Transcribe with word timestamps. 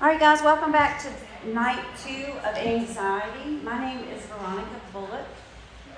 All 0.00 0.06
right, 0.06 0.20
guys, 0.20 0.42
welcome 0.42 0.70
back 0.70 1.02
to 1.02 1.48
night 1.48 1.82
two 2.06 2.26
of 2.44 2.54
anxiety. 2.54 3.58
My 3.64 3.84
name 3.84 4.06
is 4.10 4.24
Veronica 4.26 4.80
Bullock. 4.92 5.26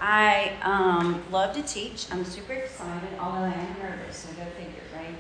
I 0.01 0.53
um, 0.63 1.23
love 1.31 1.55
to 1.55 1.63
teach. 1.63 2.07
I'm 2.11 2.25
super 2.25 2.55
excited, 2.55 3.11
although 3.21 3.45
I 3.45 3.53
am 3.53 3.79
nervous, 3.79 4.17
so 4.17 4.33
go 4.33 4.49
figure, 4.53 4.81
right? 4.97 5.15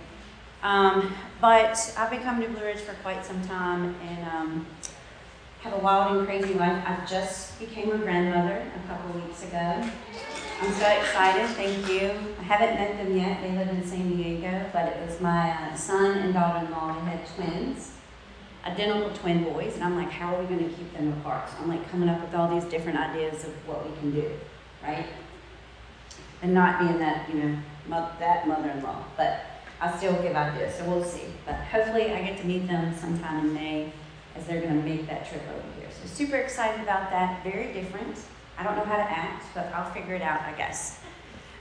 Um, 0.62 1.12
but 1.42 1.94
I've 1.98 2.10
been 2.10 2.22
coming 2.22 2.48
to 2.48 2.54
Blue 2.54 2.64
Ridge 2.64 2.78
for 2.78 2.94
quite 3.02 3.22
some 3.22 3.42
time 3.42 3.96
and 4.02 4.26
um, 4.30 4.66
have 5.60 5.74
a 5.74 5.78
wild 5.78 6.16
and 6.16 6.26
crazy 6.26 6.54
life. 6.54 6.82
I 6.86 7.04
just 7.04 7.60
became 7.60 7.92
a 7.92 7.98
grandmother 7.98 8.64
a 8.82 8.88
couple 8.88 9.20
weeks 9.20 9.42
ago. 9.42 9.58
I'm 10.62 10.72
so 10.72 10.88
excited, 10.88 11.48
thank 11.50 11.86
you. 11.86 12.12
I 12.40 12.44
haven't 12.44 12.76
met 12.76 12.96
them 12.96 13.14
yet. 13.14 13.42
They 13.42 13.52
live 13.52 13.68
in 13.68 13.86
San 13.86 14.16
Diego, 14.16 14.70
but 14.72 14.86
it 14.86 15.06
was 15.06 15.20
my 15.20 15.50
uh, 15.50 15.74
son 15.74 16.16
and 16.16 16.32
daughter-in-law. 16.32 16.94
They 16.94 17.10
had 17.10 17.26
twins 17.26 17.90
identical 18.64 19.10
twin 19.10 19.44
boys, 19.44 19.74
and 19.74 19.84
I'm 19.84 19.96
like, 19.96 20.10
how 20.10 20.34
are 20.34 20.40
we 20.40 20.46
going 20.46 20.68
to 20.68 20.74
keep 20.76 20.92
them 20.92 21.12
apart? 21.20 21.48
So 21.50 21.56
I'm 21.62 21.68
like 21.68 21.90
coming 21.90 22.08
up 22.08 22.20
with 22.20 22.34
all 22.34 22.48
these 22.48 22.64
different 22.70 22.98
ideas 22.98 23.44
of 23.44 23.50
what 23.66 23.88
we 23.88 23.96
can 23.98 24.10
do, 24.12 24.30
right? 24.82 25.06
And 26.42 26.54
not 26.54 26.80
being 26.80 26.98
that, 26.98 27.28
you 27.28 27.42
know, 27.42 27.58
mo- 27.88 28.10
that 28.18 28.46
mother-in-law, 28.46 29.04
but 29.16 29.40
I 29.80 29.96
still 29.96 30.14
give 30.22 30.34
ideas, 30.34 30.74
so 30.74 30.84
we'll 30.84 31.04
see. 31.04 31.24
But 31.46 31.56
hopefully 31.56 32.12
I 32.12 32.22
get 32.22 32.38
to 32.38 32.46
meet 32.46 32.68
them 32.68 32.94
sometime 32.94 33.46
in 33.46 33.54
May 33.54 33.92
as 34.36 34.46
they're 34.46 34.60
going 34.60 34.80
to 34.80 34.88
make 34.88 35.06
that 35.08 35.28
trip 35.28 35.42
over 35.48 35.62
here. 35.78 35.88
So 35.90 36.06
super 36.06 36.36
excited 36.36 36.82
about 36.82 37.10
that. 37.10 37.42
Very 37.42 37.72
different. 37.72 38.16
I 38.58 38.62
don't 38.62 38.76
know 38.76 38.84
how 38.84 38.96
to 38.96 39.10
act, 39.10 39.46
but 39.54 39.72
I'll 39.72 39.90
figure 39.90 40.14
it 40.14 40.22
out, 40.22 40.42
I 40.42 40.52
guess. 40.52 41.00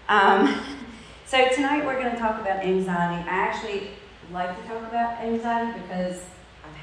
Um, 0.09 0.63
so 1.25 1.47
tonight 1.49 1.85
we're 1.85 1.99
going 1.99 2.11
to 2.11 2.17
talk 2.17 2.41
about 2.41 2.63
anxiety. 2.63 3.23
I 3.29 3.33
actually 3.33 3.91
like 4.31 4.61
to 4.61 4.67
talk 4.67 4.79
about 4.79 5.21
anxiety 5.21 5.79
because 5.79 6.21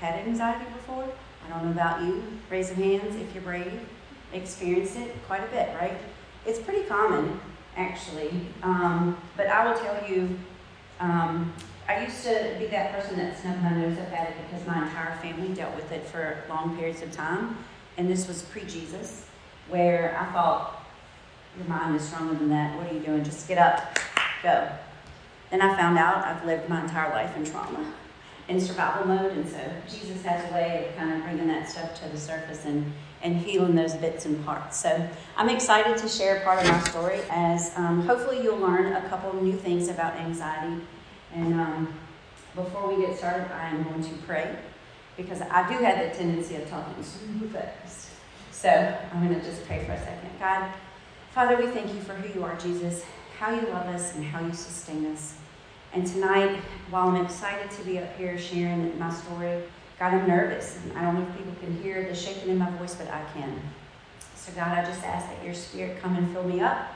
had 0.00 0.26
anxiety 0.26 0.64
before? 0.72 1.08
I 1.44 1.50
don't 1.50 1.66
know 1.66 1.72
about 1.72 2.02
you. 2.02 2.22
Raise 2.50 2.68
your 2.68 2.76
hands 2.76 3.16
if 3.16 3.34
you're 3.34 3.42
brave. 3.42 3.80
Experienced 4.32 4.96
it 4.96 5.14
quite 5.26 5.42
a 5.42 5.48
bit, 5.48 5.74
right? 5.80 5.96
It's 6.44 6.58
pretty 6.58 6.86
common, 6.86 7.40
actually. 7.76 8.30
Um, 8.62 9.16
but 9.36 9.46
I 9.46 9.66
will 9.66 9.78
tell 9.78 10.08
you, 10.08 10.38
um, 11.00 11.52
I 11.88 12.04
used 12.04 12.24
to 12.24 12.56
be 12.58 12.66
that 12.66 12.92
person 12.92 13.16
that 13.18 13.38
snubbed 13.40 13.62
my 13.62 13.70
nose 13.70 13.98
up 13.98 14.12
at 14.12 14.30
it 14.30 14.36
because 14.44 14.66
my 14.66 14.82
entire 14.82 15.16
family 15.18 15.54
dealt 15.54 15.74
with 15.76 15.90
it 15.92 16.04
for 16.06 16.42
long 16.48 16.76
periods 16.76 17.02
of 17.02 17.12
time. 17.12 17.56
And 17.96 18.10
this 18.10 18.26
was 18.26 18.42
pre 18.42 18.64
Jesus, 18.64 19.26
where 19.68 20.18
I 20.18 20.32
thought, 20.32 20.84
your 21.56 21.66
mind 21.68 21.96
is 21.96 22.02
stronger 22.02 22.34
than 22.34 22.50
that. 22.50 22.76
What 22.76 22.90
are 22.90 22.94
you 22.94 23.00
doing? 23.00 23.24
Just 23.24 23.48
get 23.48 23.56
up, 23.56 23.98
go. 24.42 24.68
Then 25.50 25.62
I 25.62 25.74
found 25.76 25.96
out 25.96 26.24
I've 26.24 26.44
lived 26.44 26.68
my 26.68 26.82
entire 26.82 27.10
life 27.10 27.34
in 27.36 27.44
trauma 27.44 27.94
in 28.48 28.60
survival 28.60 29.06
mode, 29.06 29.32
and 29.32 29.48
so 29.48 29.58
Jesus 29.88 30.22
has 30.22 30.50
a 30.50 30.54
way 30.54 30.86
of 30.88 30.96
kind 30.96 31.12
of 31.12 31.22
bringing 31.22 31.48
that 31.48 31.68
stuff 31.68 32.00
to 32.02 32.08
the 32.08 32.18
surface 32.18 32.64
and, 32.64 32.92
and 33.22 33.36
healing 33.36 33.74
those 33.74 33.94
bits 33.94 34.24
and 34.24 34.44
parts. 34.44 34.80
So 34.80 35.08
I'm 35.36 35.48
excited 35.48 35.96
to 35.98 36.08
share 36.08 36.40
part 36.40 36.64
of 36.64 36.70
my 36.70 36.80
story 36.80 37.20
as 37.30 37.72
um, 37.76 38.02
hopefully 38.02 38.42
you'll 38.42 38.58
learn 38.58 38.92
a 38.92 39.08
couple 39.08 39.34
new 39.42 39.56
things 39.56 39.88
about 39.88 40.14
anxiety. 40.14 40.80
And 41.34 41.54
um, 41.54 41.94
before 42.54 42.94
we 42.94 43.04
get 43.04 43.18
started, 43.18 43.50
I 43.52 43.68
am 43.68 43.82
going 43.82 44.02
to 44.02 44.14
pray 44.26 44.56
because 45.16 45.40
I 45.40 45.68
do 45.68 45.82
have 45.82 45.98
the 45.98 46.16
tendency 46.16 46.56
of 46.56 46.68
talking 46.68 47.02
super 47.02 47.58
fast. 47.58 48.10
So 48.52 48.70
I'm 49.12 49.26
going 49.26 49.38
to 49.38 49.44
just 49.44 49.66
pray 49.66 49.84
for 49.84 49.92
a 49.92 49.98
second. 49.98 50.30
God, 50.38 50.72
Father, 51.32 51.56
we 51.56 51.66
thank 51.66 51.92
you 51.92 52.00
for 52.00 52.14
who 52.14 52.38
you 52.38 52.44
are, 52.44 52.56
Jesus, 52.56 53.04
how 53.38 53.50
you 53.50 53.66
love 53.68 53.86
us, 53.88 54.14
and 54.14 54.24
how 54.24 54.40
you 54.40 54.52
sustain 54.54 55.06
us. 55.06 55.34
And 55.92 56.06
tonight, 56.06 56.60
while 56.90 57.08
I'm 57.08 57.24
excited 57.24 57.70
to 57.70 57.84
be 57.84 57.98
up 57.98 58.16
here 58.16 58.38
sharing 58.38 58.98
my 58.98 59.12
story, 59.12 59.62
God, 59.98 60.14
I'm 60.14 60.28
nervous. 60.28 60.78
And 60.82 60.98
I 60.98 61.02
don't 61.02 61.14
know 61.14 61.26
if 61.26 61.36
people 61.36 61.54
can 61.60 61.82
hear 61.82 62.06
the 62.06 62.14
shaking 62.14 62.50
in 62.50 62.58
my 62.58 62.70
voice, 62.70 62.94
but 62.94 63.08
I 63.08 63.24
can. 63.34 63.60
So, 64.34 64.52
God, 64.52 64.76
I 64.76 64.84
just 64.84 65.02
ask 65.02 65.28
that 65.28 65.44
your 65.44 65.54
spirit 65.54 66.00
come 66.00 66.16
and 66.16 66.30
fill 66.32 66.44
me 66.44 66.60
up 66.60 66.92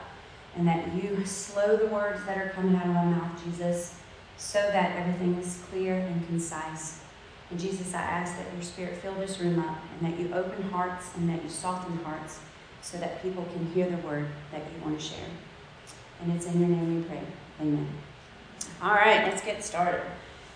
and 0.55 0.67
that 0.67 0.93
you 0.93 1.25
slow 1.25 1.77
the 1.77 1.87
words 1.87 2.23
that 2.25 2.37
are 2.37 2.49
coming 2.49 2.75
out 2.75 2.85
of 2.85 2.93
my 2.93 3.05
mouth, 3.05 3.43
Jesus, 3.43 3.95
so 4.37 4.59
that 4.59 4.97
everything 4.97 5.35
is 5.37 5.59
clear 5.69 5.95
and 5.95 6.27
concise. 6.27 7.01
And 7.49 7.59
Jesus, 7.59 7.93
I 7.93 8.01
ask 8.01 8.37
that 8.37 8.47
your 8.53 8.63
spirit 8.63 8.97
fill 8.97 9.13
this 9.15 9.39
room 9.39 9.59
up 9.59 9.77
and 9.99 10.11
that 10.11 10.19
you 10.19 10.33
open 10.33 10.63
hearts 10.69 11.09
and 11.15 11.29
that 11.29 11.43
you 11.43 11.49
soften 11.49 11.97
hearts 11.97 12.39
so 12.81 12.97
that 12.97 13.21
people 13.21 13.45
can 13.53 13.65
hear 13.73 13.89
the 13.89 13.97
word 13.97 14.27
that 14.51 14.61
you 14.61 14.83
want 14.83 14.99
to 14.99 15.05
share. 15.05 15.27
And 16.21 16.31
it's 16.33 16.45
in 16.45 16.59
your 16.59 16.69
name 16.69 16.97
we 16.97 17.03
pray. 17.03 17.21
Amen. 17.59 17.87
All 18.81 18.91
right, 18.91 19.25
let's 19.27 19.41
get 19.41 19.63
started. 19.63 20.01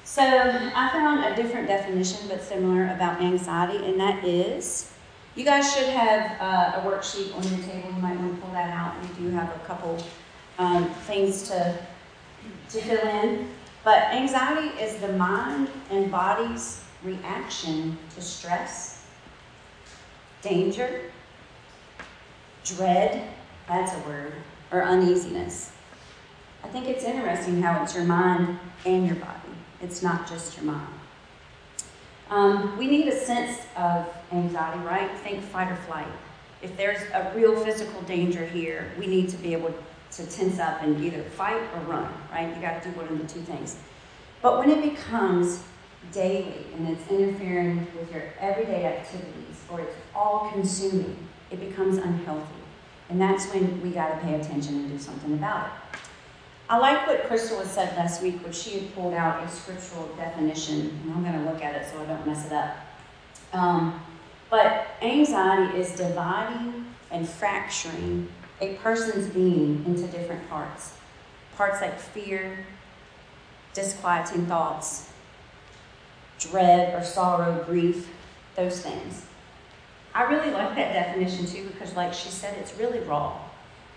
So, 0.04 0.22
I 0.24 0.90
found 0.92 1.26
a 1.26 1.36
different 1.36 1.68
definition 1.68 2.28
but 2.28 2.42
similar 2.42 2.86
about 2.94 3.22
anxiety, 3.22 3.86
and 3.86 4.00
that 4.00 4.24
is 4.24 4.92
you 5.36 5.44
guys 5.44 5.76
should 5.76 5.90
have 5.90 6.40
uh, 6.40 6.80
a 6.80 6.90
worksheet 6.90 7.36
on 7.36 7.44
your 7.44 7.68
table. 7.68 7.90
You 7.94 8.02
might 8.02 8.18
want 8.18 8.36
to 8.36 8.42
pull 8.42 8.54
that 8.54 8.70
out. 8.70 8.96
We 9.02 9.26
do 9.26 9.30
have 9.32 9.50
a 9.54 9.60
couple 9.66 10.02
um, 10.58 10.90
things 11.08 11.50
to, 11.50 11.78
to 12.70 12.82
fill 12.82 13.06
in. 13.08 13.50
But 13.84 14.14
anxiety 14.14 14.70
is 14.80 14.96
the 15.02 15.12
mind 15.14 15.70
and 15.92 16.10
body's 16.10 16.84
reaction 17.04 17.98
to 18.16 18.22
stress, 18.22 19.06
danger, 20.42 21.12
dread, 22.64 23.28
that's 23.68 23.94
a 23.94 24.00
word, 24.08 24.34
or 24.72 24.84
uneasiness. 24.84 25.75
I 26.66 26.68
think 26.70 26.88
it's 26.88 27.03
interesting 27.03 27.62
how 27.62 27.84
it's 27.84 27.94
your 27.94 28.06
mind 28.06 28.58
and 28.88 29.06
your 29.06 29.18
body. 29.18 29.53
It's 29.84 30.02
not 30.02 30.28
just 30.28 30.58
your 30.58 30.66
mind. 30.66 30.88
Um, 32.31 32.76
we 32.76 32.88
need 32.88 33.08
a 33.08 33.16
sense 33.16 33.59
of 33.78 34.08
anxiety, 34.31 34.80
right? 34.80 35.16
Think 35.20 35.44
fight 35.44 35.72
or 35.72 35.76
flight. 35.76 36.08
If 36.64 36.76
there's 36.76 37.03
a 37.14 37.31
real 37.36 37.56
physical 37.56 38.02
danger 38.02 38.44
here, 38.48 38.92
we 38.98 39.06
need 39.06 39.30
to 39.30 39.38
be 39.38 39.53
able 39.53 39.76
to 40.14 40.26
tense 40.26 40.58
up 40.58 40.81
and 40.81 41.00
either 41.06 41.22
fight 41.22 41.62
or 41.76 41.81
run, 41.81 42.12
right? 42.31 42.53
You 42.56 42.59
got 42.59 42.82
to 42.82 42.90
do 42.90 42.97
one 42.97 43.09
of 43.09 43.20
the 43.20 43.28
two 43.32 43.42
things. 43.42 43.78
But 44.42 44.58
when 44.58 44.72
it 44.72 44.82
becomes 44.82 45.62
daily 46.12 46.66
and 46.76 46.90
it's 46.90 47.08
interfering 47.12 47.88
with 47.96 48.12
your 48.12 48.24
everyday 48.40 48.88
activities 48.88 49.62
or 49.70 49.82
it's 49.82 49.96
all 50.16 50.50
consuming, 50.52 51.16
it 51.52 51.59
becomes 51.59 52.00
unhealthy. 52.00 52.56
And 53.09 53.22
that's 53.22 53.46
when 53.53 53.84
we 53.84 53.92
got 53.92 54.16
to 54.16 54.18
pay 54.26 54.34
attention 54.34 54.76
and 54.78 54.90
do 54.90 54.97
something 54.97 55.34
about 55.34 55.68
it. 55.68 55.72
I 56.68 56.78
like 56.80 57.06
what 57.06 57.24
Crystal 57.26 57.64
said 57.64 57.96
last 57.96 58.24
week, 58.24 58.44
where 58.44 58.52
she 58.53 58.80
had 58.80 58.96
pulled 58.96 59.14
out 59.14 59.44
a 59.44 59.50
scriptural 59.50 60.08
definition, 60.16 61.00
and 61.03 61.14
I'm 61.14 61.22
going 61.24 61.46
to 61.46 61.52
look 61.52 61.64
at 61.64 61.76
it 61.76 61.88
so 61.88 62.02
I 62.02 62.06
don't 62.06 62.26
mess 62.26 62.48
it 62.48 62.53
up. 62.53 62.76
Um, 63.53 64.02
but 64.50 64.88
anxiety 65.02 65.78
is 65.78 65.92
dividing 65.92 66.86
and 67.12 67.28
fracturing 67.28 68.30
a 68.62 68.76
person's 68.76 69.28
being 69.28 69.84
into 69.86 70.08
different 70.08 70.50
parts. 70.50 70.94
Parts 71.56 71.81
like 71.81 72.00
fear, 72.00 72.66
disquieting 73.74 74.47
thoughts, 74.47 75.09
dread 76.40 76.94
or 76.94 77.03
sorrow, 77.03 77.64
grief, 77.66 78.09
those 78.56 78.82
things. 78.82 79.26
I 80.14 80.24
really 80.24 80.52
like 80.52 80.76
that 80.76 80.94
definition 80.94 81.46
too 81.46 81.68
because, 81.68 81.96
like 81.96 82.14
she 82.14 82.30
said, 82.30 82.58
it's 82.58 82.76
really 82.78 83.00
raw. 83.00 83.38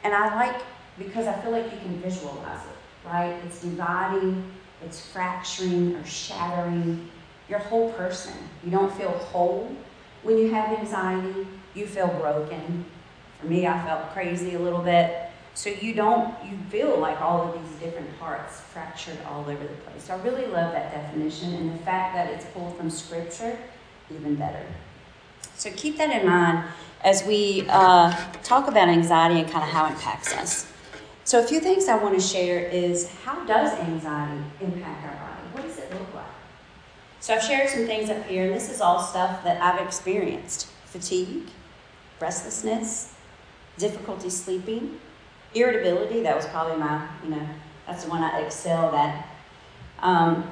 And 0.04 0.12
I 0.12 0.34
like 0.34 0.60
because 0.98 1.26
I 1.26 1.40
feel 1.40 1.52
like 1.52 1.64
you 1.64 1.78
can 1.78 2.00
visualize 2.00 2.60
it, 2.64 3.08
right? 3.08 3.34
It's 3.46 3.60
dividing, 3.60 4.44
it's 4.84 5.00
fracturing 5.06 5.94
or 5.94 6.04
shattering 6.04 7.08
your 7.48 7.58
whole 7.58 7.92
person. 7.92 8.34
You 8.64 8.70
don't 8.70 8.92
feel 8.94 9.10
whole. 9.10 9.74
When 10.22 10.38
you 10.38 10.50
have 10.52 10.78
anxiety, 10.78 11.46
you 11.74 11.86
feel 11.86 12.08
broken. 12.08 12.84
For 13.40 13.46
me, 13.46 13.66
I 13.66 13.84
felt 13.84 14.10
crazy 14.12 14.54
a 14.54 14.58
little 14.58 14.82
bit. 14.82 15.30
So 15.54 15.70
you 15.70 15.94
don't, 15.94 16.34
you 16.44 16.56
feel 16.70 16.98
like 16.98 17.20
all 17.20 17.42
of 17.42 17.60
these 17.60 17.80
different 17.80 18.16
parts 18.20 18.60
fractured 18.60 19.18
all 19.28 19.40
over 19.40 19.52
the 19.54 19.74
place. 19.74 20.04
So 20.04 20.14
I 20.14 20.18
really 20.22 20.46
love 20.46 20.72
that 20.72 20.92
definition 20.92 21.54
and 21.54 21.74
the 21.74 21.82
fact 21.82 22.14
that 22.14 22.28
it's 22.30 22.44
pulled 22.46 22.76
from 22.76 22.90
scripture, 22.90 23.58
even 24.14 24.36
better. 24.36 24.64
So 25.56 25.70
keep 25.74 25.96
that 25.98 26.10
in 26.10 26.28
mind 26.28 26.64
as 27.02 27.24
we 27.24 27.66
uh, 27.68 28.14
talk 28.44 28.68
about 28.68 28.88
anxiety 28.88 29.40
and 29.40 29.50
kind 29.50 29.64
of 29.64 29.70
how 29.70 29.86
it 29.86 29.92
impacts 29.92 30.32
us. 30.34 30.67
So, 31.28 31.38
a 31.38 31.42
few 31.42 31.60
things 31.60 31.88
I 31.88 31.96
want 32.02 32.18
to 32.18 32.26
share 32.26 32.58
is 32.68 33.10
how 33.22 33.44
does 33.44 33.78
anxiety 33.80 34.42
impact 34.62 35.04
our 35.04 35.12
body? 35.12 35.46
What 35.52 35.66
does 35.66 35.76
it 35.76 35.92
look 35.92 36.14
like? 36.14 36.24
So, 37.20 37.34
I've 37.34 37.42
shared 37.42 37.68
some 37.68 37.84
things 37.84 38.08
up 38.08 38.24
here, 38.24 38.46
and 38.46 38.54
this 38.54 38.70
is 38.70 38.80
all 38.80 38.98
stuff 38.98 39.44
that 39.44 39.60
I've 39.60 39.86
experienced 39.86 40.68
fatigue, 40.86 41.48
restlessness, 42.18 43.12
difficulty 43.76 44.30
sleeping, 44.30 44.98
irritability. 45.52 46.22
That 46.22 46.34
was 46.34 46.46
probably 46.46 46.78
my, 46.78 47.06
you 47.22 47.28
know, 47.28 47.46
that's 47.86 48.04
the 48.04 48.10
one 48.10 48.22
I 48.22 48.40
excelled 48.40 48.94
at. 48.94 49.28
Um, 49.98 50.50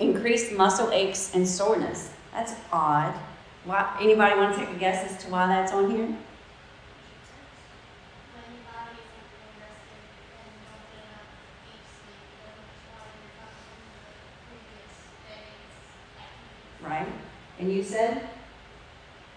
increased 0.00 0.50
muscle 0.50 0.92
aches 0.92 1.34
and 1.34 1.46
soreness. 1.46 2.10
That's 2.32 2.54
odd. 2.72 3.12
Why, 3.66 3.94
anybody 4.00 4.34
want 4.34 4.54
to 4.54 4.64
take 4.64 4.74
a 4.74 4.78
guess 4.78 5.12
as 5.12 5.22
to 5.24 5.30
why 5.30 5.46
that's 5.46 5.72
on 5.72 5.90
here? 5.90 6.08
right? 16.86 17.06
And 17.66 17.74
you 17.74 17.82
said? 17.82 18.28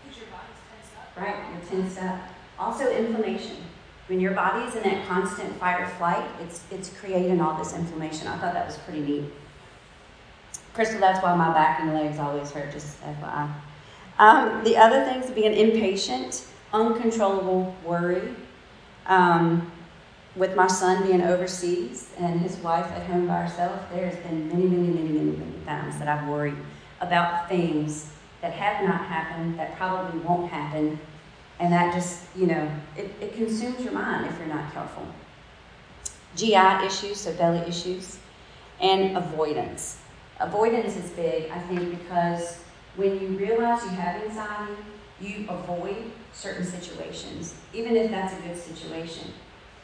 Because 0.03 0.19
your 0.19 0.27
body's 0.27 0.61
tensed 0.69 0.93
up. 0.95 1.17
Right, 1.17 1.35
you're 1.51 1.81
tensed 1.81 1.99
up. 1.99 2.19
Also, 2.59 2.87
inflammation. 2.95 3.55
When 4.05 4.19
your 4.19 4.33
body 4.33 4.67
is 4.67 4.75
in 4.75 4.83
that 4.83 5.07
constant 5.07 5.51
fight 5.59 5.81
or 5.81 5.87
flight, 5.87 6.23
it's, 6.39 6.63
it's 6.69 6.95
creating 6.99 7.41
all 7.41 7.57
this 7.57 7.73
inflammation. 7.73 8.27
I 8.27 8.37
thought 8.37 8.53
that 8.53 8.67
was 8.67 8.77
pretty 8.77 8.99
neat. 8.99 9.23
Crystal, 10.75 10.99
that's 10.99 11.23
why 11.23 11.35
my 11.35 11.51
back 11.51 11.79
and 11.79 11.91
legs 11.91 12.19
always 12.19 12.51
hurt, 12.51 12.71
just 12.71 13.01
FYI. 13.01 13.51
Um, 14.19 14.63
the 14.63 14.77
other 14.77 15.03
things 15.05 15.31
being 15.31 15.55
impatient, 15.55 16.45
uncontrollable 16.71 17.75
worry. 17.83 18.35
Um, 19.07 19.71
with 20.35 20.55
my 20.55 20.67
son 20.67 21.01
being 21.07 21.23
overseas 21.23 22.11
and 22.19 22.41
his 22.41 22.57
wife 22.57 22.85
at 22.91 23.07
home 23.07 23.25
by 23.25 23.41
herself, 23.41 23.81
there's 23.91 24.15
been 24.17 24.49
many, 24.49 24.65
many, 24.65 24.87
many, 24.89 25.09
many, 25.09 25.31
many 25.31 25.65
times 25.65 25.97
that 25.97 26.07
I've 26.07 26.27
worried 26.27 26.53
about 27.01 27.49
things 27.49 28.11
that 28.41 28.53
have 28.53 28.87
not 28.87 29.05
happened, 29.05 29.59
that 29.59 29.75
probably 29.75 30.19
won't 30.21 30.49
happen, 30.51 30.99
and 31.59 31.73
that 31.73 31.93
just, 31.93 32.23
you 32.35 32.47
know, 32.47 32.71
it, 32.95 33.11
it 33.19 33.33
consumes 33.33 33.83
your 33.83 33.93
mind 33.93 34.25
if 34.25 34.37
you're 34.39 34.47
not 34.47 34.71
careful. 34.73 35.05
GI 36.35 36.85
issues, 36.85 37.19
so 37.19 37.33
belly 37.33 37.59
issues, 37.67 38.17
and 38.79 39.17
avoidance. 39.17 39.97
Avoidance 40.39 40.95
is 40.95 41.11
big, 41.11 41.51
I 41.51 41.59
think, 41.59 41.99
because 41.99 42.59
when 42.95 43.19
you 43.19 43.29
realize 43.29 43.83
you 43.83 43.89
have 43.89 44.23
anxiety, 44.23 44.73
you 45.19 45.45
avoid 45.49 46.11
certain 46.33 46.65
situations, 46.65 47.55
even 47.73 47.97
if 47.97 48.09
that's 48.09 48.33
a 48.33 48.47
good 48.47 48.57
situation. 48.57 49.33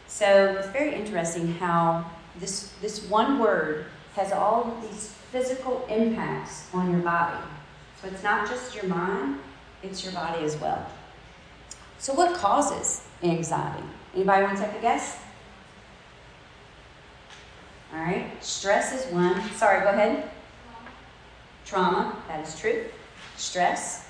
So 0.07 0.55
it's 0.59 0.69
very 0.69 0.95
interesting 0.95 1.53
how 1.55 2.09
this, 2.39 2.73
this 2.81 3.05
one 3.09 3.39
word 3.39 3.85
has 4.15 4.31
all 4.31 4.77
these 4.81 5.13
physical 5.31 5.85
impacts 5.89 6.69
on 6.73 6.91
your 6.91 7.01
body. 7.01 7.43
So 8.01 8.07
it's 8.07 8.23
not 8.23 8.47
just 8.47 8.75
your 8.75 8.85
mind, 8.85 9.39
it's 9.83 10.03
your 10.03 10.13
body 10.13 10.43
as 10.43 10.57
well. 10.57 10.85
So 11.97 12.13
what 12.13 12.35
causes 12.35 13.03
anxiety? 13.23 13.83
Anybody 14.13 14.43
want 14.43 14.57
to 14.57 14.65
take 14.65 14.75
a 14.77 14.81
guess? 14.81 15.17
All 17.93 17.99
right, 17.99 18.31
stress 18.43 18.93
is 18.93 19.11
one. 19.13 19.41
Sorry, 19.51 19.81
go 19.81 19.89
ahead. 19.89 20.29
Trauma, 21.65 22.15
that 22.27 22.45
is 22.45 22.59
true. 22.59 22.85
Stress, 23.37 24.07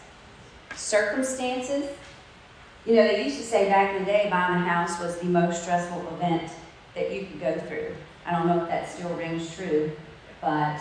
circumstances, 0.75 1.85
you 2.85 2.95
know, 2.95 3.07
they 3.07 3.23
used 3.23 3.37
to 3.37 3.43
say 3.43 3.67
back 3.67 3.95
in 3.95 3.99
the 3.99 4.05
day, 4.05 4.27
buying 4.29 4.61
a 4.61 4.65
house 4.65 4.99
was 4.99 5.17
the 5.17 5.25
most 5.25 5.63
stressful 5.63 6.07
event 6.15 6.51
that 6.93 7.11
you 7.11 7.25
could 7.25 7.39
go 7.39 7.57
through. 7.67 7.95
I 8.25 8.31
don't 8.31 8.47
know 8.47 8.61
if 8.61 8.69
that 8.69 8.87
still 8.87 9.09
rings 9.15 9.55
true, 9.55 9.91
but 10.39 10.79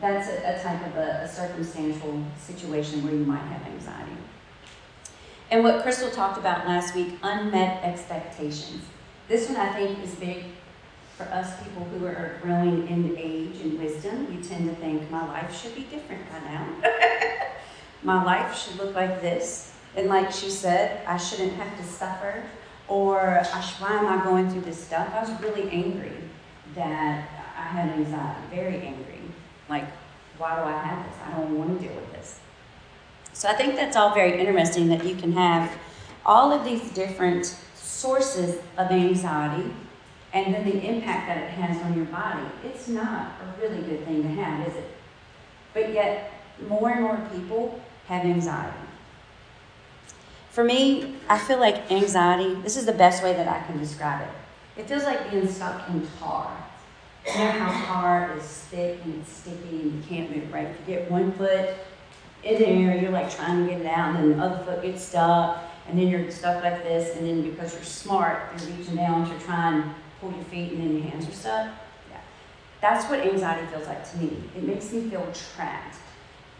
that's 0.00 0.28
a, 0.28 0.58
a 0.58 0.62
type 0.62 0.86
of 0.86 0.96
a, 0.96 1.22
a, 1.22 1.28
circumstantial 1.28 2.22
situation 2.38 3.02
where 3.04 3.14
you 3.14 3.24
might 3.24 3.38
have 3.38 3.62
anxiety. 3.66 4.12
And 5.50 5.62
what 5.62 5.82
Crystal 5.82 6.10
talked 6.10 6.38
about 6.38 6.66
last 6.66 6.94
week, 6.94 7.14
unmet 7.22 7.82
expectations. 7.84 8.82
This 9.28 9.48
one 9.48 9.56
I 9.56 9.72
think 9.72 10.02
is 10.02 10.14
big 10.16 10.44
for 11.16 11.24
us 11.24 11.62
people 11.62 11.84
who 11.84 12.06
are 12.06 12.38
growing 12.42 12.86
in 12.88 13.16
age 13.16 13.60
and 13.62 13.78
wisdom. 13.78 14.28
You 14.30 14.42
tend 14.42 14.68
to 14.68 14.74
think 14.76 15.10
my 15.10 15.26
life 15.26 15.58
should 15.58 15.74
be 15.74 15.82
different 15.82 16.22
by 16.30 16.40
now. 16.40 16.68
my 18.02 18.22
life 18.22 18.56
should 18.56 18.76
look 18.76 18.94
like 18.94 19.22
this. 19.22 19.72
And 19.96 20.08
like 20.08 20.30
she 20.30 20.50
said, 20.50 21.06
I 21.06 21.16
shouldn't 21.16 21.54
have 21.54 21.76
to 21.78 21.84
suffer, 21.84 22.42
or 22.86 23.42
why 23.78 23.92
am 23.96 24.06
I 24.06 24.22
going 24.22 24.50
through 24.50 24.60
this 24.60 24.84
stuff? 24.84 25.10
I 25.14 25.20
was 25.20 25.40
really 25.40 25.70
angry 25.70 26.12
that 26.74 27.28
I 27.56 27.62
had 27.62 27.88
anxiety, 27.90 28.40
very 28.50 28.82
angry. 28.82 29.15
Like, 29.68 29.84
why 30.38 30.56
do 30.56 30.62
I 30.62 30.78
have 30.82 31.06
this? 31.06 31.16
I 31.24 31.30
don't 31.32 31.58
want 31.58 31.80
to 31.80 31.86
deal 31.86 31.96
with 31.96 32.12
this. 32.12 32.38
So 33.32 33.48
I 33.48 33.54
think 33.54 33.76
that's 33.76 33.96
all 33.96 34.14
very 34.14 34.38
interesting 34.38 34.88
that 34.88 35.04
you 35.04 35.14
can 35.14 35.32
have 35.32 35.70
all 36.24 36.52
of 36.52 36.64
these 36.64 36.90
different 36.92 37.54
sources 37.74 38.56
of 38.76 38.90
anxiety 38.90 39.70
and 40.32 40.54
then 40.54 40.64
the 40.64 40.86
impact 40.86 41.28
that 41.28 41.38
it 41.38 41.50
has 41.50 41.80
on 41.82 41.96
your 41.96 42.06
body. 42.06 42.42
It's 42.64 42.88
not 42.88 43.32
a 43.40 43.60
really 43.60 43.82
good 43.82 44.04
thing 44.04 44.22
to 44.22 44.28
have, 44.28 44.66
is 44.66 44.74
it? 44.74 44.90
But 45.72 45.92
yet, 45.92 46.32
more 46.68 46.90
and 46.90 47.02
more 47.02 47.20
people 47.34 47.80
have 48.06 48.24
anxiety. 48.24 48.76
For 50.50 50.64
me, 50.64 51.16
I 51.28 51.38
feel 51.38 51.58
like 51.58 51.90
anxiety, 51.90 52.54
this 52.62 52.76
is 52.76 52.86
the 52.86 52.92
best 52.92 53.22
way 53.22 53.34
that 53.34 53.46
I 53.46 53.60
can 53.66 53.78
describe 53.78 54.26
it. 54.26 54.80
It 54.80 54.88
feels 54.88 55.04
like 55.04 55.30
being 55.30 55.48
stuck 55.48 55.88
in 55.88 56.06
tar. 56.18 56.65
You 57.26 57.38
know 57.38 57.50
how 57.50 57.86
tar 57.86 58.36
is 58.36 58.44
thick 58.44 59.00
and 59.04 59.20
it's 59.20 59.32
sticky 59.32 59.80
and 59.80 59.92
you 59.94 60.02
can't 60.08 60.34
move, 60.34 60.52
right? 60.52 60.68
If 60.68 60.88
you 60.88 60.94
get 60.94 61.10
one 61.10 61.32
foot 61.32 61.70
in 62.44 62.58
there, 62.60 62.96
you're 62.96 63.10
like 63.10 63.34
trying 63.34 63.66
to 63.66 63.72
get 63.72 63.80
it 63.80 63.86
out, 63.86 64.14
and 64.14 64.30
then 64.30 64.38
the 64.38 64.44
other 64.44 64.64
foot 64.64 64.82
gets 64.82 65.02
stuck, 65.02 65.58
and 65.88 65.98
then 65.98 66.06
you're 66.08 66.30
stuck 66.30 66.62
like 66.62 66.84
this, 66.84 67.16
and 67.16 67.26
then 67.26 67.42
because 67.42 67.74
you're 67.74 67.82
smart, 67.82 68.42
you're 68.58 68.76
reaching 68.76 68.96
down 68.96 69.28
to 69.28 69.44
try 69.44 69.72
and 69.72 69.84
pull 70.20 70.32
your 70.32 70.44
feet, 70.44 70.72
and 70.72 70.80
then 70.82 70.96
your 70.98 71.10
hands 71.10 71.28
are 71.28 71.32
stuck. 71.32 71.66
Yeah. 72.10 72.20
That's 72.80 73.10
what 73.10 73.20
anxiety 73.20 73.66
feels 73.66 73.86
like 73.86 74.08
to 74.12 74.18
me. 74.18 74.36
It 74.56 74.62
makes 74.62 74.92
me 74.92 75.08
feel 75.10 75.26
trapped. 75.32 75.96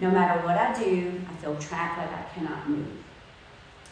No 0.00 0.10
matter 0.10 0.44
what 0.44 0.58
I 0.58 0.78
do, 0.78 1.20
I 1.30 1.34
feel 1.36 1.56
trapped 1.56 1.98
like 1.98 2.10
I 2.10 2.22
cannot 2.34 2.68
move. 2.68 2.88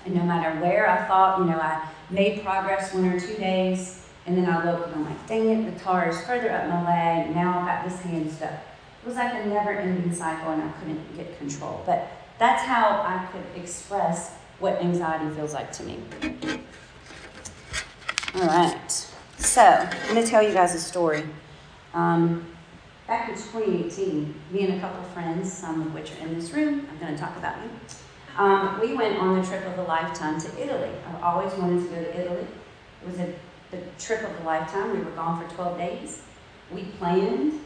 And 0.04 0.14
no 0.16 0.24
matter 0.24 0.60
where 0.60 0.90
I 0.90 1.06
thought, 1.06 1.38
you 1.38 1.46
know, 1.46 1.58
I 1.58 1.88
made 2.10 2.42
progress 2.42 2.92
one 2.92 3.06
or 3.06 3.18
two 3.18 3.34
days, 3.36 4.03
and 4.26 4.36
then 4.36 4.48
I 4.48 4.64
look 4.64 4.86
and 4.86 4.94
I'm 4.94 5.04
like, 5.04 5.26
dang 5.26 5.48
it, 5.48 5.74
the 5.74 5.78
tar 5.80 6.08
is 6.08 6.20
further 6.22 6.50
up 6.50 6.68
my 6.68 6.84
leg, 6.84 7.34
now 7.34 7.58
I've 7.58 7.66
got 7.66 7.84
this 7.88 8.00
hand 8.00 8.30
stuck. 8.30 8.50
It 8.50 9.06
was 9.06 9.16
like 9.16 9.34
a 9.34 9.46
never 9.46 9.72
ending 9.72 10.14
cycle, 10.14 10.52
and 10.52 10.62
I 10.62 10.68
couldn't 10.78 11.16
get 11.16 11.36
control. 11.38 11.82
But 11.84 12.10
that's 12.38 12.62
how 12.62 13.02
I 13.06 13.26
could 13.30 13.44
express 13.62 14.32
what 14.60 14.80
anxiety 14.80 15.34
feels 15.34 15.52
like 15.52 15.70
to 15.72 15.82
me. 15.82 15.98
All 18.36 18.46
right. 18.46 19.06
So, 19.36 19.62
I'm 19.62 20.14
going 20.14 20.24
to 20.24 20.30
tell 20.30 20.42
you 20.42 20.54
guys 20.54 20.74
a 20.74 20.80
story. 20.80 21.24
Um, 21.92 22.46
back 23.06 23.28
in 23.28 23.34
2018, 23.34 24.34
me 24.50 24.64
and 24.64 24.74
a 24.74 24.80
couple 24.80 25.02
friends, 25.10 25.52
some 25.52 25.82
of 25.82 25.94
which 25.94 26.12
are 26.12 26.26
in 26.26 26.34
this 26.34 26.50
room, 26.52 26.88
I'm 26.90 26.98
going 26.98 27.12
to 27.12 27.20
talk 27.20 27.36
about 27.36 27.56
you. 27.62 27.70
Um, 28.36 28.80
we 28.80 28.94
went 28.94 29.18
on 29.18 29.40
the 29.40 29.46
trip 29.46 29.64
of 29.66 29.78
a 29.78 29.82
lifetime 29.82 30.40
to 30.40 30.62
Italy. 30.62 30.90
I've 31.08 31.22
always 31.22 31.52
wanted 31.54 31.84
to 31.84 31.94
go 31.94 32.02
to 32.02 32.20
Italy. 32.20 32.46
It 33.02 33.06
was 33.06 33.18
a, 33.20 33.34
the 33.74 34.02
trip 34.02 34.22
of 34.22 34.40
a 34.40 34.44
lifetime. 34.44 34.96
We 34.96 35.04
were 35.04 35.10
gone 35.12 35.42
for 35.42 35.54
12 35.54 35.78
days. 35.78 36.22
We 36.70 36.82
planned 36.98 37.60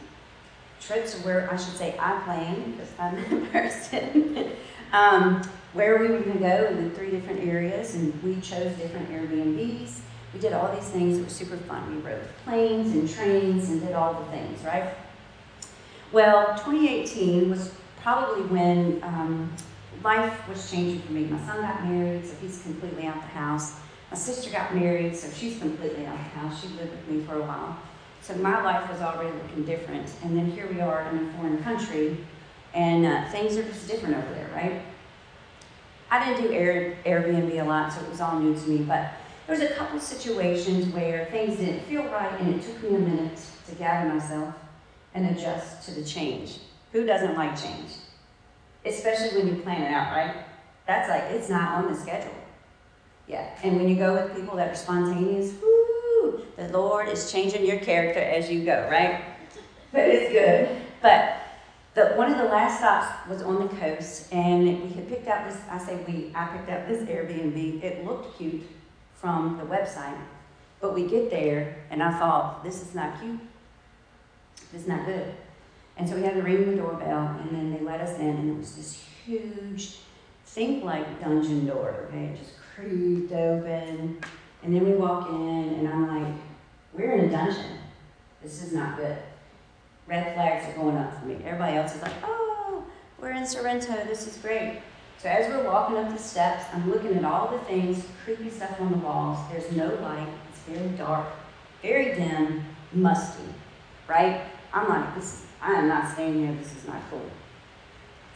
trips 0.81 1.15
where 1.23 1.51
I 1.51 1.57
should 1.57 1.75
say 1.75 1.95
I 1.99 2.19
planned 2.21 2.77
because 2.77 2.89
I'm 2.97 3.15
the 3.15 3.45
person. 3.51 4.51
um, 4.93 5.41
where 5.73 5.99
we 5.99 6.07
were 6.07 6.19
going 6.19 6.33
to 6.33 6.39
go 6.39 6.65
in 6.65 6.89
the 6.89 6.95
three 6.95 7.11
different 7.11 7.41
areas, 7.41 7.93
and 7.95 8.23
we 8.23 8.41
chose 8.41 8.75
different 8.77 9.09
Airbnbs. 9.11 9.99
We 10.33 10.39
did 10.39 10.53
all 10.53 10.73
these 10.75 10.89
things. 10.89 11.17
It 11.17 11.23
was 11.23 11.33
super 11.33 11.57
fun. 11.57 11.95
We 11.95 12.01
rode 12.01 12.21
planes 12.43 12.93
and 12.93 13.09
trains 13.09 13.69
and 13.69 13.81
did 13.81 13.93
all 13.93 14.13
the 14.13 14.25
things, 14.31 14.63
right? 14.63 14.93
Well, 16.11 16.55
2018 16.57 17.49
was 17.49 17.71
probably 18.01 18.43
when 18.45 18.99
um, 19.03 19.53
life 20.03 20.47
was 20.47 20.69
changing 20.71 21.01
for 21.01 21.11
me. 21.11 21.25
My 21.25 21.39
son 21.45 21.61
got 21.61 21.83
married, 21.85 22.25
so 22.25 22.33
he's 22.41 22.61
completely 22.61 23.05
out 23.05 23.15
the 23.15 23.27
house. 23.27 23.75
My 24.11 24.17
sister 24.17 24.49
got 24.51 24.75
married, 24.75 25.15
so 25.15 25.29
she's 25.31 25.59
completely 25.59 26.05
out 26.05 26.15
of 26.15 26.19
the 26.19 26.39
house. 26.39 26.61
She 26.61 26.67
lived 26.69 26.91
with 26.91 27.07
me 27.07 27.23
for 27.23 27.35
a 27.35 27.41
while. 27.41 27.77
So 28.21 28.35
my 28.35 28.61
life 28.63 28.89
was 28.89 29.01
already 29.01 29.35
looking 29.37 29.65
different. 29.65 30.09
And 30.23 30.37
then 30.37 30.51
here 30.51 30.67
we 30.71 30.81
are 30.81 31.09
in 31.09 31.27
a 31.27 31.33
foreign 31.33 31.63
country, 31.63 32.17
and 32.73 33.05
uh, 33.05 33.29
things 33.29 33.57
are 33.57 33.63
just 33.63 33.87
different 33.87 34.15
over 34.15 34.33
there, 34.33 34.49
right? 34.53 34.81
I 36.11 36.25
didn't 36.25 36.43
do 36.43 36.53
Air, 36.53 36.97
Airbnb 37.05 37.61
a 37.61 37.65
lot, 37.65 37.93
so 37.93 38.01
it 38.01 38.09
was 38.09 38.19
all 38.19 38.39
new 38.39 38.55
to 38.55 38.67
me, 38.67 38.79
but 38.79 39.11
there 39.45 39.57
was 39.57 39.61
a 39.61 39.73
couple 39.73 39.99
situations 39.99 40.91
where 40.93 41.25
things 41.25 41.57
didn't 41.57 41.81
feel 41.81 42.03
right, 42.05 42.39
and 42.41 42.55
it 42.55 42.63
took 42.63 42.81
me 42.83 42.95
a 42.95 42.99
minute 42.99 43.39
to 43.67 43.75
gather 43.75 44.11
myself 44.11 44.55
and 45.13 45.37
adjust 45.37 45.85
to 45.85 45.91
the 45.91 46.03
change. 46.03 46.59
Who 46.91 47.05
doesn't 47.05 47.35
like 47.35 47.59
change? 47.59 47.91
especially 48.85 49.37
when 49.37 49.47
you 49.47 49.61
plan 49.61 49.81
it 49.81 49.93
out, 49.93 50.15
right? 50.15 50.35
That's 50.87 51.09
like, 51.09 51.23
it's 51.31 51.49
not 51.49 51.75
on 51.75 51.91
the 51.91 51.99
schedule. 51.99 52.33
Yeah, 53.29 53.47
and 53.63 53.77
when 53.77 53.87
you 53.87 53.95
go 53.95 54.15
with 54.15 54.35
people 54.35 54.57
that 54.57 54.71
are 54.71 54.75
spontaneous, 54.75 55.53
whoo, 55.61 56.41
the 56.57 56.67
Lord 56.69 57.07
is 57.07 57.31
changing 57.31 57.63
your 57.63 57.77
character 57.77 58.19
as 58.19 58.49
you 58.49 58.65
go, 58.65 58.89
right? 58.91 59.23
But 59.91 60.01
it's 60.01 60.31
good. 60.31 60.81
But 60.99 61.37
the, 61.93 62.15
one 62.15 62.31
of 62.31 62.39
the 62.39 62.45
last 62.45 62.79
stops 62.79 63.29
was 63.29 63.43
on 63.43 63.67
the 63.67 63.75
coast, 63.75 64.33
and 64.33 64.81
we 64.81 64.89
had 64.89 65.07
picked 65.07 65.27
out 65.27 65.47
this, 65.47 65.61
I 65.69 65.77
say 65.77 66.03
we, 66.07 66.31
I 66.33 66.47
picked 66.47 66.69
out 66.69 66.87
this 66.87 67.03
Airbnb. 67.03 67.83
It 67.83 68.03
looked 68.03 68.35
cute 68.39 68.63
from 69.13 69.57
the 69.59 69.63
website, 69.63 70.17
but 70.81 70.95
we 70.95 71.07
get 71.07 71.29
there, 71.29 71.75
and 71.91 72.01
I 72.01 72.17
thought, 72.17 72.63
this 72.63 72.81
is 72.81 72.95
not 72.95 73.21
cute. 73.21 73.39
This 74.71 74.81
is 74.81 74.87
not 74.87 75.05
good. 75.05 75.35
And 75.97 76.09
so 76.09 76.15
we 76.15 76.23
had 76.23 76.33
to 76.33 76.41
ring 76.41 76.67
the 76.67 76.77
doorbell, 76.77 77.39
and 77.41 77.51
then 77.51 77.73
they 77.73 77.81
let 77.81 78.01
us 78.01 78.17
in, 78.17 78.27
and 78.27 78.49
it 78.49 78.57
was 78.57 78.75
this 78.75 79.05
huge, 79.23 79.97
think 80.45 80.83
like 80.83 81.21
dungeon 81.21 81.67
door, 81.67 82.07
okay? 82.07 82.35
Just 82.35 82.58
creaked 82.79 83.31
open. 83.31 84.21
And 84.63 84.75
then 84.75 84.85
we 84.85 84.93
walk 84.93 85.29
in, 85.29 85.35
and 85.35 85.87
I'm 85.87 86.23
like, 86.23 86.33
we're 86.93 87.11
in 87.13 87.25
a 87.25 87.29
dungeon. 87.29 87.77
This 88.41 88.63
is 88.63 88.73
not 88.73 88.97
good. 88.97 89.17
Red 90.07 90.33
flags 90.33 90.67
are 90.67 90.81
going 90.81 90.97
up 90.97 91.19
for 91.19 91.25
me. 91.25 91.37
Everybody 91.45 91.77
else 91.77 91.95
is 91.95 92.01
like, 92.01 92.13
oh, 92.23 92.83
we're 93.19 93.31
in 93.31 93.45
Sorrento. 93.45 93.93
This 94.05 94.27
is 94.27 94.37
great. 94.37 94.81
So 95.17 95.29
as 95.29 95.47
we're 95.49 95.65
walking 95.65 95.97
up 95.97 96.11
the 96.11 96.17
steps, 96.17 96.65
I'm 96.73 96.89
looking 96.89 97.15
at 97.15 97.25
all 97.25 97.51
the 97.51 97.59
things, 97.65 98.05
creepy 98.23 98.49
stuff 98.49 98.79
on 98.79 98.91
the 98.91 98.97
walls. 98.97 99.37
There's 99.51 99.71
no 99.73 99.87
light. 99.95 100.27
It's 100.49 100.61
very 100.61 100.89
dark, 100.97 101.27
very 101.81 102.15
dim, 102.15 102.63
musty, 102.93 103.43
right? 104.07 104.41
I'm 104.73 104.87
like, 104.87 105.15
this. 105.15 105.45
I 105.61 105.73
am 105.73 105.89
not 105.89 106.13
staying 106.13 106.39
here. 106.39 106.53
This 106.53 106.73
is 106.73 106.87
not 106.87 107.01
cool. 107.09 107.29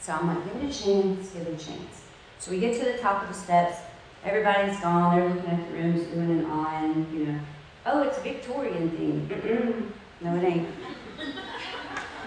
So 0.02 0.12
I'm 0.12 0.28
like, 0.28 0.44
give 0.46 0.62
it 0.62 0.76
a 0.76 0.84
chance. 0.84 1.30
Give 1.30 1.48
it 1.48 1.62
a 1.62 1.66
chance. 1.66 2.02
So 2.40 2.52
we 2.52 2.60
get 2.60 2.78
to 2.80 2.92
the 2.92 2.98
top 2.98 3.24
of 3.24 3.30
the 3.30 3.34
steps. 3.34 3.78
Everybody's 4.26 4.80
gone. 4.80 5.18
They're 5.18 5.30
looking 5.30 5.50
at 5.50 5.68
the 5.68 5.74
rooms, 5.74 6.08
doing 6.08 6.32
an 6.32 6.46
on. 6.46 7.08
You 7.14 7.26
know, 7.26 7.40
oh, 7.86 8.02
it's 8.04 8.18
a 8.18 8.22
Victorian 8.22 8.90
thing. 8.92 9.94
No, 10.22 10.36
it 10.38 10.44
ain't. 10.44 10.68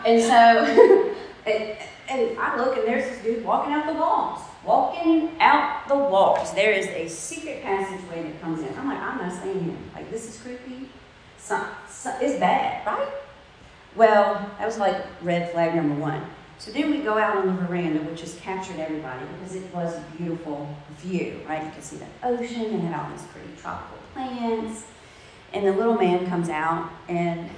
And 0.04 0.22
so, 0.22 1.14
and, 1.46 1.76
and 2.08 2.38
I 2.38 2.56
look 2.56 2.76
and 2.76 2.86
there's 2.86 3.08
this 3.08 3.22
dude 3.22 3.44
walking 3.44 3.72
out 3.72 3.86
the 3.86 3.94
walls, 3.94 4.40
walking 4.64 5.30
out 5.40 5.88
the 5.88 5.96
walls. 5.96 6.52
There 6.54 6.72
is 6.72 6.86
a 6.88 7.08
secret 7.08 7.62
passageway 7.62 8.22
that 8.24 8.40
comes 8.40 8.60
in. 8.60 8.68
I'm 8.78 8.86
like, 8.86 9.00
I'm 9.00 9.18
not 9.18 9.32
staying 9.32 9.64
here. 9.64 9.76
Like, 9.94 10.10
this 10.10 10.28
is 10.28 10.40
creepy. 10.40 10.90
Some, 11.38 11.66
some, 11.88 12.14
it's 12.20 12.38
bad, 12.38 12.86
right? 12.86 13.08
Well, 13.96 14.34
that 14.58 14.66
was 14.66 14.78
like 14.78 15.04
red 15.22 15.50
flag 15.52 15.74
number 15.74 15.94
one. 15.94 16.22
So 16.58 16.70
then 16.70 16.90
we 16.90 16.98
go 16.98 17.18
out 17.18 17.36
on 17.36 17.46
the 17.46 17.52
veranda, 17.52 18.00
which 18.00 18.22
has 18.22 18.34
captured 18.36 18.78
everybody 18.78 19.24
because 19.34 19.54
it 19.54 19.74
was 19.74 19.94
a 19.94 20.04
beautiful 20.16 20.74
view, 20.98 21.40
right? 21.46 21.64
You 21.64 21.70
could 21.70 21.84
see 21.84 21.96
the 21.96 22.06
ocean 22.22 22.64
and 22.66 22.82
had 22.82 22.98
all 22.98 23.10
these 23.10 23.22
pretty 23.26 23.48
tropical 23.60 23.98
plants. 24.14 24.84
And 25.52 25.66
the 25.66 25.72
little 25.72 25.94
man 25.94 26.26
comes 26.26 26.48
out 26.48 26.90
and 27.08 27.50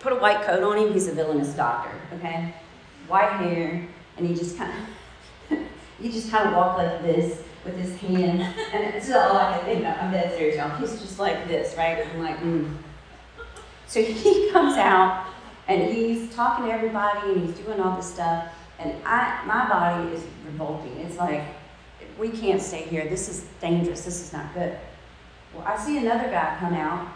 put 0.00 0.12
a 0.12 0.16
white 0.16 0.42
coat 0.42 0.62
on 0.62 0.78
him. 0.78 0.92
He's 0.92 1.08
a 1.08 1.12
villainous 1.12 1.54
doctor, 1.54 1.94
okay? 2.14 2.54
White 3.06 3.32
hair, 3.32 3.86
and 4.16 4.26
he 4.26 4.34
just 4.34 4.56
kind 4.56 4.72
of, 5.50 5.58
he 6.00 6.10
just 6.10 6.30
kind 6.30 6.48
of 6.48 6.54
walked 6.54 6.78
like 6.78 7.02
this 7.02 7.42
with 7.64 7.76
his 7.76 7.96
hand, 7.96 8.40
and 8.72 8.94
it's 8.94 9.10
all 9.10 9.36
I 9.36 9.56
can 9.56 9.64
think 9.64 9.84
of. 9.84 9.96
I'm 9.98 10.10
dead 10.10 10.36
serious, 10.36 10.56
y'all. 10.56 10.76
He's 10.78 11.00
just 11.00 11.18
like 11.18 11.48
this, 11.48 11.76
right? 11.76 12.06
I'm 12.06 12.22
like, 12.22 12.38
mm. 12.40 12.74
So 13.86 14.02
he 14.02 14.50
comes 14.52 14.76
out, 14.76 15.26
and 15.68 15.92
he's 15.92 16.34
talking 16.34 16.66
to 16.66 16.72
everybody, 16.72 17.32
and 17.32 17.46
he's 17.46 17.56
doing 17.58 17.78
all 17.78 17.96
this 17.96 18.12
stuff, 18.12 18.48
and 18.78 18.94
I, 19.04 19.42
my 19.46 19.68
body 19.68 20.14
is 20.14 20.24
revolting. 20.46 20.96
It's 20.98 21.18
like, 21.18 21.44
we 22.18 22.30
can't 22.30 22.60
stay 22.60 22.82
here. 22.82 23.08
This 23.08 23.28
is 23.28 23.46
dangerous. 23.60 24.04
This 24.04 24.20
is 24.20 24.32
not 24.32 24.52
good. 24.54 24.76
Well, 25.54 25.64
I 25.66 25.76
see 25.76 25.98
another 25.98 26.30
guy 26.30 26.56
come 26.58 26.74
out, 26.74 27.08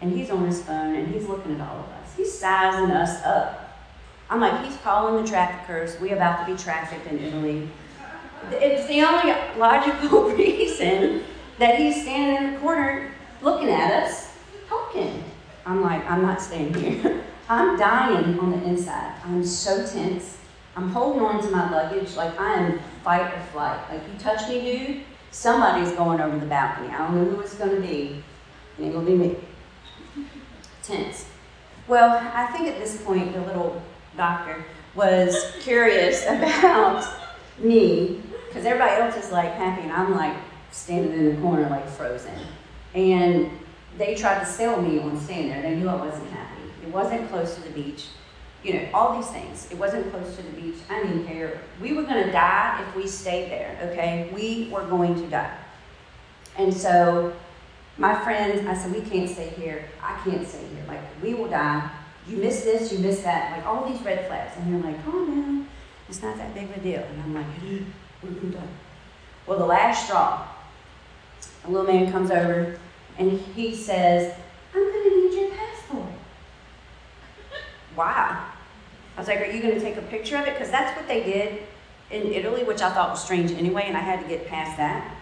and 0.00 0.12
he's 0.12 0.30
on 0.30 0.46
his 0.46 0.62
phone, 0.62 0.96
and 0.96 1.14
he's 1.14 1.28
looking 1.28 1.54
at 1.54 1.60
all 1.60 1.80
of 1.80 1.88
us. 1.88 2.14
He's 2.16 2.36
sizing 2.36 2.90
us 2.90 3.22
up. 3.24 3.76
I'm 4.30 4.40
like, 4.40 4.64
he's 4.64 4.76
calling 4.78 5.22
the 5.22 5.28
traffickers. 5.28 6.00
We 6.00 6.10
about 6.10 6.46
to 6.46 6.52
be 6.52 6.58
trafficked 6.58 7.06
in 7.06 7.18
Italy. 7.18 7.68
It's 8.50 8.88
the 8.88 9.02
only 9.02 9.34
logical 9.58 10.30
reason 10.36 11.24
that 11.58 11.76
he's 11.76 12.02
standing 12.02 12.48
in 12.48 12.54
the 12.54 12.60
corner 12.60 13.12
looking 13.42 13.68
at 13.68 14.04
us, 14.04 14.32
talking. 14.68 15.22
I'm 15.66 15.82
like, 15.82 16.08
I'm 16.10 16.22
not 16.22 16.40
staying 16.40 16.74
here. 16.74 17.24
I'm 17.48 17.76
dying 17.78 18.38
on 18.38 18.50
the 18.50 18.64
inside. 18.64 19.14
I'm 19.24 19.44
so 19.44 19.86
tense. 19.86 20.38
I'm 20.76 20.88
holding 20.90 21.22
on 21.22 21.42
to 21.42 21.50
my 21.50 21.70
luggage 21.70 22.14
like 22.14 22.38
I 22.40 22.54
am 22.54 22.80
fight 23.04 23.32
or 23.34 23.40
flight. 23.52 23.80
Like, 23.90 24.00
you 24.10 24.18
touch 24.18 24.48
me, 24.48 24.60
dude, 24.60 25.02
somebody's 25.30 25.92
going 25.92 26.20
over 26.20 26.38
the 26.38 26.46
balcony. 26.46 26.88
I 26.88 26.98
don't 26.98 27.16
know 27.16 27.24
who 27.24 27.40
it's 27.40 27.54
going 27.54 27.74
to 27.74 27.80
be, 27.80 28.22
and 28.78 28.86
it 28.86 28.94
will 28.94 29.04
be 29.04 29.14
me. 29.14 29.36
Tense. 30.82 31.26
Well, 31.88 32.20
I 32.32 32.46
think 32.46 32.68
at 32.68 32.78
this 32.78 33.02
point, 33.02 33.34
the 33.34 33.40
little 33.40 33.82
doctor 34.16 34.64
was 34.94 35.52
curious 35.60 36.24
about 36.28 37.06
me 37.58 38.22
because 38.48 38.64
everybody 38.64 39.00
else 39.00 39.16
is 39.16 39.32
like 39.32 39.52
happy, 39.54 39.82
and 39.82 39.92
I'm 39.92 40.14
like 40.14 40.36
standing 40.70 41.12
in 41.12 41.34
the 41.34 41.40
corner, 41.40 41.68
like 41.68 41.88
frozen. 41.88 42.34
And 42.94 43.50
they 43.98 44.14
tried 44.14 44.40
to 44.40 44.46
sell 44.46 44.80
me 44.80 44.98
on 45.00 45.18
staying 45.20 45.48
there. 45.48 45.62
They 45.62 45.74
knew 45.74 45.88
I 45.88 45.96
wasn't 45.96 46.30
happy. 46.30 46.51
It 46.82 46.88
wasn't 46.88 47.28
close 47.28 47.54
to 47.54 47.60
the 47.62 47.70
beach. 47.70 48.06
You 48.62 48.74
know, 48.74 48.88
all 48.94 49.16
these 49.16 49.28
things. 49.30 49.68
It 49.70 49.78
wasn't 49.78 50.10
close 50.10 50.36
to 50.36 50.42
the 50.42 50.60
beach. 50.60 50.76
I 50.88 51.02
didn't 51.02 51.26
care. 51.26 51.60
We 51.80 51.92
were 51.92 52.02
going 52.02 52.24
to 52.24 52.30
die 52.32 52.84
if 52.86 52.96
we 52.96 53.06
stayed 53.08 53.50
there, 53.50 53.76
okay? 53.90 54.30
We 54.32 54.68
were 54.72 54.84
going 54.86 55.16
to 55.16 55.26
die. 55.28 55.56
And 56.56 56.72
so 56.72 57.32
my 57.98 58.14
friends, 58.22 58.66
I 58.66 58.74
said, 58.74 58.92
we 58.92 59.00
can't 59.02 59.28
stay 59.28 59.48
here. 59.48 59.84
I 60.00 60.20
can't 60.24 60.46
stay 60.46 60.60
here. 60.60 60.84
Like, 60.86 61.00
we 61.22 61.34
will 61.34 61.48
die. 61.48 61.90
You 62.28 62.36
miss 62.36 62.62
this, 62.62 62.92
you 62.92 63.00
miss 63.00 63.22
that. 63.22 63.56
Like, 63.56 63.66
all 63.66 63.88
these 63.88 64.00
red 64.02 64.26
flags. 64.28 64.56
And 64.56 64.72
they're 64.72 64.92
like, 64.92 65.00
oh, 65.06 65.10
calm 65.10 65.26
down. 65.26 65.68
It's 66.08 66.22
not 66.22 66.36
that 66.36 66.54
big 66.54 66.70
of 66.70 66.76
a 66.76 66.80
deal. 66.80 67.02
And 67.02 67.22
I'm 67.22 67.34
like, 67.34 67.46
we're 68.22 68.30
done. 68.50 68.68
Well, 69.46 69.58
the 69.58 69.66
last 69.66 70.06
straw, 70.06 70.46
a 71.64 71.70
little 71.70 71.86
man 71.86 72.12
comes 72.12 72.30
over 72.30 72.78
and 73.18 73.40
he 73.40 73.74
says, 73.74 74.34
I'm 74.74 74.82
going 74.82 75.10
to. 75.10 75.21
Wow. 77.96 78.46
I 79.16 79.20
was 79.20 79.28
like, 79.28 79.40
Are 79.40 79.50
you 79.50 79.62
going 79.62 79.74
to 79.74 79.80
take 79.80 79.96
a 79.96 80.02
picture 80.02 80.36
of 80.36 80.46
it? 80.46 80.54
Because 80.54 80.70
that's 80.70 80.96
what 80.96 81.08
they 81.08 81.22
did 81.22 81.62
in 82.10 82.32
Italy, 82.32 82.62
which 82.64 82.82
I 82.82 82.92
thought 82.92 83.10
was 83.10 83.24
strange 83.24 83.50
anyway, 83.52 83.84
and 83.86 83.96
I 83.96 84.00
had 84.00 84.20
to 84.22 84.28
get 84.28 84.46
past 84.46 84.76
that. 84.76 85.16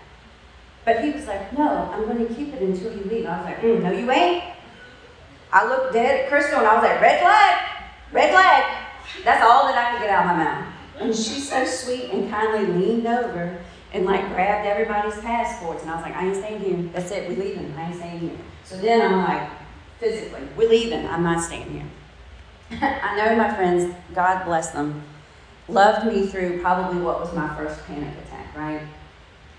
But 0.85 1.05
he 1.05 1.11
was 1.11 1.27
like, 1.27 1.57
no, 1.57 1.69
I'm 1.93 2.05
going 2.05 2.27
to 2.27 2.35
keep 2.35 2.55
it 2.55 2.63
until 2.63 2.97
you 2.97 3.05
leave. 3.05 3.27
I 3.27 3.39
was 3.39 3.47
like, 3.47 3.61
mm, 3.61 3.83
no, 3.83 3.93
you 3.93 4.11
ain't. 4.11 4.45
I 5.53 5.69
looked 5.69 5.93
dead 5.93 6.21
at 6.21 6.29
Crystal 6.29 6.59
and 6.59 6.67
I 6.67 6.75
was 6.75 6.85
like, 6.85 7.01
red 7.01 7.21
flag, 7.21 7.69
red 8.13 8.31
flag. 8.31 8.87
That's 9.25 9.43
all 9.43 9.67
that 9.67 9.77
I 9.77 9.93
could 9.93 10.03
get 10.03 10.11
out 10.11 10.23
of 10.23 10.37
my 10.37 10.45
mouth. 10.45 10.67
And 11.01 11.15
she's 11.15 11.49
so 11.51 11.65
sweet 11.65 12.11
and 12.11 12.31
kindly 12.31 12.67
leaned 12.73 13.07
over 13.07 13.59
and 13.93 14.07
like 14.07 14.27
grabbed 14.33 14.67
everybody's 14.67 15.19
passports. 15.21 15.83
And 15.83 15.91
I 15.91 15.97
was 15.97 16.05
like, 16.05 16.15
I 16.15 16.27
ain't 16.27 16.37
staying 16.37 16.61
here. 16.61 16.91
That's 16.93 17.11
it, 17.11 17.29
we 17.29 17.37
leaving. 17.37 17.73
I 17.75 17.89
ain't 17.89 17.97
staying 17.97 18.21
here. 18.21 18.37
So 18.65 18.77
then 18.79 19.03
I'm 19.03 19.19
like, 19.25 19.51
physically, 19.99 20.43
we're 20.57 20.69
leaving. 20.69 21.07
I'm 21.07 21.25
not 21.25 21.43
staying 21.43 21.71
here. 21.71 21.87
I 22.81 23.17
know 23.17 23.37
my 23.37 23.55
friends, 23.55 23.95
God 24.15 24.45
bless 24.45 24.71
them, 24.71 25.03
loved 25.69 26.07
me 26.07 26.27
through 26.27 26.61
probably 26.61 27.01
what 27.03 27.21
was 27.21 27.35
my 27.35 27.55
first 27.57 27.85
panic 27.87 28.15
attack, 28.25 28.57
right? 28.57 28.83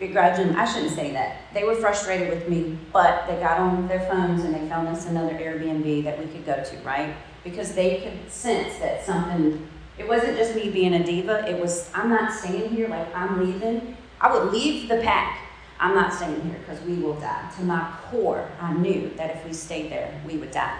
begrudging, 0.01 0.56
I 0.56 0.65
shouldn't 0.65 0.94
say 0.94 1.12
that. 1.12 1.38
They 1.53 1.63
were 1.63 1.75
frustrated 1.75 2.30
with 2.30 2.50
me, 2.50 2.77
but 2.91 3.27
they 3.27 3.36
got 3.36 3.60
on 3.60 3.88
their 3.88 4.00
phones 4.00 4.44
and 4.44 4.53
they 4.53 4.68
found 4.68 4.88
us 4.88 5.06
another 5.06 5.36
Airbnb 5.36 6.03
that 6.03 6.20
we 6.20 6.25
could 6.25 6.44
go 6.44 6.62
to, 6.62 6.77
right? 6.80 7.15
Because 7.44 7.74
they 7.74 8.01
could 8.01 8.30
sense 8.30 8.80
that 8.80 9.06
something, 9.06 9.65
it 10.00 10.08
wasn't 10.08 10.38
just 10.38 10.56
me 10.56 10.72
being 10.72 10.96
a 10.96 11.03
diva, 11.03 11.48
it 11.48 11.62
was, 11.62 11.89
I'm 11.94 12.10
not 12.10 12.34
staying 12.34 12.72
here, 12.72 12.88
like 12.88 13.15
I'm 13.15 13.46
leaving. 13.46 13.96
I 14.20 14.34
would 14.34 14.51
leave 14.51 14.89
the 14.89 14.98
pack. 14.98 15.38
I'm 15.80 15.94
not 15.94 16.12
staying 16.13 16.41
here 16.41 16.60
because 16.60 16.82
we 16.82 16.96
will 16.96 17.20
die. 17.20 17.51
To 17.58 17.63
my 17.63 17.91
core, 18.10 18.50
I 18.60 18.74
knew 18.74 19.12
that 19.18 19.36
if 19.36 19.46
we 19.46 19.53
stayed 19.53 19.91
there, 19.91 20.20
we 20.25 20.38
would 20.38 20.51
die. 20.51 20.80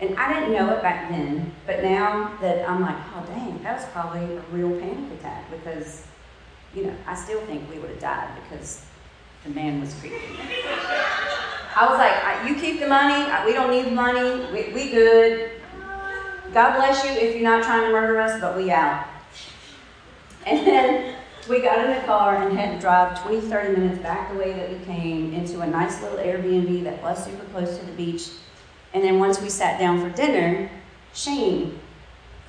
And 0.00 0.14
I 0.18 0.32
didn't 0.32 0.52
know 0.52 0.70
it 0.76 0.82
back 0.82 1.10
then, 1.10 1.52
but 1.66 1.82
now 1.82 2.36
that 2.42 2.68
I'm 2.68 2.82
like, 2.82 2.96
oh 3.14 3.24
dang, 3.26 3.62
that 3.62 3.76
was 3.78 3.86
probably 3.92 4.36
a 4.36 4.40
real 4.52 4.78
panic 4.78 5.18
attack 5.18 5.50
because 5.50 6.04
you 6.74 6.84
know, 6.84 6.94
I 7.06 7.14
still 7.14 7.40
think 7.46 7.68
we 7.70 7.78
would 7.78 7.90
have 7.90 8.00
died 8.00 8.28
because 8.42 8.84
the 9.44 9.50
man 9.50 9.80
was 9.80 9.94
creepy. 9.94 10.16
I 11.74 11.88
was 11.88 11.98
like, 11.98 12.48
you 12.48 12.60
keep 12.60 12.80
the 12.80 12.86
money. 12.86 13.24
We 13.46 13.52
don't 13.52 13.70
need 13.70 13.92
money. 13.92 14.46
We, 14.52 14.72
we 14.74 14.90
good. 14.90 15.52
God 16.52 16.76
bless 16.76 17.04
you 17.04 17.10
if 17.10 17.34
you're 17.34 17.44
not 17.44 17.64
trying 17.64 17.82
to 17.82 17.92
murder 17.92 18.20
us, 18.20 18.40
but 18.40 18.56
we 18.56 18.70
out. 18.70 19.06
And 20.46 20.66
then 20.66 21.16
we 21.48 21.60
got 21.60 21.84
in 21.84 21.94
the 21.94 22.00
car 22.06 22.36
and 22.36 22.56
had 22.56 22.74
to 22.74 22.80
drive 22.80 23.22
20, 23.22 23.40
30 23.42 23.80
minutes 23.80 24.02
back 24.02 24.32
the 24.32 24.38
way 24.38 24.52
that 24.52 24.70
we 24.70 24.78
came 24.84 25.32
into 25.32 25.60
a 25.60 25.66
nice 25.66 26.00
little 26.02 26.18
Airbnb 26.18 26.84
that 26.84 27.02
was 27.02 27.24
super 27.24 27.44
close 27.46 27.78
to 27.78 27.84
the 27.84 27.92
beach. 27.92 28.28
And 28.96 29.04
then 29.04 29.18
once 29.18 29.42
we 29.42 29.50
sat 29.50 29.78
down 29.78 30.00
for 30.00 30.08
dinner, 30.16 30.70
shame 31.12 31.78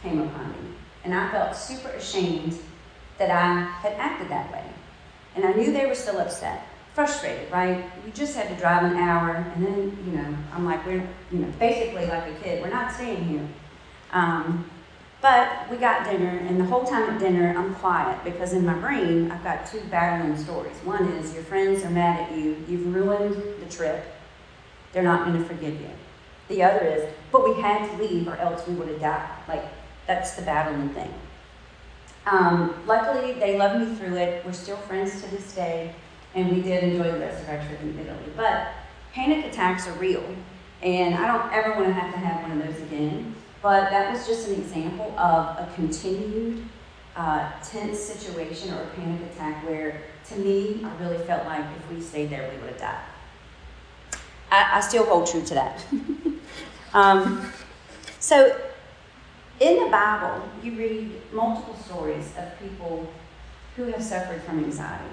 came 0.02 0.22
upon 0.22 0.50
me. 0.52 0.58
And 1.04 1.14
I 1.14 1.30
felt 1.30 1.58
super 1.58 1.90
ashamed 1.90 2.58
that 3.18 3.30
I 3.30 3.64
had 3.82 3.92
acted 3.96 4.30
that 4.30 4.50
way. 4.54 4.64
And 5.36 5.44
I 5.44 5.52
knew 5.52 5.74
they 5.74 5.88
were 5.88 5.94
still 5.94 6.20
upset, 6.20 6.66
frustrated, 6.94 7.52
right? 7.52 7.84
We 8.06 8.12
just 8.12 8.34
had 8.34 8.48
to 8.48 8.56
drive 8.56 8.84
an 8.90 8.96
hour, 8.96 9.46
and 9.56 9.68
then, 9.68 9.98
you 10.06 10.14
know, 10.14 10.38
I'm 10.54 10.64
like, 10.64 10.86
we're, 10.86 11.06
you 11.34 11.40
know, 11.40 11.52
basically 11.60 12.06
like 12.06 12.30
a 12.30 12.36
kid, 12.42 12.64
we're 12.64 12.70
not 12.70 12.94
staying 12.94 13.26
here. 13.26 13.48
Um, 14.14 14.72
but 15.22 15.70
we 15.70 15.76
got 15.76 16.10
dinner, 16.10 16.30
and 16.30 16.58
the 16.58 16.66
whole 16.66 16.86
time 16.86 17.10
at 17.10 17.20
dinner, 17.20 17.54
I'm 17.58 17.76
quiet 17.76 18.24
because 18.24 18.54
in 18.54 18.66
my 18.66 18.76
brain, 18.76 19.32
I've 19.32 19.44
got 19.44 19.66
two 19.66 19.82
battling 19.92 20.38
stories. 20.38 20.78
One 20.86 21.10
is 21.10 21.34
your 21.34 21.44
friends 21.44 21.84
are 21.84 21.90
mad 21.90 22.22
at 22.22 22.38
you, 22.38 22.56
you've 22.70 22.96
ruined 22.96 23.36
the 23.36 23.70
trip, 23.70 24.06
they're 24.94 25.04
not 25.04 25.26
going 25.26 25.38
to 25.38 25.44
forgive 25.44 25.82
you. 25.82 25.90
The 26.48 26.64
other 26.64 26.86
is, 26.86 27.14
but 27.32 27.44
we 27.44 27.62
had 27.62 27.90
to 27.90 28.04
leave 28.04 28.28
or 28.28 28.38
else 28.38 28.66
we 28.68 28.76
would 28.76 28.88
have 28.88 29.02
died. 29.02 29.30
Like, 29.48 29.66
that's 30.06 30.36
the 30.36 30.44
battling 30.44 30.90
thing. 30.90 31.14
Um, 32.26 32.74
luckily, 32.86 33.34
they 33.34 33.58
loved 33.58 33.88
me 33.88 33.96
through 33.96 34.16
it. 34.16 34.46
We're 34.46 34.54
still 34.54 34.78
friends 34.78 35.22
to 35.22 35.30
this 35.32 35.54
day, 35.54 35.94
and 36.36 36.50
we 36.52 36.62
did 36.62 36.84
enjoy 36.84 37.12
the 37.12 37.20
rest 37.20 37.44
of 37.44 37.50
our 37.50 37.66
trip 37.66 37.82
in 37.82 37.98
Italy. 38.00 38.32
But 38.36 38.70
panic 39.14 39.46
attacks 39.46 39.88
are 39.88 39.94
real, 39.94 40.24
and 40.82 41.16
I 41.16 41.28
don't 41.28 41.52
ever 41.54 41.72
want 41.76 41.88
to 41.88 41.94
have 41.94 42.14
to 42.14 42.20
have 42.20 42.42
one 42.44 42.60
of 42.60 42.66
those 42.68 42.82
again. 42.84 43.36
but 43.62 43.90
that 43.90 44.12
was 44.12 44.28
just 44.28 44.48
an 44.50 44.56
example 44.56 45.18
of 45.18 45.58
a 45.58 45.70
continued 45.76 46.64
uh, 47.16 47.52
tense 47.64 48.00
situation 48.00 48.74
or 48.74 48.84
a 48.84 48.88
panic 48.88 49.22
attack 49.32 49.66
where, 49.66 50.02
to 50.30 50.36
me, 50.38 50.86
I 50.86 50.96
really 51.04 51.18
felt 51.26 51.46
like 51.46 51.66
if 51.78 51.92
we 51.92 52.02
stayed 52.02 52.30
there, 52.30 52.50
we 52.54 52.62
would 52.62 52.72
have 52.72 52.80
died. 52.80 53.04
I, 54.52 54.78
I 54.78 54.80
still 54.82 55.06
hold 55.06 55.28
true 55.28 55.44
to 55.44 55.54
that. 55.54 55.86
um, 56.94 57.52
so, 58.20 58.60
in 59.60 59.84
the 59.84 59.90
Bible, 59.90 60.48
you 60.64 60.74
read 60.74 61.12
multiple 61.32 61.76
stories 61.76 62.32
of 62.38 62.60
people 62.60 63.12
who 63.76 63.86
have 63.86 64.04
suffered 64.04 64.42
from 64.44 64.64
anxiety. 64.64 65.06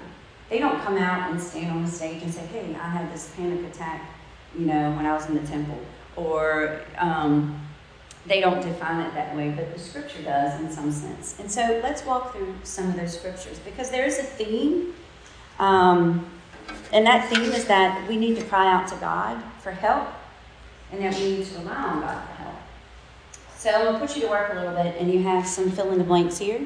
They 0.49 0.59
don't 0.59 0.79
come 0.81 0.97
out 0.97 1.31
and 1.31 1.41
stand 1.41 1.71
on 1.71 1.83
the 1.83 1.91
stage 1.91 2.21
and 2.21 2.33
say, 2.33 2.45
hey, 2.47 2.75
I 2.75 2.89
had 2.89 3.11
this 3.11 3.31
panic 3.35 3.65
attack, 3.65 4.07
you 4.57 4.65
know, 4.65 4.91
when 4.91 5.05
I 5.05 5.13
was 5.13 5.27
in 5.27 5.35
the 5.35 5.47
temple. 5.47 5.79
Or 6.15 6.81
um, 6.97 7.59
they 8.25 8.41
don't 8.41 8.61
define 8.61 9.01
it 9.05 9.13
that 9.13 9.35
way, 9.35 9.49
but 9.49 9.73
the 9.73 9.79
scripture 9.79 10.21
does 10.21 10.59
in 10.61 10.71
some 10.71 10.91
sense. 10.91 11.39
And 11.39 11.49
so 11.49 11.79
let's 11.83 12.05
walk 12.05 12.33
through 12.33 12.55
some 12.63 12.89
of 12.89 12.95
those 12.95 13.17
scriptures 13.17 13.59
because 13.59 13.89
there 13.89 14.05
is 14.05 14.19
a 14.19 14.23
theme. 14.23 14.93
Um, 15.59 16.29
and 16.93 17.05
that 17.05 17.29
theme 17.29 17.51
is 17.51 17.65
that 17.65 18.07
we 18.07 18.17
need 18.17 18.37
to 18.37 18.43
cry 18.43 18.71
out 18.71 18.87
to 18.89 18.95
God 18.95 19.41
for 19.59 19.71
help 19.71 20.07
and 20.91 21.01
that 21.01 21.13
we 21.15 21.37
need 21.37 21.45
to 21.45 21.59
rely 21.59 21.75
on 21.75 22.01
God 22.01 22.23
for 22.27 22.33
help. 22.43 22.55
So 23.57 23.71
I'm 23.71 23.83
going 23.85 23.93
to 23.93 23.99
put 23.99 24.15
you 24.15 24.21
to 24.23 24.27
work 24.27 24.51
a 24.53 24.55
little 24.55 24.75
bit, 24.75 24.95
and 24.99 25.11
you 25.11 25.23
have 25.23 25.47
some 25.47 25.71
fill 25.71 25.91
in 25.91 25.97
the 25.97 26.03
blanks 26.03 26.37
here. 26.37 26.61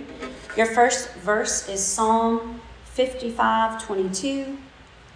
Your 0.57 0.65
first 0.65 1.13
verse 1.13 1.69
is 1.69 1.81
Psalm 1.81 2.59
55 2.85 3.81
22. 3.85 4.57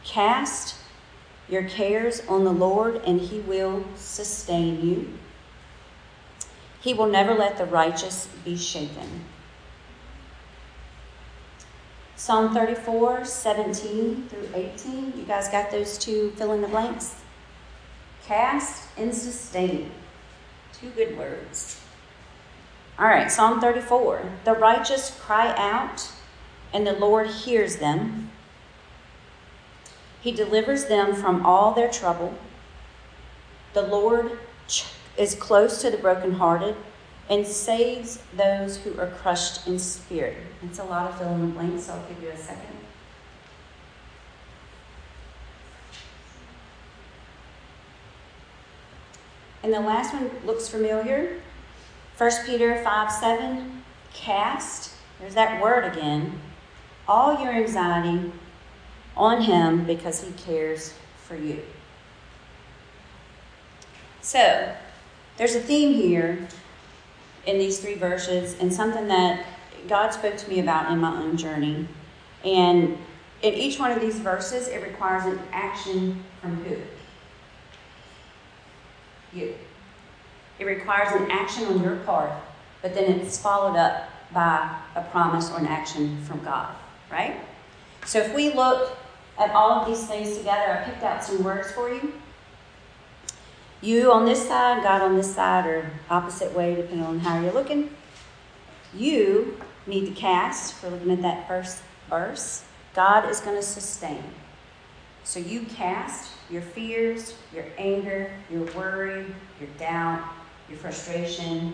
Cast 0.05 0.75
your 1.49 1.63
cares 1.63 2.21
on 2.27 2.45
the 2.45 2.53
Lord, 2.53 3.01
and 3.05 3.19
he 3.19 3.39
will 3.41 3.83
sustain 3.95 4.87
you. 4.87 5.13
He 6.79 6.93
will 6.93 7.07
never 7.07 7.33
let 7.33 7.57
the 7.57 7.65
righteous 7.65 8.29
be 8.45 8.55
shaken. 8.55 9.25
Psalm 12.23 12.53
34, 12.53 13.25
17 13.25 14.29
through 14.29 14.47
18. 14.55 15.13
You 15.17 15.25
guys 15.27 15.49
got 15.49 15.69
those 15.71 15.97
two 15.97 16.31
fill 16.37 16.53
in 16.53 16.61
the 16.61 16.69
blanks? 16.69 17.15
Cast 18.25 18.87
and 18.95 19.13
sustain. 19.13 19.91
Two 20.71 20.89
good 20.91 21.17
words. 21.17 21.81
All 22.97 23.07
right, 23.07 23.29
Psalm 23.29 23.59
34. 23.59 24.21
The 24.45 24.53
righteous 24.53 25.19
cry 25.19 25.53
out, 25.57 26.13
and 26.71 26.87
the 26.87 26.93
Lord 26.93 27.27
hears 27.27 27.75
them. 27.75 28.31
He 30.21 30.31
delivers 30.31 30.85
them 30.85 31.13
from 31.15 31.45
all 31.45 31.73
their 31.73 31.91
trouble. 31.91 32.35
The 33.73 33.81
Lord 33.81 34.39
is 35.17 35.35
close 35.35 35.81
to 35.81 35.91
the 35.91 35.97
brokenhearted 35.97 36.77
and 37.29 37.45
saves 37.45 38.21
those 38.35 38.77
who 38.77 38.99
are 38.99 39.07
crushed 39.07 39.67
in 39.67 39.79
spirit. 39.79 40.37
It's 40.63 40.79
a 40.79 40.83
lot 40.83 41.09
of 41.09 41.17
fill 41.17 41.33
in 41.33 41.41
the 41.41 41.47
blanks, 41.47 41.83
so 41.83 41.93
I'll 41.93 42.07
give 42.07 42.21
you 42.21 42.29
a 42.29 42.37
second. 42.37 42.77
And 49.63 49.73
the 49.73 49.79
last 49.79 50.13
one 50.13 50.29
looks 50.45 50.67
familiar. 50.67 51.39
1 52.17 52.31
Peter 52.45 52.83
5 52.83 53.11
7, 53.11 53.83
cast, 54.13 54.91
there's 55.19 55.33
that 55.35 55.61
word 55.61 55.85
again, 55.85 56.39
all 57.07 57.41
your 57.41 57.53
anxiety 57.53 58.31
on 59.15 59.41
him 59.41 59.85
because 59.85 60.23
he 60.23 60.31
cares 60.33 60.93
for 61.17 61.35
you. 61.35 61.61
So, 64.21 64.75
there's 65.37 65.55
a 65.55 65.59
theme 65.59 65.93
here 65.93 66.47
in 67.45 67.57
these 67.57 67.79
three 67.79 67.95
verses 67.95 68.55
and 68.59 68.73
something 68.73 69.07
that 69.07 69.45
God 69.87 70.11
spoke 70.11 70.37
to 70.37 70.49
me 70.49 70.59
about 70.59 70.91
in 70.91 70.99
my 70.99 71.21
own 71.21 71.37
journey. 71.37 71.87
And 72.43 72.97
in 73.41 73.53
each 73.53 73.79
one 73.79 73.91
of 73.91 73.99
these 73.99 74.19
verses, 74.19 74.67
it 74.67 74.81
requires 74.83 75.25
an 75.25 75.39
action 75.51 76.23
from 76.41 76.63
who? 76.63 76.77
You. 79.37 79.55
It 80.59 80.65
requires 80.65 81.19
an 81.19 81.29
action 81.31 81.65
on 81.65 81.83
your 81.83 81.97
part, 81.97 82.31
but 82.81 82.93
then 82.93 83.19
it's 83.19 83.37
followed 83.37 83.75
up 83.75 84.09
by 84.31 84.79
a 84.95 85.01
promise 85.01 85.51
or 85.51 85.59
an 85.59 85.67
action 85.67 86.21
from 86.23 86.43
God, 86.43 86.73
right? 87.11 87.39
So 88.05 88.19
if 88.19 88.33
we 88.33 88.53
look 88.53 88.97
at 89.39 89.51
all 89.51 89.71
of 89.71 89.87
these 89.87 90.05
things 90.07 90.37
together, 90.37 90.71
I 90.71 90.83
picked 90.89 91.03
out 91.03 91.23
some 91.23 91.43
words 91.43 91.71
for 91.71 91.89
you. 91.89 92.13
You 93.83 94.13
on 94.13 94.23
this 94.23 94.47
side, 94.47 94.81
God 94.81 95.01
on 95.01 95.17
this 95.17 95.35
side, 95.35 95.65
or 95.65 95.91
opposite 96.09 96.53
way, 96.53 96.73
depending 96.73 97.05
on 97.05 97.19
how 97.19 97.41
you're 97.41 97.51
looking. 97.51 97.93
You 98.93 99.57
need 99.85 100.05
to 100.05 100.13
cast, 100.13 100.75
for 100.75 100.89
looking 100.89 101.11
at 101.11 101.21
that 101.21 101.49
first 101.49 101.81
verse. 102.09 102.63
God 102.95 103.29
is 103.29 103.41
going 103.41 103.57
to 103.57 103.61
sustain. 103.61 104.23
So 105.25 105.41
you 105.41 105.63
cast 105.63 106.31
your 106.49 106.61
fears, 106.61 107.35
your 107.53 107.65
anger, 107.77 108.31
your 108.49 108.63
worry, 108.71 109.25
your 109.59 109.69
doubt, 109.77 110.23
your 110.69 110.77
frustration, 110.77 111.73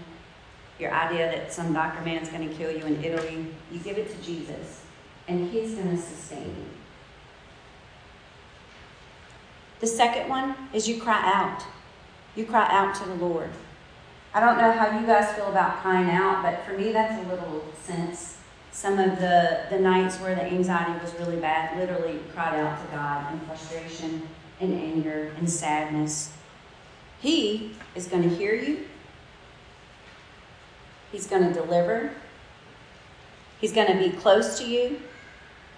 your 0.79 0.91
idea 0.91 1.31
that 1.31 1.53
some 1.53 1.73
doctor 1.73 2.03
man's 2.03 2.29
going 2.29 2.49
to 2.49 2.55
kill 2.55 2.71
you 2.71 2.85
in 2.87 3.03
Italy. 3.03 3.45
You 3.71 3.79
give 3.81 3.99
it 3.99 4.09
to 4.09 4.17
Jesus, 4.23 4.81
and 5.27 5.51
He's 5.51 5.75
going 5.75 5.95
to 5.95 6.01
sustain 6.01 6.47
you. 6.47 6.65
The 9.79 9.87
second 9.87 10.27
one 10.27 10.55
is 10.73 10.89
you 10.89 10.99
cry 10.99 11.21
out. 11.23 11.61
You 12.39 12.45
cry 12.45 12.69
out 12.69 12.95
to 12.95 13.03
the 13.03 13.15
Lord. 13.15 13.49
I 14.33 14.39
don't 14.39 14.57
know 14.57 14.71
how 14.71 14.97
you 14.97 15.05
guys 15.05 15.35
feel 15.35 15.47
about 15.47 15.81
crying 15.81 16.09
out, 16.09 16.41
but 16.41 16.63
for 16.63 16.71
me, 16.71 16.93
that's 16.93 17.21
a 17.21 17.29
little 17.29 17.65
sense. 17.83 18.37
Some 18.71 18.97
of 18.97 19.19
the, 19.19 19.65
the 19.69 19.77
nights 19.77 20.21
where 20.21 20.35
the 20.35 20.43
anxiety 20.43 20.97
was 21.03 21.13
really 21.15 21.35
bad, 21.35 21.77
literally 21.77 22.21
cried 22.33 22.57
out 22.57 22.81
to 22.81 22.95
God 22.95 23.33
in 23.33 23.41
frustration 23.41 24.25
and 24.61 24.73
anger 24.73 25.33
and 25.37 25.49
sadness. 25.49 26.31
He 27.19 27.75
is 27.93 28.07
going 28.07 28.23
to 28.23 28.33
hear 28.33 28.55
you, 28.55 28.85
He's 31.11 31.27
going 31.27 31.43
to 31.43 31.53
deliver, 31.53 32.13
He's 33.59 33.73
going 33.73 33.91
to 33.91 33.99
be 33.99 34.15
close 34.15 34.57
to 34.59 34.65
you, 34.65 35.01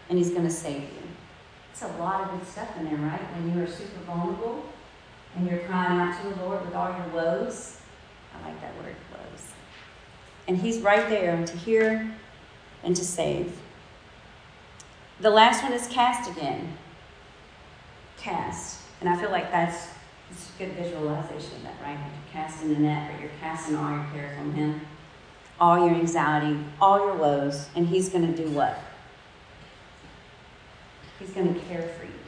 and 0.09 0.19
He's 0.19 0.29
going 0.29 0.45
to 0.45 0.53
save 0.53 0.83
you. 0.83 1.07
It's 1.71 1.81
a 1.81 1.87
lot 1.97 2.21
of 2.21 2.37
good 2.37 2.47
stuff 2.47 2.77
in 2.77 2.85
there, 2.85 2.97
right? 2.97 3.19
When 3.33 3.51
you 3.51 3.63
are 3.63 3.67
super 3.67 3.99
vulnerable 4.05 4.70
and 5.35 5.49
you're 5.49 5.59
crying 5.59 5.99
out 5.99 6.21
to 6.21 6.29
the 6.29 6.45
Lord 6.45 6.65
with 6.65 6.75
all 6.75 6.89
your 6.89 7.07
woes. 7.13 7.77
I 8.35 8.47
like 8.47 8.59
that 8.61 8.75
word, 8.77 8.95
woes. 9.11 9.47
And 10.47 10.57
He's 10.57 10.79
right 10.79 11.07
there 11.09 11.45
to 11.45 11.57
hear 11.57 12.13
and 12.83 12.95
to 12.95 13.05
save. 13.05 13.57
The 15.19 15.29
last 15.29 15.63
one 15.63 15.73
is 15.73 15.87
cast 15.87 16.29
again. 16.29 16.77
Cast. 18.17 18.81
And 18.99 19.09
I 19.09 19.15
feel 19.15 19.31
like 19.31 19.51
that's 19.51 19.87
it's 20.31 20.49
a 20.55 20.63
good 20.63 20.73
visualization 20.73 21.57
of 21.57 21.63
that, 21.63 21.75
right? 21.83 21.97
You're 21.97 22.31
casting 22.31 22.73
the 22.73 22.79
net, 22.79 23.11
but 23.11 23.21
you're 23.21 23.31
casting 23.41 23.75
all 23.75 23.91
your 23.91 24.05
cares 24.13 24.39
on 24.39 24.53
Him, 24.53 24.81
all 25.59 25.85
your 25.85 25.95
anxiety, 25.95 26.57
all 26.79 26.99
your 27.05 27.15
woes, 27.15 27.67
and 27.75 27.87
He's 27.87 28.09
going 28.09 28.33
to 28.33 28.43
do 28.43 28.49
what? 28.51 28.79
He's 31.19 31.31
going 31.31 31.53
to 31.53 31.59
care 31.61 31.81
for 31.81 32.05
you. 32.05 32.20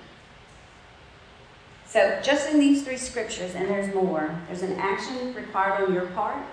So, 1.94 2.20
just 2.24 2.50
in 2.50 2.60
these 2.60 2.82
three 2.82 2.98
scriptures, 2.98 3.54
and 3.54 3.70
there's 3.70 3.94
more, 3.94 4.36
there's 4.48 4.64
an 4.64 4.80
action 4.80 5.32
required 5.36 5.84
on 5.84 5.94
your 5.94 6.08
part, 6.08 6.44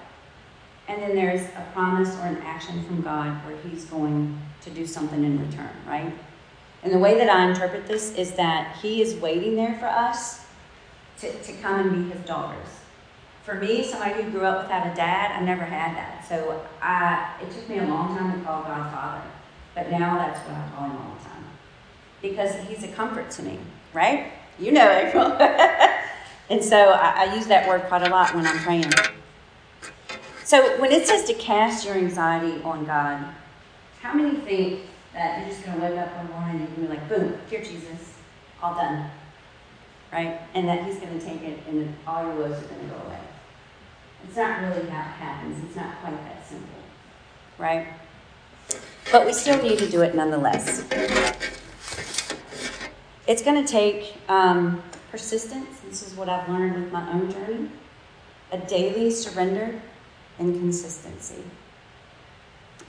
and 0.86 1.00
then 1.00 1.14
there's 1.14 1.40
a 1.40 1.66
promise 1.72 2.14
or 2.16 2.26
an 2.26 2.36
action 2.42 2.84
from 2.84 3.00
God 3.00 3.42
where 3.46 3.56
He's 3.56 3.86
going 3.86 4.38
to 4.60 4.68
do 4.68 4.86
something 4.86 5.24
in 5.24 5.40
return, 5.40 5.70
right? 5.88 6.12
And 6.82 6.92
the 6.92 6.98
way 6.98 7.16
that 7.16 7.30
I 7.30 7.48
interpret 7.48 7.86
this 7.86 8.14
is 8.16 8.32
that 8.32 8.76
He 8.82 9.00
is 9.00 9.14
waiting 9.14 9.56
there 9.56 9.78
for 9.78 9.86
us 9.86 10.44
to, 11.20 11.32
to 11.32 11.52
come 11.54 11.80
and 11.80 12.04
be 12.04 12.12
His 12.12 12.20
daughters. 12.26 12.68
For 13.42 13.54
me, 13.54 13.82
somebody 13.82 14.22
who 14.22 14.30
grew 14.32 14.44
up 14.44 14.64
without 14.64 14.92
a 14.92 14.94
dad, 14.94 15.32
I 15.32 15.42
never 15.42 15.64
had 15.64 15.96
that. 15.96 16.28
So 16.28 16.66
I, 16.82 17.34
it 17.40 17.50
took 17.50 17.66
me 17.66 17.78
a 17.78 17.84
long 17.84 18.14
time 18.14 18.38
to 18.38 18.44
call 18.44 18.62
God 18.64 18.92
Father. 18.92 19.24
But 19.74 19.90
now 19.90 20.18
that's 20.18 20.46
what 20.46 20.54
I 20.58 20.68
call 20.76 20.90
Him 20.90 20.98
all 20.98 21.16
the 21.16 21.24
time. 21.30 21.44
Because 22.20 22.54
He's 22.68 22.84
a 22.84 22.88
comfort 22.88 23.30
to 23.30 23.42
me, 23.42 23.58
right? 23.94 24.32
You 24.60 24.72
know, 24.72 24.90
April. 24.90 25.32
and 26.50 26.62
so 26.62 26.76
I, 26.76 27.24
I 27.24 27.34
use 27.34 27.46
that 27.46 27.66
word 27.66 27.82
quite 27.84 28.06
a 28.06 28.10
lot 28.10 28.34
when 28.34 28.46
I'm 28.46 28.58
praying. 28.58 28.92
So 30.44 30.78
when 30.80 30.92
it 30.92 31.06
says 31.06 31.24
to 31.24 31.34
cast 31.34 31.86
your 31.86 31.94
anxiety 31.94 32.62
on 32.62 32.84
God, 32.84 33.24
how 34.00 34.12
many 34.12 34.36
think 34.38 34.80
that 35.14 35.40
you're 35.40 35.48
just 35.48 35.64
going 35.64 35.80
to 35.80 35.86
wake 35.86 35.98
up 35.98 36.14
one 36.16 36.30
morning 36.30 36.66
and 36.66 36.76
you're 36.76 36.86
be 36.88 36.94
like, 36.94 37.08
boom, 37.08 37.38
here, 37.48 37.62
Jesus, 37.62 38.14
all 38.62 38.74
done? 38.74 39.10
Right? 40.12 40.40
And 40.54 40.68
that 40.68 40.84
He's 40.84 40.96
going 40.96 41.18
to 41.18 41.24
take 41.24 41.42
it 41.42 41.60
and 41.68 41.94
all 42.06 42.24
your 42.24 42.34
woes 42.34 42.62
are 42.62 42.66
going 42.66 42.80
to 42.80 42.94
go 42.94 43.00
away. 43.06 43.20
It's 44.24 44.36
not 44.36 44.60
really 44.60 44.88
how 44.90 45.00
it 45.00 45.14
happens. 45.14 45.64
It's 45.64 45.76
not 45.76 46.00
quite 46.02 46.22
that 46.24 46.46
simple. 46.46 46.68
Right? 47.56 47.86
But 49.10 49.24
we 49.24 49.32
still 49.32 49.60
need 49.62 49.78
to 49.78 49.88
do 49.88 50.02
it 50.02 50.14
nonetheless. 50.14 50.84
It's 53.30 53.42
going 53.42 53.64
to 53.64 53.72
take 53.72 54.16
um, 54.28 54.82
persistence. 55.12 55.78
This 55.88 56.04
is 56.04 56.14
what 56.14 56.28
I've 56.28 56.48
learned 56.48 56.74
with 56.74 56.90
my 56.90 57.12
own 57.12 57.30
journey. 57.30 57.70
A 58.50 58.58
daily 58.58 59.08
surrender 59.08 59.80
and 60.40 60.52
consistency. 60.58 61.44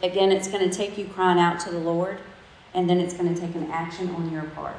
Again, 0.01 0.31
it's 0.31 0.47
going 0.47 0.67
to 0.67 0.75
take 0.75 0.97
you 0.97 1.05
crying 1.05 1.37
out 1.37 1.59
to 1.59 1.69
the 1.69 1.77
Lord, 1.77 2.17
and 2.73 2.89
then 2.89 2.99
it's 2.99 3.13
going 3.13 3.31
to 3.31 3.39
take 3.39 3.53
an 3.53 3.69
action 3.69 4.09
on 4.15 4.31
your 4.31 4.45
part. 4.45 4.77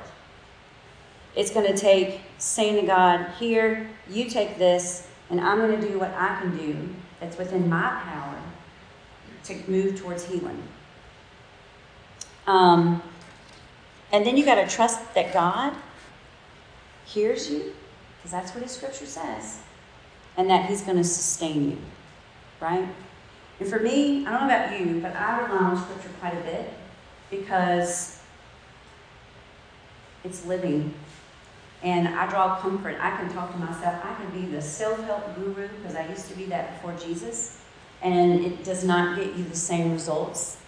It's 1.37 1.53
going 1.53 1.73
to 1.73 1.79
take 1.79 2.23
saying 2.39 2.81
to 2.81 2.85
God, 2.85 3.31
Here, 3.39 3.89
you 4.11 4.29
take 4.29 4.59
this, 4.59 5.07
and 5.31 5.41
I'm 5.41 5.59
going 5.59 5.81
to 5.81 5.89
do 5.89 5.97
what 5.97 6.13
I 6.15 6.41
can 6.41 6.57
do 6.57 6.89
that's 7.21 7.39
within 7.39 7.69
my 7.69 8.01
power 8.03 8.37
to 9.45 9.71
move 9.71 10.01
towards 10.01 10.25
healing. 10.25 10.61
Um, 12.49 13.01
and 14.13 14.25
then 14.27 14.37
you 14.37 14.45
got 14.45 14.57
to 14.57 14.67
trust 14.67 15.15
that 15.15 15.33
God 15.33 15.75
hears 17.07 17.51
you, 17.51 17.75
because 18.17 18.31
that's 18.31 18.55
what 18.55 18.63
His 18.63 18.73
Scripture 18.73 19.07
says, 19.07 19.61
and 20.37 20.49
that 20.51 20.69
He's 20.69 20.83
going 20.83 20.99
to 20.99 21.05
sustain 21.05 21.73
you, 21.73 21.79
right? 22.61 22.89
And 23.59 23.69
for 23.69 23.81
me, 23.81 24.27
I 24.27 24.31
don't 24.31 24.49
know 24.49 24.55
about 24.55 24.79
you, 24.79 25.01
but 25.01 25.15
I 25.17 25.41
rely 25.41 25.57
on 25.57 25.83
Scripture 25.83 26.11
quite 26.21 26.35
a 26.35 26.41
bit 26.41 26.73
because 27.31 28.21
it's 30.25 30.45
living. 30.47 30.95
And 31.83 32.09
I 32.09 32.29
draw 32.29 32.61
comfort. 32.61 32.97
I 33.01 33.17
can 33.17 33.33
talk 33.33 33.51
to 33.53 33.59
myself. 33.59 34.05
I 34.05 34.15
can 34.15 34.31
be 34.31 34.47
the 34.47 34.63
self 34.63 35.03
help 35.05 35.35
guru 35.35 35.69
because 35.69 35.97
I 35.97 36.09
used 36.09 36.29
to 36.29 36.37
be 36.37 36.45
that 36.47 36.75
before 36.75 36.95
Jesus. 36.97 37.61
And 38.03 38.45
it 38.45 38.63
does 38.65 38.85
not 38.85 39.17
get 39.17 39.35
you 39.35 39.45
the 39.45 39.57
same 39.57 39.93
results 39.93 40.62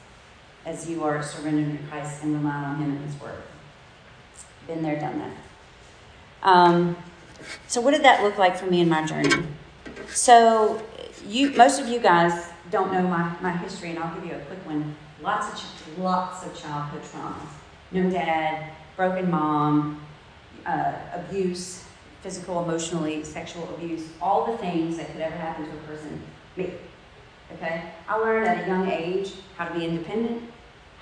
as 0.66 0.88
you 0.88 1.04
are 1.04 1.22
surrendering 1.22 1.76
to 1.76 1.84
Christ 1.84 2.22
and 2.22 2.36
relying 2.36 2.64
on 2.64 2.76
Him 2.76 2.90
and 2.92 3.04
His 3.04 3.20
Word. 3.20 3.42
Been 4.66 4.82
there, 4.82 4.98
done 4.98 5.18
that. 5.18 5.36
Um, 6.42 6.96
so, 7.68 7.80
what 7.80 7.92
did 7.92 8.02
that 8.04 8.22
look 8.22 8.38
like 8.38 8.56
for 8.56 8.66
me 8.66 8.80
in 8.80 8.88
my 8.88 9.04
journey? 9.04 9.46
So, 10.08 10.82
you, 11.26 11.50
most 11.52 11.80
of 11.80 11.88
you 11.88 11.98
guys 11.98 12.50
don't 12.70 12.92
know 12.92 13.02
my, 13.02 13.34
my 13.40 13.52
history, 13.52 13.90
and 13.90 13.98
I'll 13.98 14.14
give 14.14 14.26
you 14.26 14.34
a 14.34 14.40
quick 14.40 14.64
one. 14.66 14.96
Lots 15.22 15.62
of 15.62 15.98
lots 15.98 16.44
of 16.44 16.56
childhood 16.56 17.02
traumas. 17.02 17.48
No 17.92 18.10
dad, 18.10 18.72
broken 18.96 19.30
mom, 19.30 20.00
uh, 20.66 20.92
abuse, 21.12 21.84
physical, 22.22 22.62
emotionally, 22.64 23.22
sexual 23.22 23.68
abuse, 23.74 24.08
all 24.20 24.50
the 24.50 24.58
things 24.58 24.96
that 24.96 25.12
could 25.12 25.20
ever 25.20 25.36
happen 25.36 25.66
to 25.66 25.70
a 25.70 25.80
person. 25.82 26.22
Me. 26.56 26.70
Okay? 27.52 27.92
I 28.08 28.16
learned 28.16 28.48
at 28.48 28.64
a 28.64 28.66
young 28.66 28.90
age 28.90 29.32
how 29.56 29.68
to 29.68 29.78
be 29.78 29.84
independent, 29.84 30.42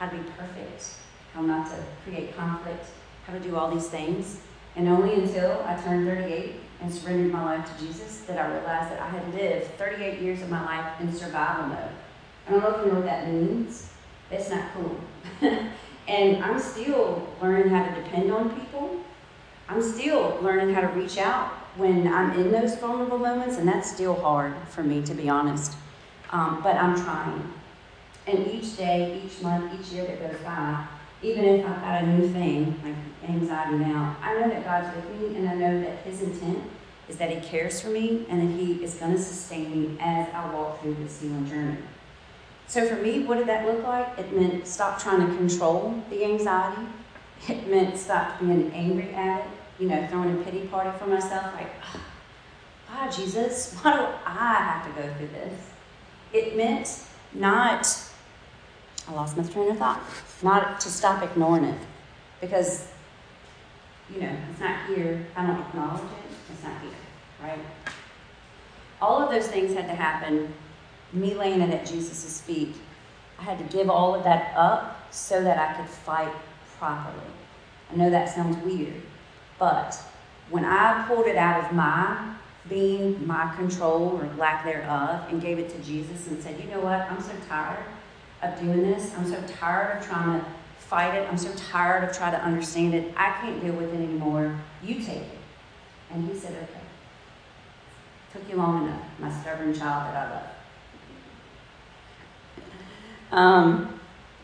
how 0.03 0.09
to 0.09 0.17
be 0.17 0.31
perfect, 0.37 0.97
how 1.33 1.43
not 1.43 1.71
to 1.71 1.77
create 2.05 2.37
conflict, 2.37 2.87
how 3.25 3.33
to 3.33 3.39
do 3.39 3.55
all 3.55 3.71
these 3.71 3.87
things. 3.87 4.41
And 4.75 4.89
only 4.89 5.15
until 5.15 5.63
I 5.65 5.81
turned 5.81 6.09
38 6.09 6.57
and 6.81 6.93
surrendered 6.93 7.31
my 7.31 7.45
life 7.45 7.79
to 7.79 7.87
Jesus 7.87 8.23
did 8.27 8.37
I 8.37 8.49
realize 8.49 8.89
that 8.89 9.01
I 9.01 9.09
had 9.09 9.33
lived 9.33 9.67
38 9.79 10.21
years 10.21 10.43
of 10.43 10.51
my 10.51 10.65
life 10.65 11.01
in 11.01 11.13
survival 11.15 11.67
mode. 11.67 11.93
I 12.49 12.51
don't 12.51 12.63
know 12.63 12.71
if 12.71 12.85
you 12.85 12.93
know 12.93 12.99
what 12.99 13.05
that 13.05 13.29
means. 13.29 13.93
It's 14.33 14.51
not 14.51 14.65
cool. 14.75 14.99
and 16.09 16.43
I'm 16.43 16.59
still 16.59 17.29
learning 17.41 17.69
how 17.69 17.85
to 17.85 18.03
depend 18.03 18.33
on 18.33 18.59
people. 18.59 19.05
I'm 19.69 19.81
still 19.81 20.37
learning 20.43 20.75
how 20.75 20.81
to 20.81 20.89
reach 20.89 21.17
out 21.17 21.49
when 21.77 22.09
I'm 22.09 22.33
in 22.41 22.51
those 22.51 22.75
vulnerable 22.77 23.19
moments, 23.19 23.57
and 23.57 23.69
that's 23.69 23.89
still 23.89 24.17
hard 24.17 24.55
for 24.69 24.83
me, 24.83 25.03
to 25.03 25.15
be 25.15 25.29
honest. 25.29 25.77
Um, 26.31 26.61
but 26.61 26.75
I'm 26.75 26.97
trying. 26.97 27.53
And 28.27 28.47
each 28.49 28.77
day, 28.77 29.23
each 29.25 29.43
month, 29.43 29.73
each 29.79 29.93
year 29.93 30.05
that 30.07 30.21
goes 30.21 30.41
by, 30.43 30.87
even 31.23 31.45
if 31.45 31.67
I've 31.67 31.81
got 31.81 32.03
a 32.03 32.07
new 32.07 32.29
thing, 32.29 32.81
like 32.85 33.31
anxiety 33.31 33.79
now, 33.79 34.17
I 34.23 34.35
know 34.35 34.49
that 34.49 34.65
God's 34.65 34.95
with 34.97 35.21
me, 35.21 35.37
and 35.37 35.49
I 35.49 35.55
know 35.55 35.81
that 35.81 35.99
His 35.99 36.23
intent 36.23 36.59
is 37.09 37.17
that 37.17 37.31
He 37.31 37.41
cares 37.41 37.81
for 37.81 37.89
me 37.89 38.27
and 38.29 38.41
that 38.41 38.61
He 38.61 38.83
is 38.85 38.95
going 38.95 39.13
to 39.13 39.19
sustain 39.19 39.71
me 39.71 39.97
as 40.01 40.29
I 40.35 40.53
walk 40.55 40.83
through 40.83 40.95
this 40.95 41.21
healing 41.21 41.49
journey. 41.49 41.79
So 42.67 42.87
for 42.89 42.97
me, 42.97 43.25
what 43.25 43.39
did 43.39 43.49
that 43.49 43.67
look 43.67 43.85
like? 43.85 44.19
It 44.19 44.33
meant 44.33 44.67
stop 44.67 45.01
trying 45.01 45.27
to 45.27 45.37
control 45.37 46.03
the 46.11 46.25
anxiety. 46.25 46.83
It 47.49 47.69
meant 47.69 47.99
stop 47.99 48.39
being 48.41 48.73
angry 48.73 49.13
at 49.15 49.41
it, 49.41 49.47
you 49.79 49.89
know, 49.89 50.07
throwing 50.07 50.41
a 50.41 50.45
pity 50.45 50.67
party 50.69 50.97
for 50.99 51.07
myself, 51.07 51.53
like, 51.55 51.71
ah, 51.83 52.01
God, 52.89 53.13
Jesus, 53.13 53.75
why 53.83 53.97
do 53.97 54.07
I 54.25 54.55
have 54.55 54.87
to 54.87 55.03
go 55.03 55.13
through 55.15 55.29
this? 55.29 55.71
It 56.33 56.57
meant 56.57 57.03
not, 57.35 57.87
I 59.09 59.13
lost 59.13 59.37
my 59.37 59.45
train 59.45 59.71
of 59.71 59.79
thought, 59.79 60.01
not 60.43 60.81
to 60.81 60.89
stop 60.89 61.23
ignoring 61.23 61.65
it. 61.65 61.79
Because, 62.41 62.89
you 64.13 64.21
know, 64.21 64.37
it's 64.51 64.61
not 64.61 64.87
here. 64.87 65.27
I 65.37 65.47
don't 65.47 65.61
acknowledge 65.61 66.03
it. 66.03 66.53
It's 66.53 66.63
not 66.63 66.81
here, 66.81 66.91
right? 67.43 67.59
All 69.01 69.21
of 69.23 69.31
those 69.31 69.49
things 69.49 69.75
had 69.75 69.87
to 69.87 69.95
happen 69.95 70.53
me 71.13 71.35
laying 71.35 71.61
it 71.61 71.71
at 71.71 71.87
Jesus' 71.87 72.41
feet, 72.41 72.75
I 73.39 73.43
had 73.43 73.59
to 73.59 73.77
give 73.77 73.91
all 73.91 74.15
of 74.15 74.25
that 74.25 74.55
up 74.57 75.13
so 75.13 75.43
that 75.43 75.59
I 75.59 75.75
could 75.75 75.89
fight 75.89 76.33
properly. 76.79 77.19
I 77.91 77.97
know 77.97 78.11
that 78.11 78.35
sounds 78.35 78.57
weird, 78.65 79.03
but 79.59 79.99
when 80.49 80.65
I 80.65 81.05
pulled 81.07 81.27
it 81.27 81.37
out 81.37 81.65
of 81.65 81.73
my 81.73 82.35
being, 82.69 83.27
my 83.27 83.55
control 83.57 84.21
or 84.21 84.29
lack 84.39 84.65
thereof, 84.65 85.27
and 85.29 85.43
gave 85.43 85.59
it 85.59 85.69
to 85.71 85.79
Jesus 85.83 86.29
and 86.29 86.43
said, 86.43 86.59
you 86.63 86.71
know 86.71 86.81
what, 86.81 87.01
I'm 87.01 87.21
so 87.21 87.33
tired 87.49 87.85
of 88.43 88.59
doing 88.61 88.83
this. 88.83 89.13
I'm 89.17 89.29
so 89.29 89.43
tired 89.47 89.99
of 89.99 90.07
trying 90.07 90.41
to 90.41 90.47
fight 90.79 91.15
it. 91.15 91.29
I'm 91.29 91.39
so 91.39 91.53
tired 91.55 92.05
of 92.09 92.17
trying 92.17 92.33
to 92.33 92.43
understand 92.45 92.95
it. 92.95 93.15
I 93.17 93.33
can't 93.41 93.61
deal 93.63 93.75
with 93.75 93.95
it 93.95 93.97
anymore. 93.97 94.59
You 94.83 94.97
take 94.97 95.19
it. 95.19 95.39
And 96.11 96.29
he 96.29 96.37
said, 96.37 96.53
okay. 96.53 96.81
Took 98.33 98.49
you 98.49 98.57
long 98.57 98.87
enough, 98.87 99.03
my 99.19 99.31
stubborn 99.31 99.75
child 99.75 100.13
that 100.13 100.27
I 100.27 100.31
love. 100.35 100.49
Um, 103.33 104.01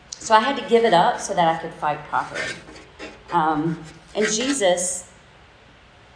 so 0.09 0.35
I 0.35 0.39
had 0.39 0.57
to 0.57 0.67
give 0.67 0.85
it 0.85 0.93
up 0.93 1.19
so 1.19 1.33
that 1.33 1.55
I 1.55 1.61
could 1.61 1.73
fight 1.73 2.03
properly. 2.05 2.55
Um, 3.31 3.83
and 4.15 4.25
Jesus, 4.25 5.11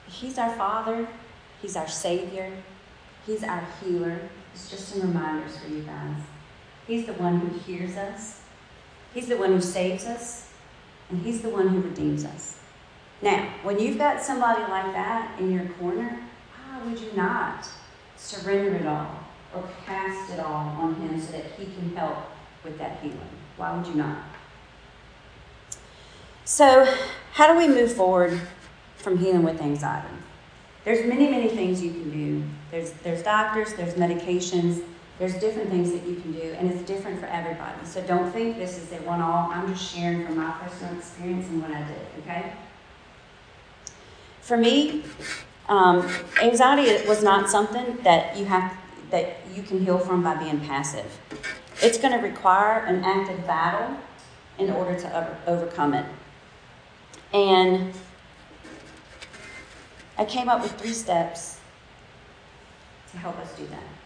He's 0.07 0.37
our 0.37 0.55
Father, 0.55 1.07
He's 1.61 1.75
our 1.75 1.87
Savior, 1.87 2.51
He's 3.25 3.43
our 3.43 3.63
healer. 3.81 4.19
It's 4.53 4.69
just 4.69 4.89
some 4.89 5.01
reminders 5.01 5.57
for 5.57 5.67
you 5.67 5.81
guys. 5.81 6.17
He's 6.87 7.05
the 7.05 7.13
one 7.13 7.39
who 7.39 7.57
hears 7.59 7.95
us, 7.95 8.41
He's 9.13 9.27
the 9.27 9.37
one 9.37 9.51
who 9.51 9.61
saves 9.61 10.05
us, 10.05 10.49
and 11.09 11.21
He's 11.21 11.41
the 11.41 11.49
one 11.49 11.69
who 11.69 11.81
redeems 11.81 12.25
us. 12.25 12.57
Now, 13.21 13.47
when 13.63 13.79
you've 13.79 13.97
got 13.97 14.21
somebody 14.21 14.61
like 14.63 14.91
that 14.93 15.39
in 15.39 15.51
your 15.51 15.65
corner, 15.79 16.19
why 16.55 16.83
would 16.83 16.99
you 16.99 17.11
not 17.15 17.67
surrender 18.17 18.75
it 18.75 18.85
all 18.85 19.19
or 19.53 19.69
cast 19.85 20.31
it 20.33 20.39
all 20.39 20.75
on 20.79 20.95
Him 20.95 21.19
so 21.21 21.31
that 21.33 21.45
He 21.57 21.65
can 21.65 21.95
help 21.95 22.17
with 22.63 22.77
that 22.77 22.99
healing. 23.01 23.19
Why 23.57 23.75
would 23.75 23.85
you 23.87 23.95
not? 23.95 24.17
So, 26.45 26.85
how 27.33 27.51
do 27.51 27.57
we 27.57 27.67
move 27.67 27.93
forward 27.93 28.39
from 28.97 29.17
healing 29.17 29.43
with 29.43 29.61
anxiety? 29.61 30.13
There's 30.83 31.07
many, 31.07 31.29
many 31.29 31.47
things 31.47 31.81
you 31.81 31.91
can 31.91 32.09
do. 32.09 32.43
There's, 32.71 32.91
there's 33.03 33.23
doctors, 33.23 33.73
there's 33.73 33.93
medications, 33.93 34.83
there's 35.23 35.35
different 35.35 35.69
things 35.69 35.89
that 35.93 36.05
you 36.05 36.17
can 36.17 36.33
do, 36.33 36.53
and 36.59 36.69
it's 36.69 36.81
different 36.81 37.17
for 37.17 37.27
everybody. 37.27 37.85
So 37.85 38.01
don't 38.05 38.29
think 38.33 38.57
this 38.57 38.77
is 38.77 38.91
a 38.91 38.97
one 39.03 39.21
all. 39.21 39.49
I'm 39.53 39.73
just 39.73 39.95
sharing 39.95 40.25
from 40.25 40.35
my 40.35 40.51
personal 40.51 40.97
experience 40.97 41.47
and 41.47 41.61
what 41.61 41.71
I 41.71 41.79
did, 41.79 42.05
okay? 42.19 42.51
For 44.41 44.57
me, 44.57 45.03
um, 45.69 46.05
anxiety 46.41 47.07
was 47.07 47.23
not 47.23 47.49
something 47.49 47.99
that 48.03 48.35
you 48.35 48.43
have 48.43 48.75
that 49.11 49.37
you 49.55 49.63
can 49.63 49.79
heal 49.79 49.97
from 49.97 50.23
by 50.23 50.35
being 50.35 50.59
passive. 50.59 51.17
It's 51.81 51.97
going 51.97 52.11
to 52.11 52.19
require 52.19 52.79
an 52.79 53.05
active 53.05 53.47
battle 53.47 53.95
in 54.59 54.71
order 54.71 54.99
to 54.99 55.37
overcome 55.47 55.93
it. 55.93 56.05
And 57.31 57.93
I 60.17 60.25
came 60.25 60.49
up 60.49 60.61
with 60.61 60.73
three 60.73 60.91
steps 60.91 61.61
to 63.11 63.17
help 63.17 63.37
us 63.39 63.55
do 63.55 63.65
that 63.67 64.02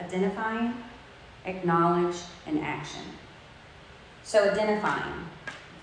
identifying, 0.00 0.74
acknowledge, 1.44 2.16
and 2.46 2.60
action. 2.60 3.02
So, 4.22 4.50
identifying. 4.50 5.26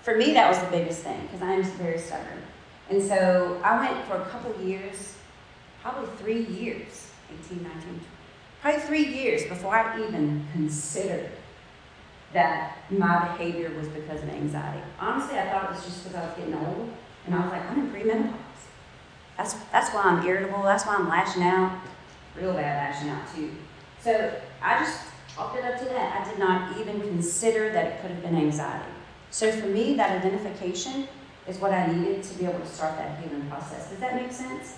For 0.02 0.16
me, 0.16 0.32
that 0.34 0.48
was 0.48 0.58
the 0.60 0.70
biggest 0.70 1.00
thing 1.00 1.20
because 1.22 1.42
I'm 1.42 1.62
very 1.78 1.98
stubborn. 1.98 2.42
And 2.88 3.02
so 3.02 3.60
I 3.64 3.80
went 3.80 4.06
for 4.06 4.14
a 4.14 4.24
couple 4.26 4.54
years, 4.64 5.16
probably 5.82 6.08
three 6.18 6.44
years, 6.44 7.10
18, 7.46 7.62
19, 7.62 8.00
probably 8.62 8.80
three 8.82 9.04
years 9.04 9.44
before 9.46 9.74
I 9.74 10.00
even 10.06 10.46
considered 10.52 11.30
that 12.32 12.76
my 12.90 13.28
behavior 13.28 13.72
was 13.76 13.88
because 13.88 14.22
of 14.22 14.28
anxiety. 14.28 14.82
Honestly, 15.00 15.38
I 15.38 15.50
thought 15.50 15.64
it 15.64 15.70
was 15.70 15.84
just 15.84 16.04
because 16.04 16.16
I 16.16 16.26
was 16.26 16.36
getting 16.36 16.54
old, 16.54 16.90
and 17.26 17.34
I 17.34 17.40
was 17.40 17.50
like, 17.50 17.70
I'm 17.70 17.78
in 17.80 17.90
premenopause. 17.90 18.34
That's, 19.36 19.54
that's 19.72 19.92
why 19.92 20.02
I'm 20.02 20.26
irritable. 20.26 20.62
That's 20.62 20.86
why 20.86 20.96
I'm 20.96 21.08
lashing 21.08 21.42
out, 21.42 21.78
real 22.36 22.54
bad 22.54 22.92
lashing 22.92 23.08
out 23.10 23.22
too. 23.34 23.50
So 24.00 24.34
I 24.62 24.78
just 24.78 25.00
chalked 25.34 25.58
it 25.58 25.64
up 25.64 25.78
to 25.78 25.84
that. 25.86 26.20
I 26.20 26.30
did 26.30 26.38
not 26.38 26.78
even 26.78 27.00
consider 27.00 27.72
that 27.72 27.86
it 27.86 28.00
could 28.00 28.10
have 28.10 28.22
been 28.22 28.36
anxiety. 28.36 28.90
So 29.30 29.52
for 29.52 29.66
me, 29.66 29.94
that 29.94 30.10
identification 30.24 31.08
is 31.46 31.58
what 31.58 31.72
I 31.72 31.86
needed 31.86 32.22
to 32.22 32.34
be 32.38 32.44
able 32.44 32.60
to 32.60 32.66
start 32.66 32.96
that 32.96 33.18
healing 33.18 33.46
process. 33.48 33.88
Does 33.90 33.98
that 33.98 34.14
make 34.14 34.32
sense? 34.32 34.76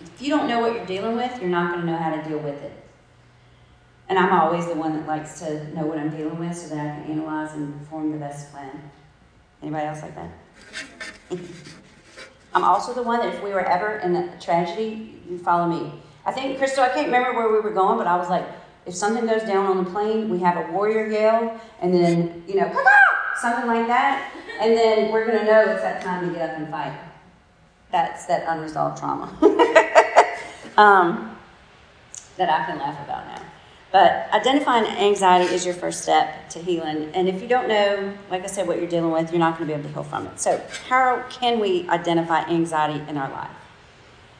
If 0.00 0.20
you 0.20 0.28
don't 0.28 0.48
know 0.48 0.60
what 0.60 0.74
you're 0.74 0.86
dealing 0.86 1.16
with, 1.16 1.40
you're 1.40 1.50
not 1.50 1.72
going 1.72 1.86
to 1.86 1.90
know 1.90 1.96
how 1.96 2.14
to 2.14 2.28
deal 2.28 2.38
with 2.38 2.62
it. 2.62 2.72
And 4.08 4.18
I'm 4.18 4.32
always 4.32 4.66
the 4.66 4.74
one 4.74 4.94
that 4.94 5.06
likes 5.06 5.40
to 5.40 5.74
know 5.74 5.84
what 5.84 5.98
I'm 5.98 6.10
dealing 6.10 6.38
with 6.38 6.56
so 6.56 6.74
that 6.74 6.78
I 6.78 7.02
can 7.02 7.12
analyze 7.12 7.54
and 7.54 7.86
form 7.88 8.12
the 8.12 8.18
best 8.18 8.52
plan. 8.52 8.90
Anybody 9.62 9.86
else 9.86 10.02
like 10.02 10.14
that? 10.14 10.30
I'm 12.54 12.64
also 12.64 12.94
the 12.94 13.02
one 13.02 13.20
that 13.20 13.34
if 13.34 13.42
we 13.42 13.50
were 13.50 13.64
ever 13.64 13.98
in 13.98 14.14
a 14.14 14.40
tragedy, 14.40 15.20
you 15.28 15.38
follow 15.38 15.66
me. 15.66 15.92
I 16.26 16.32
think, 16.32 16.58
Crystal, 16.58 16.82
I 16.82 16.88
can't 16.88 17.06
remember 17.06 17.32
where 17.32 17.50
we 17.52 17.60
were 17.60 17.70
going, 17.70 17.96
but 17.96 18.08
I 18.08 18.16
was 18.16 18.28
like, 18.28 18.44
if 18.84 18.94
something 18.94 19.26
goes 19.26 19.42
down 19.42 19.66
on 19.66 19.84
the 19.84 19.90
plane, 19.90 20.28
we 20.28 20.40
have 20.40 20.56
a 20.56 20.72
warrior 20.72 21.06
yell, 21.06 21.60
and 21.80 21.94
then, 21.94 22.42
you 22.48 22.56
know, 22.56 22.66
something 23.40 23.66
like 23.66 23.86
that, 23.86 24.32
and 24.60 24.76
then 24.76 25.12
we're 25.12 25.24
going 25.24 25.38
to 25.38 25.44
know 25.44 25.60
it's 25.70 25.82
that 25.82 26.02
time 26.02 26.28
to 26.28 26.34
get 26.34 26.50
up 26.50 26.56
and 26.56 26.68
fight. 26.68 26.98
That's 27.92 28.26
that 28.26 28.44
unresolved 28.48 28.98
trauma 28.98 29.26
um, 30.76 31.36
that 32.36 32.50
I 32.50 32.66
can 32.66 32.78
laugh 32.78 33.02
about 33.04 33.26
now. 33.26 33.42
But 33.92 34.28
identifying 34.32 34.84
anxiety 34.84 35.54
is 35.54 35.64
your 35.64 35.74
first 35.74 36.02
step 36.02 36.50
to 36.50 36.58
healing. 36.58 37.10
And 37.14 37.28
if 37.28 37.40
you 37.40 37.48
don't 37.48 37.68
know, 37.68 38.12
like 38.30 38.42
I 38.42 38.46
said, 38.46 38.66
what 38.66 38.78
you're 38.78 38.88
dealing 38.88 39.12
with, 39.12 39.30
you're 39.30 39.38
not 39.38 39.56
going 39.56 39.68
to 39.68 39.74
be 39.74 39.78
able 39.78 39.88
to 39.88 39.94
heal 39.94 40.02
from 40.02 40.26
it. 40.26 40.40
So, 40.40 40.60
how 40.88 41.24
can 41.30 41.60
we 41.60 41.88
identify 41.88 42.40
anxiety 42.40 43.02
in 43.08 43.16
our 43.16 43.30
life? 43.30 43.50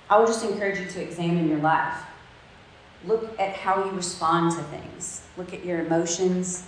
I 0.08 0.18
would 0.18 0.28
just 0.28 0.44
encourage 0.44 0.78
you 0.78 0.86
to 0.86 1.02
examine 1.02 1.48
your 1.48 1.58
life. 1.58 2.02
Look 3.04 3.38
at 3.40 3.54
how 3.54 3.84
you 3.84 3.90
respond 3.90 4.52
to 4.56 4.62
things. 4.64 5.22
Look 5.36 5.52
at 5.52 5.64
your 5.64 5.80
emotions. 5.80 6.64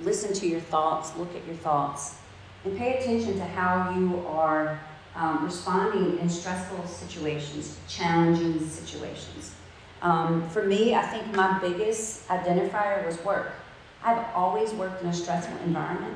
Listen 0.00 0.32
to 0.34 0.46
your 0.46 0.60
thoughts. 0.60 1.16
Look 1.16 1.34
at 1.34 1.44
your 1.46 1.56
thoughts. 1.56 2.16
And 2.64 2.76
pay 2.76 2.98
attention 2.98 3.38
to 3.38 3.44
how 3.44 3.90
you 3.98 4.24
are 4.26 4.78
um, 5.16 5.44
responding 5.44 6.18
in 6.18 6.28
stressful 6.28 6.86
situations, 6.86 7.76
challenging 7.88 8.60
situations. 8.60 9.54
Um, 10.02 10.48
for 10.50 10.62
me, 10.64 10.94
I 10.94 11.02
think 11.02 11.34
my 11.34 11.58
biggest 11.58 12.28
identifier 12.28 13.04
was 13.04 13.22
work. 13.24 13.52
I've 14.04 14.24
always 14.34 14.72
worked 14.72 15.02
in 15.02 15.08
a 15.08 15.12
stressful 15.12 15.56
environment. 15.64 16.14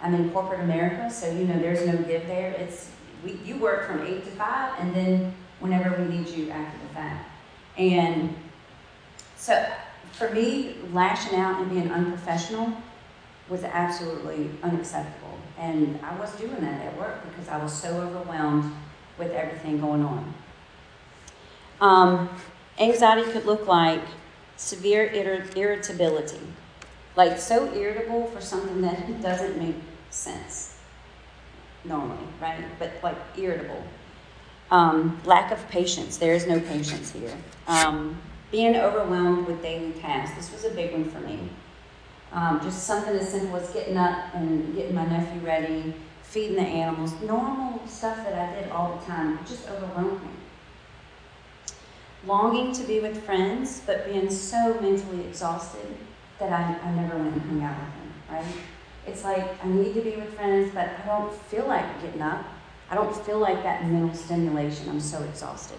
I'm 0.00 0.14
in 0.14 0.30
corporate 0.30 0.60
America, 0.60 1.10
so 1.10 1.30
you 1.30 1.46
know 1.46 1.58
there's 1.58 1.84
no 1.86 1.96
give 1.96 2.26
there. 2.26 2.52
It's 2.52 2.90
we, 3.24 3.40
you 3.44 3.56
work 3.56 3.88
from 3.88 4.06
eight 4.06 4.24
to 4.24 4.30
five, 4.32 4.74
and 4.78 4.94
then 4.94 5.34
whenever 5.64 5.96
we 5.96 6.18
need 6.18 6.28
you 6.28 6.50
after 6.50 6.78
the 6.86 6.92
fact. 6.92 7.26
And 7.78 8.36
so 9.38 9.66
for 10.12 10.28
me, 10.28 10.76
lashing 10.92 11.38
out 11.38 11.58
and 11.58 11.70
being 11.70 11.90
unprofessional 11.90 12.70
was 13.48 13.64
absolutely 13.64 14.50
unacceptable. 14.62 15.38
And 15.58 15.98
I 16.02 16.14
was 16.20 16.36
doing 16.36 16.60
that 16.60 16.84
at 16.84 16.98
work 16.98 17.26
because 17.30 17.48
I 17.48 17.56
was 17.56 17.72
so 17.72 17.88
overwhelmed 18.02 18.70
with 19.18 19.32
everything 19.32 19.80
going 19.80 20.04
on. 20.04 20.34
Um, 21.80 22.28
anxiety 22.78 23.32
could 23.32 23.46
look 23.46 23.66
like 23.66 24.02
severe 24.56 25.08
irrit- 25.08 25.56
irritability, 25.56 26.40
like 27.16 27.38
so 27.38 27.72
irritable 27.72 28.26
for 28.26 28.42
something 28.42 28.82
that 28.82 29.22
doesn't 29.22 29.56
make 29.56 29.76
sense 30.10 30.76
normally, 31.84 32.26
right? 32.38 32.62
But 32.78 32.92
like 33.02 33.16
irritable. 33.38 33.82
Um, 34.74 35.20
lack 35.24 35.52
of 35.52 35.68
patience. 35.68 36.16
There 36.16 36.34
is 36.34 36.48
no 36.48 36.58
patience 36.58 37.12
here. 37.12 37.32
Um, 37.68 38.20
being 38.50 38.74
overwhelmed 38.74 39.46
with 39.46 39.62
daily 39.62 39.92
tasks. 39.92 40.34
This 40.34 40.52
was 40.52 40.64
a 40.64 40.74
big 40.74 40.90
one 40.90 41.04
for 41.04 41.20
me. 41.20 41.48
Um, 42.32 42.60
just 42.60 42.82
something 42.82 43.14
as 43.14 43.28
simple 43.28 43.54
as 43.54 43.70
getting 43.70 43.96
up 43.96 44.34
and 44.34 44.74
getting 44.74 44.96
my 44.96 45.06
nephew 45.06 45.46
ready, 45.46 45.94
feeding 46.24 46.56
the 46.56 46.62
animals, 46.62 47.12
normal 47.22 47.86
stuff 47.86 48.16
that 48.16 48.34
I 48.34 48.60
did 48.60 48.72
all 48.72 48.96
the 48.96 49.06
time, 49.06 49.38
just 49.46 49.68
overwhelmed 49.68 50.20
me. 50.20 50.30
Longing 52.26 52.72
to 52.72 52.82
be 52.82 52.98
with 52.98 53.22
friends, 53.22 53.80
but 53.86 54.06
being 54.06 54.28
so 54.28 54.76
mentally 54.80 55.24
exhausted 55.28 55.86
that 56.40 56.52
I, 56.52 56.84
I 56.84 56.90
never 56.96 57.16
went 57.16 57.32
and 57.32 57.42
hung 57.42 57.62
out 57.62 57.76
with 57.78 57.94
them, 57.94 58.12
right? 58.28 58.56
It's 59.06 59.22
like 59.22 59.64
I 59.64 59.68
need 59.68 59.94
to 59.94 60.00
be 60.00 60.16
with 60.16 60.34
friends, 60.34 60.74
but 60.74 60.88
I 61.00 61.06
don't 61.06 61.32
feel 61.32 61.68
like 61.68 62.02
getting 62.02 62.22
up. 62.22 62.44
I 62.90 62.94
don't 62.94 63.14
feel 63.24 63.38
like 63.38 63.62
that 63.62 63.84
mental 63.86 64.14
stimulation. 64.14 64.88
I'm 64.88 65.00
so 65.00 65.22
exhausted. 65.22 65.78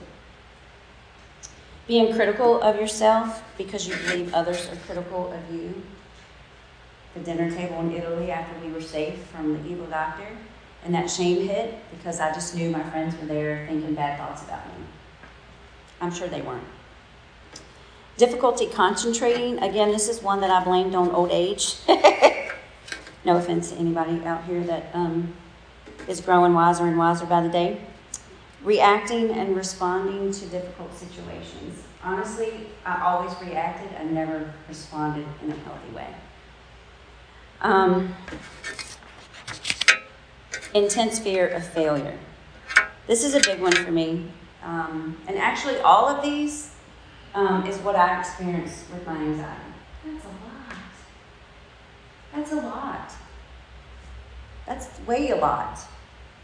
Being 1.88 2.14
critical 2.14 2.62
of 2.62 2.78
yourself 2.78 3.44
because 3.58 3.88
you 3.88 3.96
believe 3.96 4.34
others 4.34 4.68
are 4.70 4.76
critical 4.88 5.32
of 5.32 5.54
you 5.54 5.84
the 7.16 7.22
dinner 7.22 7.50
table 7.50 7.80
in 7.80 7.94
Italy 7.94 8.30
after 8.30 8.60
we 8.66 8.72
were 8.72 8.82
safe 8.82 9.18
from 9.28 9.54
the 9.54 9.70
evil 9.70 9.86
doctor. 9.88 10.28
And 10.84 10.94
that 10.94 11.10
shame 11.10 11.48
hit 11.48 11.74
because 11.98 12.20
I 12.20 12.32
just 12.34 12.56
knew 12.56 12.70
my 12.70 12.84
friends 12.90 13.16
were 13.20 13.26
there 13.26 13.66
thinking 13.68 13.96
bad 13.96 14.20
thoughts 14.20 14.44
about 14.44 14.66
me. 14.68 14.86
I'm 16.00 16.14
sure 16.14 16.28
they 16.28 16.42
weren't. 16.42 16.68
Difficulty 18.18 18.68
concentrating. 18.68 19.58
Again, 19.60 19.92
this 19.92 20.08
is 20.08 20.22
one 20.22 20.42
that 20.42 20.52
I 20.52 20.64
blamed 20.64 20.94
on 20.94 21.10
old 21.10 21.32
age. 21.32 21.78
no 23.26 23.38
offense 23.38 23.72
to 23.72 23.78
anybody 23.78 24.24
out 24.26 24.44
here 24.44 24.62
that 24.64 24.90
um, 24.94 25.34
is 26.08 26.22
growing 26.22 26.54
wiser 26.54 26.86
and 26.86 26.98
wiser 26.98 27.26
by 27.26 27.42
the 27.42 27.50
day. 27.50 27.82
Reacting 28.64 29.32
and 29.32 29.56
responding 29.56 30.32
to 30.32 30.46
difficult 30.48 30.94
situations. 30.96 31.84
Honestly, 32.04 32.68
I 32.86 33.02
always 33.02 33.36
reacted, 33.42 33.90
I 34.00 34.04
never 34.04 34.54
responded 34.68 35.26
in 35.44 35.52
a 35.52 35.56
healthy 35.56 35.96
way. 35.96 36.08
Um, 37.62 38.16
intense 40.74 41.20
fear 41.20 41.48
of 41.48 41.66
failure. 41.66 42.18
This 43.08 43.24
is 43.24 43.34
a 43.34 43.40
big 43.40 43.62
one 43.62 43.72
for 43.72 43.92
me. 43.92 44.32
Um, 44.64 45.18
and 45.28 45.38
actually, 45.38 45.78
all 45.80 46.08
of 46.08 46.24
these 46.24 46.72
um, 47.36 47.66
is 47.68 47.78
what 47.80 47.96
I 47.96 48.20
experienced 48.20 48.90
with 48.92 49.06
my 49.06 49.16
anxiety. 49.16 49.62
That's 50.04 50.26
a 50.26 50.28
lot. 50.28 50.78
That's 52.34 52.52
a 52.52 52.56
lot. 52.56 53.12
That's 54.66 55.00
way 55.08 55.30
a 55.30 55.36
lot. 55.36 55.80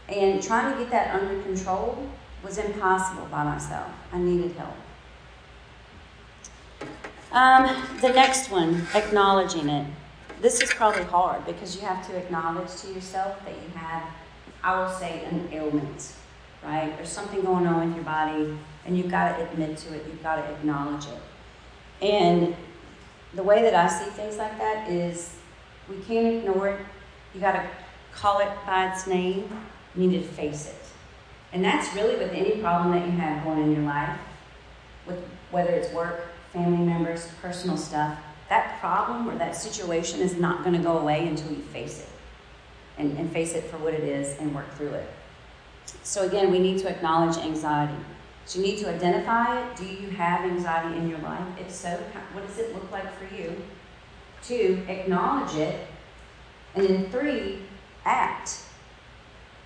And 0.08 0.42
trying 0.42 0.72
to 0.72 0.78
get 0.78 0.90
that 0.90 1.14
under 1.14 1.42
control 1.42 2.06
was 2.42 2.58
impossible 2.58 3.26
by 3.30 3.44
myself. 3.44 3.90
I 4.12 4.18
needed 4.18 4.52
help. 4.52 4.74
Um, 7.30 7.74
the 8.00 8.10
next 8.10 8.50
one, 8.50 8.86
acknowledging 8.94 9.68
it 9.68 9.86
this 10.42 10.60
is 10.60 10.74
probably 10.74 11.04
hard 11.04 11.46
because 11.46 11.76
you 11.76 11.82
have 11.82 12.04
to 12.08 12.16
acknowledge 12.16 12.74
to 12.80 12.92
yourself 12.92 13.42
that 13.44 13.54
you 13.54 13.68
have, 13.76 14.02
I 14.64 14.82
will 14.82 14.90
say, 14.90 15.24
an 15.24 15.48
ailment, 15.52 16.14
right? 16.64 16.92
There's 16.96 17.08
something 17.08 17.42
going 17.42 17.64
on 17.68 17.86
with 17.86 17.94
your 17.94 18.04
body, 18.04 18.58
and 18.84 18.98
you've 18.98 19.10
got 19.10 19.36
to 19.36 19.44
admit 19.44 19.78
to 19.78 19.94
it, 19.94 20.04
you've 20.08 20.22
got 20.22 20.36
to 20.36 20.52
acknowledge 20.52 21.06
it. 21.06 22.04
And 22.04 22.56
the 23.34 23.42
way 23.44 23.62
that 23.62 23.72
I 23.72 23.86
see 23.86 24.10
things 24.10 24.36
like 24.36 24.58
that 24.58 24.90
is 24.90 25.36
we 25.88 25.98
can't 26.00 26.26
ignore 26.26 26.68
it, 26.70 26.80
you 27.34 27.40
got 27.40 27.52
to 27.52 27.64
call 28.12 28.40
it 28.40 28.50
by 28.66 28.92
its 28.92 29.06
name, 29.06 29.48
you 29.96 30.06
need 30.06 30.22
to 30.22 30.28
face 30.28 30.66
it. 30.68 30.76
And 31.52 31.64
that's 31.64 31.94
really 31.94 32.16
with 32.16 32.32
any 32.32 32.60
problem 32.60 32.92
that 32.92 33.04
you 33.04 33.12
have 33.12 33.44
going 33.44 33.62
in 33.62 33.72
your 33.72 33.84
life, 33.84 34.18
with 35.06 35.18
whether 35.50 35.70
it's 35.70 35.92
work, 35.92 36.28
family 36.52 36.84
members, 36.84 37.28
personal 37.40 37.76
stuff 37.76 38.18
that 38.52 38.78
problem 38.80 39.30
or 39.30 39.38
that 39.38 39.56
situation 39.56 40.20
is 40.20 40.36
not 40.36 40.62
going 40.62 40.76
to 40.76 40.82
go 40.82 40.98
away 40.98 41.26
until 41.26 41.50
you 41.52 41.62
face 41.62 42.00
it 42.00 42.08
and, 42.98 43.16
and 43.16 43.32
face 43.32 43.54
it 43.54 43.64
for 43.64 43.78
what 43.78 43.94
it 43.94 44.04
is 44.04 44.38
and 44.38 44.54
work 44.54 44.70
through 44.74 44.92
it. 44.92 45.08
So, 46.02 46.26
again, 46.26 46.50
we 46.50 46.58
need 46.58 46.78
to 46.80 46.88
acknowledge 46.90 47.38
anxiety. 47.38 47.96
So, 48.44 48.58
you 48.58 48.66
need 48.66 48.78
to 48.80 48.90
identify 48.90 49.58
it. 49.58 49.76
Do 49.76 49.86
you 49.86 50.10
have 50.10 50.44
anxiety 50.44 50.98
in 50.98 51.08
your 51.08 51.20
life? 51.20 51.42
If 51.58 51.70
so, 51.70 51.98
what 52.34 52.46
does 52.46 52.58
it 52.58 52.74
look 52.74 52.92
like 52.92 53.08
for 53.18 53.34
you? 53.34 53.56
Two, 54.42 54.82
acknowledge 54.86 55.54
it. 55.56 55.86
And 56.74 56.86
then 56.86 57.10
three, 57.10 57.60
act. 58.04 58.66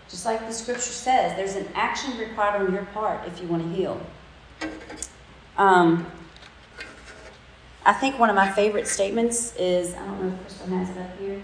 Just 0.09 0.25
like 0.25 0.41
the 0.47 0.53
scripture 0.53 0.83
says, 0.83 1.37
there's 1.37 1.57
an 1.57 1.69
action 1.75 2.17
required 2.19 2.67
on 2.67 2.73
your 2.73 2.85
part 2.87 3.27
if 3.27 3.41
you 3.41 3.49
want 3.49 3.63
to 3.63 3.69
heal. 3.77 4.01
Um, 5.57 6.07
I 7.85 7.93
think 7.93 8.19
one 8.19 8.31
of 8.31 8.37
my 8.37 8.51
favorite 8.51 8.87
statements 8.87 9.55
is 9.57 9.95
I 9.95 10.05
don't 10.05 10.23
know 10.23 10.35
if 10.35 10.41
Crystal 10.41 10.67
has 10.69 10.91
it 10.91 10.99
up 10.99 11.19
here 11.19 11.43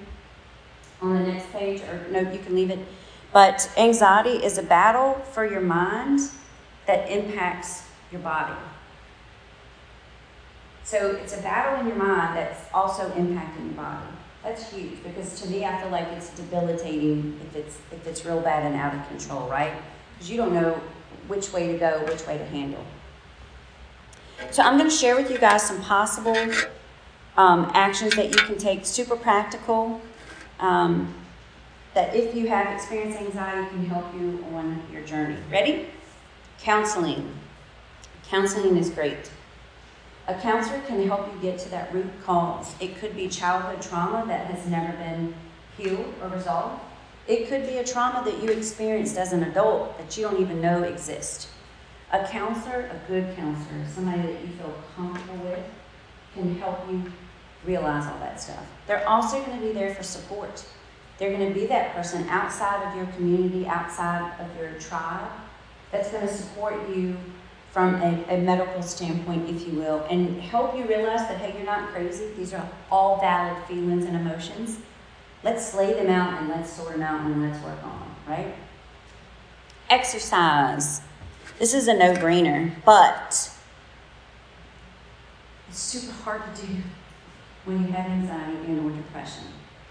on 1.00 1.14
the 1.14 1.32
next 1.32 1.50
page, 1.52 1.80
or 1.82 2.06
no, 2.10 2.20
you 2.20 2.38
can 2.38 2.54
leave 2.54 2.70
it. 2.70 2.78
But 3.32 3.70
anxiety 3.76 4.44
is 4.44 4.58
a 4.58 4.62
battle 4.62 5.14
for 5.32 5.44
your 5.44 5.60
mind 5.60 6.20
that 6.86 7.10
impacts 7.10 7.84
your 8.10 8.20
body. 8.20 8.54
So 10.84 11.12
it's 11.12 11.36
a 11.36 11.40
battle 11.40 11.80
in 11.80 11.86
your 11.86 11.96
mind 11.96 12.36
that's 12.36 12.64
also 12.74 13.08
impacting 13.10 13.66
your 13.66 13.74
body. 13.74 14.06
That's 14.42 14.72
huge 14.72 15.02
because 15.04 15.40
to 15.42 15.48
me, 15.48 15.64
I 15.64 15.80
feel 15.80 15.90
like 15.90 16.08
it's 16.08 16.30
debilitating 16.30 17.38
if 17.46 17.56
it's 17.56 17.78
if 17.92 18.06
it's 18.06 18.24
real 18.24 18.40
bad 18.40 18.64
and 18.66 18.74
out 18.74 18.94
of 18.94 19.06
control, 19.08 19.48
right? 19.48 19.72
Because 20.14 20.30
you 20.30 20.36
don't 20.36 20.52
know 20.52 20.80
which 21.28 21.52
way 21.52 21.68
to 21.68 21.78
go, 21.78 22.04
which 22.08 22.26
way 22.26 22.38
to 22.38 22.44
handle. 22.44 22.84
So 24.50 24.62
I'm 24.62 24.76
going 24.76 24.90
to 24.90 24.94
share 24.94 25.14
with 25.14 25.30
you 25.30 25.38
guys 25.38 25.62
some 25.62 25.80
possible 25.80 26.36
um, 27.36 27.70
actions 27.74 28.16
that 28.16 28.30
you 28.30 28.36
can 28.36 28.58
take, 28.58 28.84
super 28.84 29.16
practical, 29.16 30.00
um, 30.58 31.14
that 31.94 32.14
if 32.14 32.34
you 32.34 32.48
have 32.48 32.66
experienced 32.74 33.18
anxiety, 33.18 33.68
can 33.68 33.86
help 33.86 34.12
you 34.14 34.44
on 34.54 34.82
your 34.92 35.02
journey. 35.02 35.36
Ready? 35.50 35.86
Counseling. 36.58 37.32
Counseling 38.28 38.76
is 38.76 38.90
great. 38.90 39.30
A 40.28 40.34
counselor 40.34 40.80
can 40.86 41.04
help 41.06 41.32
you 41.32 41.40
get 41.40 41.58
to 41.60 41.68
that 41.70 41.92
root 41.92 42.10
cause. 42.24 42.74
It 42.80 42.96
could 42.96 43.16
be 43.16 43.28
childhood 43.28 43.82
trauma 43.82 44.24
that 44.28 44.46
has 44.46 44.66
never 44.68 44.96
been 44.96 45.34
healed 45.76 46.14
or 46.22 46.28
resolved. 46.28 46.80
It 47.26 47.48
could 47.48 47.66
be 47.66 47.78
a 47.78 47.84
trauma 47.84 48.22
that 48.24 48.42
you 48.42 48.50
experienced 48.50 49.16
as 49.16 49.32
an 49.32 49.42
adult 49.42 49.98
that 49.98 50.16
you 50.16 50.24
don't 50.24 50.40
even 50.40 50.60
know 50.60 50.82
exists. 50.84 51.48
A 52.12 52.26
counselor, 52.26 52.90
a 52.90 53.08
good 53.08 53.34
counselor, 53.36 53.84
somebody 53.92 54.22
that 54.22 54.42
you 54.42 54.48
feel 54.48 54.74
comfortable 54.94 55.44
with, 55.44 55.64
can 56.34 56.56
help 56.56 56.78
you 56.90 57.04
realize 57.64 58.06
all 58.06 58.18
that 58.18 58.40
stuff. 58.40 58.64
They're 58.86 59.08
also 59.08 59.42
going 59.42 59.60
to 59.60 59.66
be 59.66 59.72
there 59.72 59.94
for 59.94 60.02
support. 60.02 60.64
They're 61.18 61.36
going 61.36 61.52
to 61.52 61.58
be 61.58 61.66
that 61.66 61.94
person 61.94 62.28
outside 62.28 62.86
of 62.88 62.96
your 62.96 63.06
community, 63.14 63.66
outside 63.66 64.32
of 64.40 64.48
your 64.58 64.72
tribe, 64.78 65.30
that's 65.90 66.10
going 66.10 66.26
to 66.26 66.32
support 66.32 66.74
you 66.88 67.16
from 67.72 67.94
a, 67.94 68.24
a, 68.28 68.38
medical 68.38 68.82
standpoint, 68.82 69.48
if 69.48 69.66
you 69.66 69.72
will, 69.72 70.04
and 70.10 70.38
help 70.42 70.76
you 70.76 70.84
realize 70.86 71.20
that, 71.20 71.38
hey, 71.38 71.56
you're 71.56 71.64
not 71.64 71.88
crazy. 71.88 72.30
These 72.36 72.52
are 72.52 72.68
all 72.90 73.18
valid 73.18 73.64
feelings 73.64 74.04
and 74.04 74.14
emotions. 74.14 74.78
Let's 75.42 75.74
lay 75.74 75.94
them 75.94 76.10
out 76.10 76.38
and 76.38 76.50
let's 76.50 76.70
sort 76.70 76.92
them 76.92 77.02
out 77.02 77.22
and 77.22 77.40
let's 77.42 77.64
work 77.64 77.82
on 77.82 77.98
them, 77.98 78.14
right? 78.28 78.54
Exercise. 79.88 81.00
This 81.58 81.72
is 81.72 81.88
a 81.88 81.94
no 81.94 82.12
brainer, 82.12 82.72
but 82.84 83.50
it's 85.68 85.78
super 85.78 86.12
hard 86.12 86.42
to 86.54 86.66
do 86.66 86.74
when 87.64 87.86
you 87.86 87.92
have 87.92 88.10
anxiety 88.10 88.66
and 88.66 88.84
or 88.84 88.94
depression. 88.94 89.44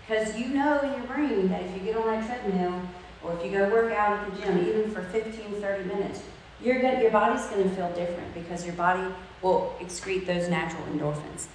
Because 0.08 0.38
you 0.38 0.50
know 0.50 0.80
in 0.82 0.92
your 0.92 1.08
brain 1.08 1.48
that 1.50 1.64
if 1.64 1.76
you 1.76 1.82
get 1.82 1.98
on 1.98 2.06
that 2.06 2.28
treadmill 2.28 2.80
or 3.24 3.34
if 3.34 3.44
you 3.44 3.52
go 3.52 3.68
work 3.70 3.92
out 3.94 4.20
at 4.20 4.32
the 4.32 4.42
gym, 4.42 4.68
even 4.68 4.92
for 4.92 5.02
15, 5.02 5.60
30 5.60 5.84
minutes, 5.86 6.22
you're 6.64 6.82
gonna, 6.82 7.02
your 7.02 7.12
body's 7.12 7.46
going 7.48 7.68
to 7.68 7.76
feel 7.76 7.92
different 7.94 8.34
because 8.34 8.66
your 8.66 8.76
body 8.76 9.14
will 9.42 9.76
excrete 9.80 10.26
those 10.26 10.48
natural 10.48 10.84
endorphins. 10.94 11.48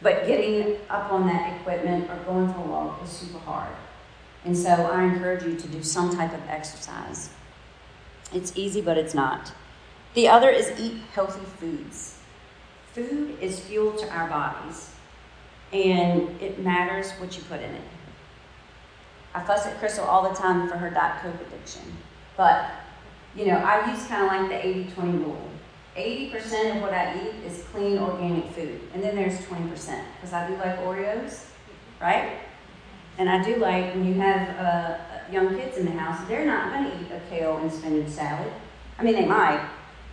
But 0.00 0.26
getting 0.26 0.76
up 0.88 1.12
on 1.12 1.26
that 1.26 1.60
equipment 1.60 2.08
or 2.10 2.16
going 2.24 2.52
for 2.52 2.60
a 2.60 2.66
walk 2.66 3.02
is 3.02 3.10
super 3.10 3.38
hard. 3.38 3.74
And 4.44 4.56
so 4.56 4.70
I 4.70 5.04
encourage 5.04 5.42
you 5.42 5.56
to 5.56 5.68
do 5.68 5.82
some 5.82 6.14
type 6.14 6.32
of 6.32 6.40
exercise. 6.48 7.30
It's 8.32 8.52
easy, 8.56 8.80
but 8.80 8.96
it's 8.96 9.14
not. 9.14 9.52
The 10.14 10.28
other 10.28 10.48
is 10.50 10.78
eat 10.78 11.02
healthy 11.12 11.44
foods. 11.58 12.18
Food 12.92 13.38
is 13.40 13.60
fuel 13.60 13.92
to 13.92 14.08
our 14.10 14.28
bodies, 14.28 14.90
and 15.72 16.40
it 16.40 16.60
matters 16.60 17.10
what 17.12 17.36
you 17.36 17.42
put 17.44 17.60
in 17.60 17.74
it. 17.74 17.82
I 19.34 19.42
fuss 19.42 19.66
at 19.66 19.78
Crystal 19.78 20.04
all 20.04 20.28
the 20.28 20.34
time 20.34 20.68
for 20.68 20.76
her 20.76 20.90
Diet 20.90 21.22
Coke 21.22 21.40
addiction. 21.46 21.82
But, 22.36 22.70
you 23.38 23.46
know, 23.46 23.56
I 23.56 23.90
use 23.90 24.04
kind 24.06 24.22
of 24.22 24.28
like 24.28 24.48
the 24.50 24.66
80 24.66 24.90
20 24.90 25.18
rule. 25.18 25.48
80% 25.96 26.76
of 26.76 26.82
what 26.82 26.92
I 26.92 27.14
eat 27.16 27.44
is 27.46 27.64
clean 27.72 27.98
organic 27.98 28.50
food. 28.50 28.80
And 28.94 29.02
then 29.02 29.14
there's 29.14 29.38
20% 29.38 30.02
because 30.16 30.32
I 30.32 30.46
do 30.48 30.56
like 30.56 30.78
Oreos, 30.80 31.44
right? 32.00 32.38
And 33.18 33.28
I 33.28 33.42
do 33.42 33.56
like 33.56 33.94
when 33.94 34.04
you 34.04 34.14
have 34.14 34.48
uh, 34.58 34.98
young 35.32 35.56
kids 35.56 35.76
in 35.76 35.86
the 35.86 35.92
house, 35.92 36.26
they're 36.28 36.46
not 36.46 36.72
going 36.72 36.90
to 36.90 37.00
eat 37.00 37.10
a 37.12 37.20
kale 37.28 37.56
and 37.58 37.72
spinach 37.72 38.10
salad. 38.10 38.52
I 38.98 39.02
mean, 39.02 39.14
they 39.14 39.26
might, 39.26 39.68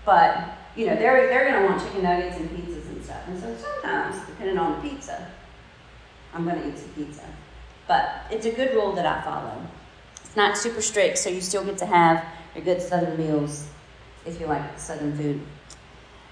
but 0.06 0.58
you 0.76 0.88
know, 0.88 0.96
they're 0.96 1.28
they're 1.28 1.50
going 1.50 1.62
to 1.62 1.70
want 1.70 1.82
chicken 1.84 2.04
nuggets 2.04 2.38
and 2.38 2.50
pizzas 2.50 2.88
and 2.88 3.04
stuff. 3.04 3.22
And 3.28 3.40
so 3.40 3.56
sometimes, 3.56 4.16
depending 4.26 4.58
on 4.58 4.82
the 4.82 4.90
pizza, 4.90 5.28
I'm 6.34 6.46
going 6.46 6.62
to 6.62 6.68
eat 6.68 6.78
some 6.78 6.90
pizza. 6.90 7.24
But 7.88 8.24
it's 8.32 8.48
a 8.48 8.52
good 8.52 8.74
rule 8.74 8.94
that 8.94 9.06
I 9.06 9.22
follow. 9.22 9.62
It's 10.24 10.36
not 10.36 10.58
super 10.58 10.82
strict, 10.82 11.20
so 11.20 11.30
you 11.30 11.42
still 11.42 11.64
get 11.64 11.78
to 11.78 11.86
have 11.86 12.26
good 12.62 12.82
southern 12.82 13.18
meals 13.18 13.68
if 14.26 14.40
you 14.40 14.48
like 14.48 14.80
southern 14.80 15.16
food. 15.16 15.42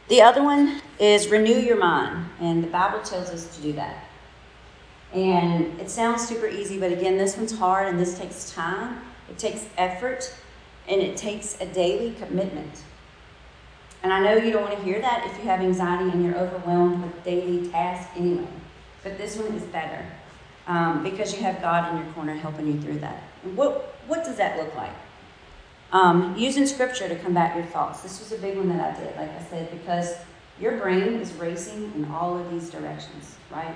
The 0.09 0.21
other 0.21 0.43
one 0.43 0.81
is 0.99 1.29
renew 1.29 1.57
your 1.59 1.77
mind, 1.77 2.27
and 2.39 2.63
the 2.63 2.67
Bible 2.67 2.99
tells 2.99 3.29
us 3.29 3.55
to 3.55 3.61
do 3.61 3.73
that. 3.73 4.03
And 5.13 5.79
it 5.79 5.89
sounds 5.89 6.27
super 6.27 6.47
easy, 6.47 6.79
but 6.79 6.91
again, 6.91 7.17
this 7.17 7.37
one's 7.37 7.57
hard 7.57 7.87
and 7.87 7.99
this 7.99 8.17
takes 8.17 8.51
time, 8.51 8.99
it 9.29 9.37
takes 9.37 9.65
effort, 9.77 10.33
and 10.87 11.01
it 11.01 11.15
takes 11.15 11.59
a 11.61 11.65
daily 11.67 12.15
commitment. 12.15 12.83
And 14.01 14.11
I 14.11 14.19
know 14.19 14.35
you 14.35 14.51
don't 14.51 14.63
want 14.63 14.77
to 14.77 14.83
hear 14.83 14.99
that 14.99 15.25
if 15.27 15.37
you 15.37 15.43
have 15.45 15.61
anxiety 15.61 16.09
and 16.09 16.25
you're 16.25 16.37
overwhelmed 16.37 17.03
with 17.03 17.23
daily 17.23 17.69
tasks 17.69 18.11
anyway, 18.17 18.47
but 19.03 19.17
this 19.17 19.37
one 19.37 19.53
is 19.53 19.63
better 19.63 20.05
um, 20.67 21.03
because 21.03 21.33
you 21.33 21.41
have 21.43 21.61
God 21.61 21.91
in 21.91 22.03
your 22.03 22.13
corner 22.13 22.33
helping 22.33 22.67
you 22.67 22.81
through 22.81 22.99
that. 22.99 23.23
what, 23.55 23.95
what 24.07 24.25
does 24.25 24.35
that 24.37 24.57
look 24.57 24.75
like? 24.75 24.91
Um, 25.93 26.35
using 26.35 26.65
scripture 26.65 27.07
to 27.07 27.15
combat 27.15 27.55
your 27.55 27.65
thoughts. 27.65 28.01
This 28.01 28.19
was 28.19 28.31
a 28.31 28.41
big 28.41 28.57
one 28.57 28.67
that 28.69 28.95
I 28.95 28.99
did, 28.99 29.15
like 29.15 29.29
I 29.29 29.43
said, 29.43 29.69
because 29.69 30.15
your 30.59 30.79
brain 30.79 31.13
is 31.19 31.31
racing 31.33 31.93
in 31.95 32.05
all 32.05 32.35
of 32.35 32.49
these 32.49 32.71
directions, 32.71 33.35
right? 33.51 33.75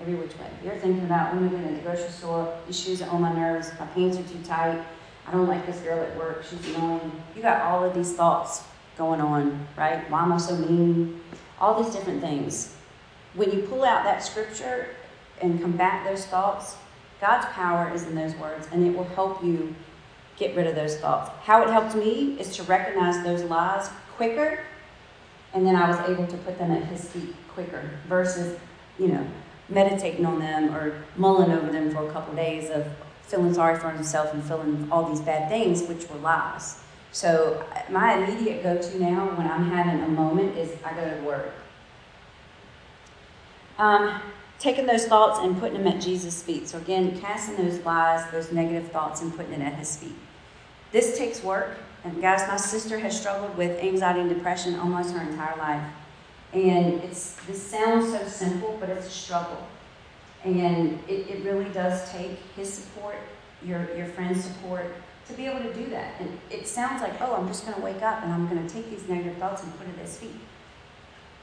Every 0.00 0.14
which 0.14 0.32
way. 0.38 0.46
You're 0.64 0.76
thinking 0.76 1.04
about 1.04 1.34
when 1.34 1.44
I'm 1.44 1.50
going 1.50 1.68
to 1.68 1.74
the 1.74 1.82
grocery 1.82 2.08
store, 2.08 2.56
these 2.66 2.80
shoes 2.80 3.02
are 3.02 3.10
on 3.10 3.20
my 3.20 3.34
nerves, 3.34 3.70
my 3.78 3.84
pants 3.88 4.16
are 4.16 4.22
too 4.22 4.42
tight, 4.42 4.82
I 5.28 5.30
don't 5.30 5.46
like 5.46 5.66
this 5.66 5.78
girl 5.80 6.02
at 6.02 6.16
work, 6.16 6.42
she's 6.42 6.74
annoying. 6.74 7.12
You 7.36 7.42
got 7.42 7.60
all 7.60 7.84
of 7.84 7.94
these 7.94 8.14
thoughts 8.14 8.64
going 8.96 9.20
on, 9.20 9.66
right? 9.76 10.10
Why 10.10 10.22
am 10.22 10.32
I 10.32 10.38
so 10.38 10.56
mean? 10.56 11.20
All 11.60 11.82
these 11.82 11.94
different 11.94 12.22
things. 12.22 12.74
When 13.34 13.52
you 13.52 13.60
pull 13.60 13.84
out 13.84 14.04
that 14.04 14.24
scripture 14.24 14.88
and 15.42 15.60
combat 15.60 16.06
those 16.08 16.24
thoughts, 16.24 16.76
God's 17.20 17.44
power 17.48 17.92
is 17.94 18.04
in 18.04 18.14
those 18.14 18.34
words, 18.36 18.68
and 18.72 18.86
it 18.86 18.96
will 18.96 19.04
help 19.04 19.44
you 19.44 19.74
get 20.42 20.56
rid 20.56 20.66
of 20.66 20.74
those 20.74 20.98
thoughts. 20.98 21.30
How 21.44 21.62
it 21.62 21.70
helped 21.70 21.94
me 21.94 22.36
is 22.38 22.56
to 22.56 22.62
recognize 22.64 23.22
those 23.22 23.42
lies 23.44 23.88
quicker, 24.16 24.60
and 25.54 25.66
then 25.66 25.76
I 25.76 25.88
was 25.88 25.98
able 26.08 26.26
to 26.26 26.36
put 26.38 26.58
them 26.58 26.72
at 26.72 26.84
His 26.84 27.08
feet 27.10 27.34
quicker 27.54 27.90
versus, 28.08 28.58
you 28.98 29.08
know, 29.08 29.26
meditating 29.68 30.26
on 30.26 30.38
them 30.38 30.74
or 30.74 31.04
mulling 31.16 31.52
over 31.52 31.70
them 31.70 31.90
for 31.90 32.08
a 32.08 32.12
couple 32.12 32.32
of 32.32 32.36
days 32.36 32.70
of 32.70 32.86
feeling 33.22 33.54
sorry 33.54 33.78
for 33.78 33.90
himself 33.90 34.34
and 34.34 34.44
feeling 34.44 34.88
all 34.90 35.08
these 35.08 35.20
bad 35.20 35.48
things, 35.48 35.82
which 35.84 36.08
were 36.10 36.18
lies. 36.18 36.80
So 37.12 37.64
my 37.88 38.14
immediate 38.14 38.62
go-to 38.62 39.00
now 39.00 39.34
when 39.36 39.46
I'm 39.46 39.70
having 39.70 40.02
a 40.02 40.08
moment 40.08 40.56
is 40.56 40.70
I 40.84 40.92
go 40.94 41.16
to 41.16 41.22
work. 41.22 41.52
Um, 43.78 44.20
taking 44.58 44.86
those 44.86 45.06
thoughts 45.06 45.38
and 45.40 45.58
putting 45.58 45.82
them 45.82 45.86
at 45.86 46.00
Jesus' 46.00 46.42
feet. 46.42 46.68
So, 46.68 46.78
again, 46.78 47.18
casting 47.20 47.56
those 47.56 47.84
lies, 47.84 48.30
those 48.30 48.52
negative 48.52 48.92
thoughts, 48.92 49.20
and 49.20 49.34
putting 49.36 49.54
it 49.54 49.60
at 49.60 49.74
his 49.74 49.96
feet. 49.96 50.14
This 50.92 51.18
takes 51.18 51.42
work. 51.42 51.78
And, 52.04 52.20
guys, 52.20 52.46
my 52.48 52.56
sister 52.56 52.98
has 52.98 53.18
struggled 53.18 53.56
with 53.56 53.78
anxiety 53.80 54.20
and 54.20 54.28
depression 54.28 54.74
almost 54.78 55.14
her 55.14 55.22
entire 55.22 55.56
life. 55.56 55.92
And 56.52 57.02
it's 57.04 57.34
this 57.46 57.62
sounds 57.62 58.10
so 58.10 58.26
simple, 58.26 58.76
but 58.78 58.90
it's 58.90 59.06
a 59.06 59.10
struggle. 59.10 59.66
And 60.44 60.98
it, 61.08 61.28
it 61.28 61.44
really 61.44 61.70
does 61.70 62.10
take 62.10 62.38
his 62.56 62.72
support, 62.72 63.16
your, 63.64 63.88
your 63.96 64.06
friend's 64.06 64.44
support, 64.44 64.86
to 65.28 65.32
be 65.34 65.46
able 65.46 65.60
to 65.60 65.72
do 65.72 65.88
that. 65.90 66.20
And 66.20 66.38
it 66.50 66.66
sounds 66.66 67.00
like, 67.00 67.20
oh, 67.20 67.34
I'm 67.36 67.46
just 67.46 67.64
going 67.64 67.76
to 67.76 67.82
wake 67.82 68.02
up 68.02 68.22
and 68.22 68.32
I'm 68.32 68.48
going 68.48 68.66
to 68.66 68.72
take 68.72 68.90
these 68.90 69.08
negative 69.08 69.38
thoughts 69.38 69.62
and 69.62 69.76
put 69.78 69.86
it 69.86 69.94
at 69.98 70.06
his 70.06 70.18
feet. 70.18 70.40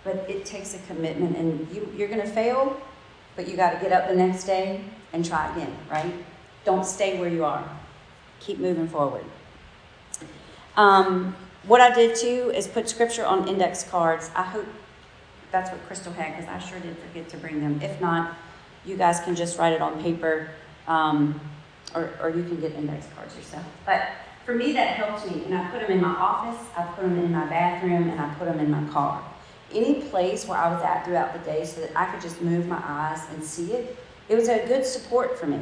But 0.04 0.30
it 0.30 0.46
takes 0.46 0.76
a 0.76 0.80
commitment, 0.80 1.36
and 1.36 1.68
you, 1.74 1.92
you're 1.96 2.08
going 2.08 2.22
to 2.22 2.28
fail, 2.28 2.80
but 3.36 3.48
you 3.48 3.58
got 3.58 3.72
to 3.72 3.80
get 3.80 3.92
up 3.92 4.08
the 4.08 4.16
next 4.16 4.46
day 4.46 4.84
and 5.12 5.26
try 5.26 5.52
again, 5.54 5.76
right? 5.90 6.14
Don't 6.66 6.86
stay 6.86 7.20
where 7.20 7.30
you 7.30 7.44
are. 7.44 7.68
Keep 8.40 8.60
moving 8.60 8.88
forward. 8.88 9.26
Um, 10.80 11.36
what 11.68 11.82
I 11.82 11.94
did 11.94 12.16
too 12.16 12.52
is 12.56 12.68
put 12.68 12.88
scripture 12.88 13.26
on 13.26 13.48
index 13.48 13.84
cards. 13.84 14.32
I 14.34 14.44
hope 14.44 14.66
that's 15.52 15.70
what 15.72 15.86
Crystal 15.88 16.14
had 16.14 16.38
because 16.38 16.48
I 16.50 16.58
sure 16.60 16.80
did 16.80 16.98
forget 17.00 17.28
to 17.30 17.38
bring 17.38 17.60
them. 17.60 17.82
If 17.82 18.00
not, 18.00 18.38
you 18.86 18.96
guys 18.96 19.20
can 19.20 19.36
just 19.36 19.58
write 19.58 19.74
it 19.74 19.82
on 19.82 20.02
paper 20.02 20.52
um, 20.88 21.40
or, 21.94 22.12
or 22.22 22.30
you 22.30 22.44
can 22.44 22.62
get 22.62 22.72
index 22.74 23.08
cards 23.16 23.36
yourself. 23.36 23.66
But 23.86 24.04
for 24.46 24.56
me, 24.56 24.72
that 24.72 24.96
helped 24.96 25.30
me. 25.30 25.44
And 25.46 25.54
I 25.54 25.70
put 25.70 25.82
them 25.82 25.92
in 25.92 26.02
my 26.02 26.16
office, 26.16 26.66
I 26.78 26.84
put 26.84 27.02
them 27.02 27.20
in 27.20 27.32
my 27.32 27.46
bathroom, 27.48 28.10
and 28.10 28.20
I 28.20 28.34
put 28.36 28.46
them 28.46 28.60
in 28.60 28.72
my 28.72 28.84
car 28.92 29.22
any 29.74 30.02
place 30.02 30.48
where 30.48 30.58
I 30.58 30.74
was 30.74 30.82
at 30.84 31.06
throughout 31.06 31.34
the 31.34 31.40
day 31.40 31.66
so 31.66 31.82
that 31.82 31.92
I 31.96 32.06
could 32.06 32.22
just 32.22 32.42
move 32.42 32.68
my 32.68 32.82
eyes 32.84 33.22
and 33.34 33.44
see 33.44 33.74
it, 33.74 33.98
it 34.28 34.36
was 34.36 34.48
a 34.48 34.66
good 34.68 34.86
support 34.86 35.40
for 35.40 35.48
me 35.48 35.62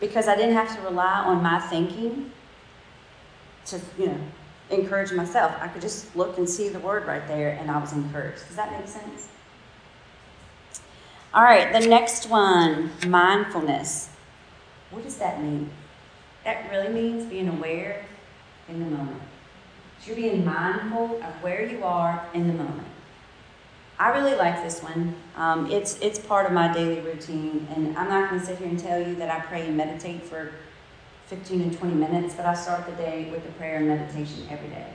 because 0.00 0.28
I 0.28 0.36
didn't 0.36 0.54
have 0.54 0.74
to 0.76 0.82
rely 0.82 1.20
on 1.20 1.42
my 1.42 1.60
thinking 1.60 2.32
to, 3.70 3.80
you 3.98 4.06
know, 4.06 4.20
encourage 4.70 5.12
myself. 5.12 5.52
I 5.60 5.68
could 5.68 5.82
just 5.82 6.14
look 6.16 6.38
and 6.38 6.48
see 6.48 6.68
the 6.68 6.78
word 6.78 7.06
right 7.06 7.26
there 7.26 7.58
and 7.60 7.70
I 7.70 7.78
was 7.80 7.92
encouraged. 7.92 8.46
Does 8.46 8.56
that 8.56 8.72
make 8.72 8.88
sense? 8.88 9.28
All 11.32 11.44
right, 11.44 11.72
the 11.72 11.86
next 11.86 12.28
one 12.28 12.90
mindfulness. 13.06 14.08
What 14.90 15.04
does 15.04 15.16
that 15.18 15.40
mean? 15.42 15.70
That 16.44 16.70
really 16.70 16.88
means 16.88 17.26
being 17.26 17.48
aware 17.48 18.04
in 18.68 18.80
the 18.80 18.86
moment. 18.86 19.22
You're 20.04 20.16
being 20.16 20.44
mindful 20.44 21.22
of 21.22 21.42
where 21.42 21.64
you 21.64 21.84
are 21.84 22.26
in 22.34 22.48
the 22.48 22.54
moment. 22.54 22.88
I 23.98 24.08
really 24.16 24.34
like 24.34 24.62
this 24.64 24.82
one. 24.82 25.14
Um, 25.36 25.70
it's, 25.70 25.98
it's 26.00 26.18
part 26.18 26.46
of 26.46 26.52
my 26.52 26.72
daily 26.72 27.00
routine, 27.00 27.68
and 27.70 27.96
I'm 27.98 28.08
not 28.08 28.30
going 28.30 28.40
to 28.40 28.46
sit 28.46 28.58
here 28.58 28.66
and 28.66 28.78
tell 28.78 28.98
you 28.98 29.14
that 29.16 29.30
I 29.30 29.40
pray 29.40 29.66
and 29.66 29.76
meditate 29.76 30.24
for 30.24 30.52
15 31.30 31.60
and 31.60 31.78
20 31.78 31.94
minutes, 31.94 32.34
but 32.34 32.44
I 32.44 32.54
start 32.54 32.86
the 32.86 32.92
day 32.92 33.28
with 33.30 33.44
the 33.44 33.52
prayer 33.52 33.76
and 33.76 33.86
meditation 33.86 34.48
every 34.50 34.68
day. 34.68 34.88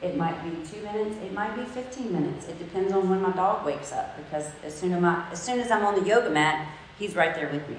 It 0.00 0.16
might 0.16 0.42
be 0.42 0.50
two 0.66 0.80
minutes, 0.82 1.16
it 1.18 1.34
might 1.34 1.54
be 1.54 1.64
15 1.64 2.10
minutes. 2.10 2.48
It 2.48 2.58
depends 2.58 2.94
on 2.94 3.10
when 3.10 3.20
my 3.20 3.30
dog 3.32 3.66
wakes 3.66 3.92
up 3.92 4.16
because 4.16 4.50
as 4.64 4.74
soon 4.74 4.94
as, 4.94 5.02
my, 5.02 5.30
as, 5.30 5.40
soon 5.40 5.60
as 5.60 5.70
I'm 5.70 5.84
on 5.84 6.00
the 6.00 6.08
yoga 6.08 6.30
mat, 6.30 6.66
he's 6.98 7.14
right 7.14 7.34
there 7.34 7.50
with 7.50 7.68
me. 7.68 7.76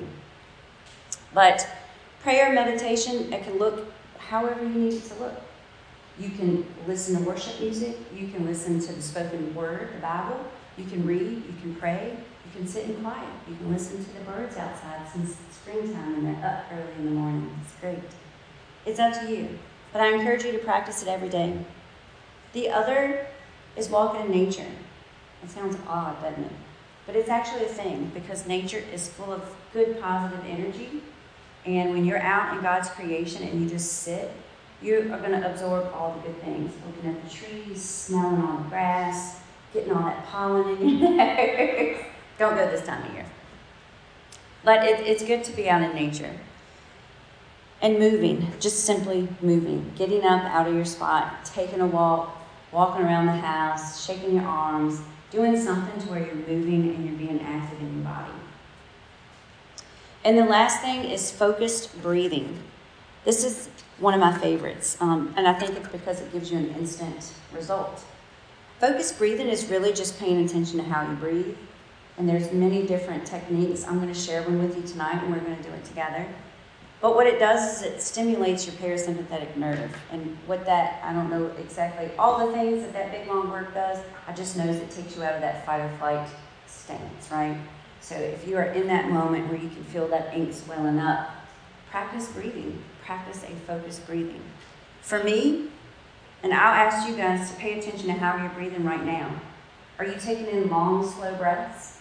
But 1.33 1.67
prayer, 2.21 2.53
meditation, 2.53 3.33
it 3.33 3.43
can 3.45 3.57
look 3.57 3.91
however 4.19 4.61
you 4.61 4.69
need 4.69 4.93
it 4.93 5.05
to 5.05 5.15
look. 5.15 5.41
You 6.19 6.29
can 6.29 6.67
listen 6.85 7.17
to 7.17 7.23
worship 7.23 7.59
music, 7.59 7.97
you 8.15 8.27
can 8.27 8.45
listen 8.45 8.79
to 8.79 8.93
the 8.93 9.01
spoken 9.01 9.55
word, 9.55 9.89
the 9.95 10.01
Bible, 10.01 10.39
you 10.77 10.85
can 10.85 11.03
read, 11.03 11.43
you 11.47 11.53
can 11.63 11.75
pray, 11.75 12.15
can 12.53 12.67
sit 12.67 12.85
in 12.85 12.95
quiet, 13.01 13.29
you 13.49 13.55
can 13.55 13.71
listen 13.71 14.03
to 14.03 14.13
the 14.13 14.21
birds 14.21 14.57
outside 14.57 15.07
since 15.11 15.31
it's 15.31 15.57
springtime 15.57 16.15
and 16.15 16.25
they're 16.27 16.45
up 16.45 16.65
early 16.71 16.93
in 16.99 17.05
the 17.05 17.11
morning. 17.11 17.55
It's 17.63 17.73
great. 17.79 17.99
It's 18.85 18.99
up 18.99 19.13
to 19.19 19.31
you. 19.31 19.59
But 19.91 20.01
I 20.01 20.13
encourage 20.13 20.43
you 20.43 20.51
to 20.51 20.59
practice 20.59 21.01
it 21.01 21.07
every 21.07 21.29
day. 21.29 21.57
The 22.53 22.69
other 22.69 23.27
is 23.75 23.89
walking 23.89 24.21
in 24.21 24.31
nature. 24.31 24.67
It 25.43 25.49
sounds 25.49 25.77
odd, 25.87 26.21
doesn't 26.21 26.43
it? 26.43 26.51
But 27.05 27.15
it's 27.15 27.29
actually 27.29 27.65
a 27.65 27.69
thing 27.69 28.11
because 28.13 28.47
nature 28.47 28.81
is 28.93 29.09
full 29.09 29.31
of 29.33 29.43
good, 29.73 29.99
positive 29.99 30.43
energy. 30.45 31.01
And 31.65 31.91
when 31.91 32.05
you're 32.05 32.21
out 32.21 32.55
in 32.55 32.61
God's 32.61 32.89
creation 32.89 33.43
and 33.43 33.61
you 33.61 33.69
just 33.69 33.91
sit, 34.03 34.31
you 34.81 35.11
are 35.13 35.19
going 35.19 35.31
to 35.31 35.49
absorb 35.49 35.91
all 35.93 36.13
the 36.13 36.27
good 36.27 36.41
things. 36.41 36.71
Looking 36.85 37.11
at 37.11 37.23
the 37.23 37.29
trees, 37.29 37.81
smelling 37.81 38.41
all 38.41 38.57
the 38.57 38.69
grass, 38.69 39.39
getting 39.73 39.93
all 39.93 40.03
that 40.03 40.25
pollen 40.25 40.77
in 40.77 40.89
your 40.97 41.09
nose. 41.15 41.97
Don't 42.43 42.57
go 42.57 42.69
this 42.69 42.85
time 42.85 43.01
of 43.07 43.13
year. 43.13 43.25
But 44.65 44.85
it, 44.85 45.07
it's 45.07 45.23
good 45.23 45.45
to 45.45 45.53
be 45.53 45.69
out 45.69 45.81
in 45.81 45.95
nature. 45.95 46.35
And 47.81 47.97
moving, 47.97 48.51
just 48.59 48.83
simply 48.83 49.29
moving. 49.39 49.93
Getting 49.95 50.25
up 50.25 50.43
out 50.43 50.67
of 50.67 50.75
your 50.75 50.83
spot, 50.83 51.45
taking 51.45 51.79
a 51.79 51.85
walk, 51.85 52.35
walking 52.73 53.05
around 53.05 53.27
the 53.27 53.31
house, 53.31 54.05
shaking 54.05 54.35
your 54.35 54.43
arms, 54.43 54.99
doing 55.31 55.57
something 55.57 56.01
to 56.01 56.07
where 56.09 56.19
you're 56.19 56.35
moving 56.35 56.93
and 56.93 57.05
you're 57.05 57.17
being 57.17 57.39
active 57.39 57.79
in 57.79 57.93
your 57.93 58.03
body. 58.03 58.33
And 60.25 60.37
the 60.37 60.43
last 60.43 60.81
thing 60.81 61.05
is 61.05 61.31
focused 61.31 62.01
breathing. 62.01 62.59
This 63.23 63.45
is 63.45 63.69
one 63.99 64.13
of 64.13 64.19
my 64.19 64.37
favorites, 64.37 64.97
um, 64.99 65.33
and 65.37 65.47
I 65.47 65.53
think 65.53 65.77
it's 65.77 65.87
because 65.87 66.19
it 66.19 66.33
gives 66.33 66.51
you 66.51 66.57
an 66.57 66.71
instant 66.71 67.31
result. 67.53 68.03
Focused 68.81 69.17
breathing 69.17 69.47
is 69.47 69.69
really 69.69 69.93
just 69.93 70.19
paying 70.19 70.43
attention 70.43 70.79
to 70.79 70.83
how 70.83 71.09
you 71.09 71.15
breathe, 71.15 71.55
and 72.17 72.27
there's 72.29 72.51
many 72.51 72.85
different 72.85 73.25
techniques. 73.25 73.85
I'm 73.85 73.99
going 73.99 74.13
to 74.13 74.19
share 74.19 74.43
one 74.43 74.61
with 74.61 74.75
you 74.77 74.83
tonight, 74.83 75.23
and 75.23 75.33
we're 75.33 75.39
going 75.39 75.57
to 75.57 75.63
do 75.63 75.69
it 75.69 75.83
together. 75.85 76.27
But 77.01 77.15
what 77.15 77.27
it 77.27 77.37
does 77.37 77.77
is 77.77 77.81
it 77.83 78.01
stimulates 78.01 78.65
your 78.65 78.75
parasympathetic 78.75 79.57
nerve. 79.57 79.93
And 80.11 80.37
what 80.45 80.65
that, 80.65 81.03
I 81.03 81.11
don't 81.11 81.29
know 81.29 81.47
exactly 81.59 82.09
all 82.17 82.47
the 82.47 82.53
things 82.53 82.81
that 82.81 82.93
that 82.93 83.11
big 83.11 83.27
long 83.27 83.49
work 83.49 83.73
does, 83.73 83.99
I 84.25 84.31
just 84.31 84.55
know 84.55 84.65
it 84.65 84.89
takes 84.89 85.17
you 85.17 85.23
out 85.23 85.33
of 85.33 85.41
that 85.41 85.65
fight 85.65 85.81
or 85.81 85.89
flight 85.97 86.29
stance, 86.65 87.29
right? 87.29 87.57
So 87.99 88.15
if 88.15 88.47
you 88.47 88.55
are 88.57 88.63
in 88.63 88.87
that 88.87 89.09
moment 89.09 89.49
where 89.49 89.59
you 89.59 89.69
can 89.69 89.83
feel 89.83 90.07
that 90.09 90.33
ink 90.33 90.53
swelling 90.53 90.99
up, 90.99 91.29
practice 91.89 92.31
breathing. 92.31 92.81
Practice 93.03 93.43
a 93.43 93.49
focused 93.67 94.07
breathing. 94.07 94.41
For 95.01 95.21
me, 95.23 95.67
and 96.41 96.53
I'll 96.53 96.73
ask 96.73 97.07
you 97.07 97.17
guys 97.17 97.51
to 97.51 97.57
pay 97.57 97.77
attention 97.79 98.07
to 98.07 98.13
how 98.13 98.37
you're 98.37 98.49
breathing 98.49 98.85
right 98.85 99.03
now. 99.03 99.41
Are 99.99 100.05
you 100.05 100.15
taking 100.19 100.47
in 100.47 100.69
long, 100.69 101.05
slow 101.05 101.35
breaths? 101.35 101.92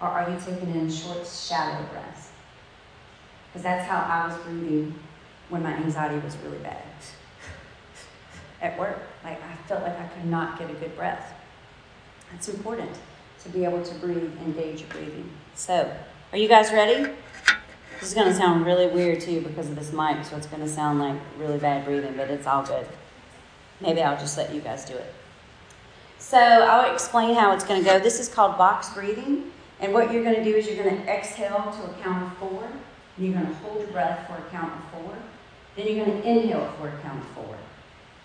Or 0.00 0.08
are 0.08 0.30
you 0.30 0.38
taking 0.38 0.74
in 0.74 0.90
short, 0.90 1.26
shallow 1.26 1.84
breaths? 1.86 2.30
Because 3.48 3.62
that's 3.62 3.88
how 3.88 3.98
I 3.98 4.28
was 4.28 4.36
breathing 4.44 4.94
when 5.48 5.62
my 5.62 5.72
anxiety 5.72 6.18
was 6.24 6.36
really 6.38 6.58
bad. 6.58 6.82
At 8.62 8.78
work, 8.78 8.98
like 9.24 9.42
I 9.42 9.56
felt 9.66 9.82
like 9.82 9.98
I 9.98 10.06
could 10.08 10.26
not 10.26 10.58
get 10.58 10.70
a 10.70 10.74
good 10.74 10.94
breath. 10.96 11.34
It's 12.34 12.48
important 12.48 12.90
to 13.42 13.48
be 13.48 13.64
able 13.64 13.82
to 13.82 13.94
breathe 13.96 14.30
and 14.40 14.54
gauge 14.54 14.80
your 14.80 14.88
breathing. 14.90 15.30
So, 15.54 15.90
are 16.32 16.38
you 16.38 16.48
guys 16.48 16.72
ready? 16.72 17.10
This 18.00 18.10
is 18.10 18.14
going 18.14 18.28
to 18.28 18.34
sound 18.34 18.64
really 18.66 18.86
weird 18.86 19.20
to 19.22 19.32
you 19.32 19.40
because 19.40 19.68
of 19.68 19.76
this 19.76 19.92
mic, 19.92 20.24
so 20.24 20.36
it's 20.36 20.46
going 20.46 20.62
to 20.62 20.68
sound 20.68 21.00
like 21.00 21.18
really 21.38 21.58
bad 21.58 21.84
breathing, 21.84 22.14
but 22.16 22.30
it's 22.30 22.46
all 22.46 22.62
good. 22.62 22.86
Maybe 23.80 24.02
I'll 24.02 24.18
just 24.18 24.36
let 24.36 24.54
you 24.54 24.60
guys 24.60 24.84
do 24.84 24.94
it. 24.94 25.12
So, 26.18 26.38
I'll 26.38 26.92
explain 26.92 27.34
how 27.34 27.52
it's 27.54 27.64
going 27.64 27.82
to 27.82 27.88
go. 27.88 27.98
This 27.98 28.20
is 28.20 28.28
called 28.28 28.58
box 28.58 28.92
breathing, 28.92 29.50
and 29.80 29.92
what 29.92 30.12
you're 30.12 30.24
going 30.24 30.36
to 30.36 30.44
do 30.44 30.56
is 30.56 30.66
you're 30.66 30.82
going 30.82 30.96
to 30.96 31.08
exhale 31.08 31.72
to 31.72 31.90
a 31.90 31.94
count 32.02 32.24
of 32.24 32.38
four. 32.38 32.68
And 33.16 33.26
you're 33.26 33.34
going 33.34 33.46
to 33.46 33.54
hold 33.54 33.80
your 33.80 33.88
breath 33.88 34.26
for 34.26 34.34
a 34.34 34.50
count 34.50 34.72
of 34.72 34.90
four. 34.90 35.16
Then 35.76 35.86
you're 35.86 36.04
going 36.04 36.22
to 36.22 36.28
inhale 36.28 36.72
for 36.78 36.88
a 36.88 36.98
count 37.02 37.20
of 37.20 37.28
four. 37.30 37.56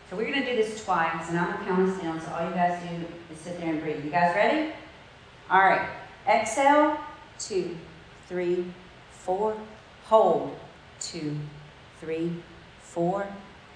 So 0.09 0.17
we're 0.17 0.31
going 0.31 0.43
to 0.43 0.49
do 0.49 0.55
this 0.55 0.83
twice, 0.83 1.29
and 1.29 1.39
I'm 1.39 1.47
going 1.47 1.59
to 1.59 1.65
count 1.65 1.89
us 1.89 2.01
down. 2.01 2.21
So 2.21 2.31
all 2.31 2.47
you 2.47 2.53
guys 2.53 2.81
do 2.83 3.05
is 3.33 3.39
sit 3.39 3.59
there 3.59 3.69
and 3.69 3.81
breathe. 3.81 4.03
You 4.03 4.11
guys 4.11 4.35
ready? 4.35 4.71
All 5.49 5.61
right. 5.61 5.87
Exhale. 6.27 6.97
Two, 7.39 7.75
three, 8.27 8.65
four. 9.11 9.55
Hold. 10.05 10.55
Two, 10.99 11.37
three, 11.99 12.33
four. 12.81 13.27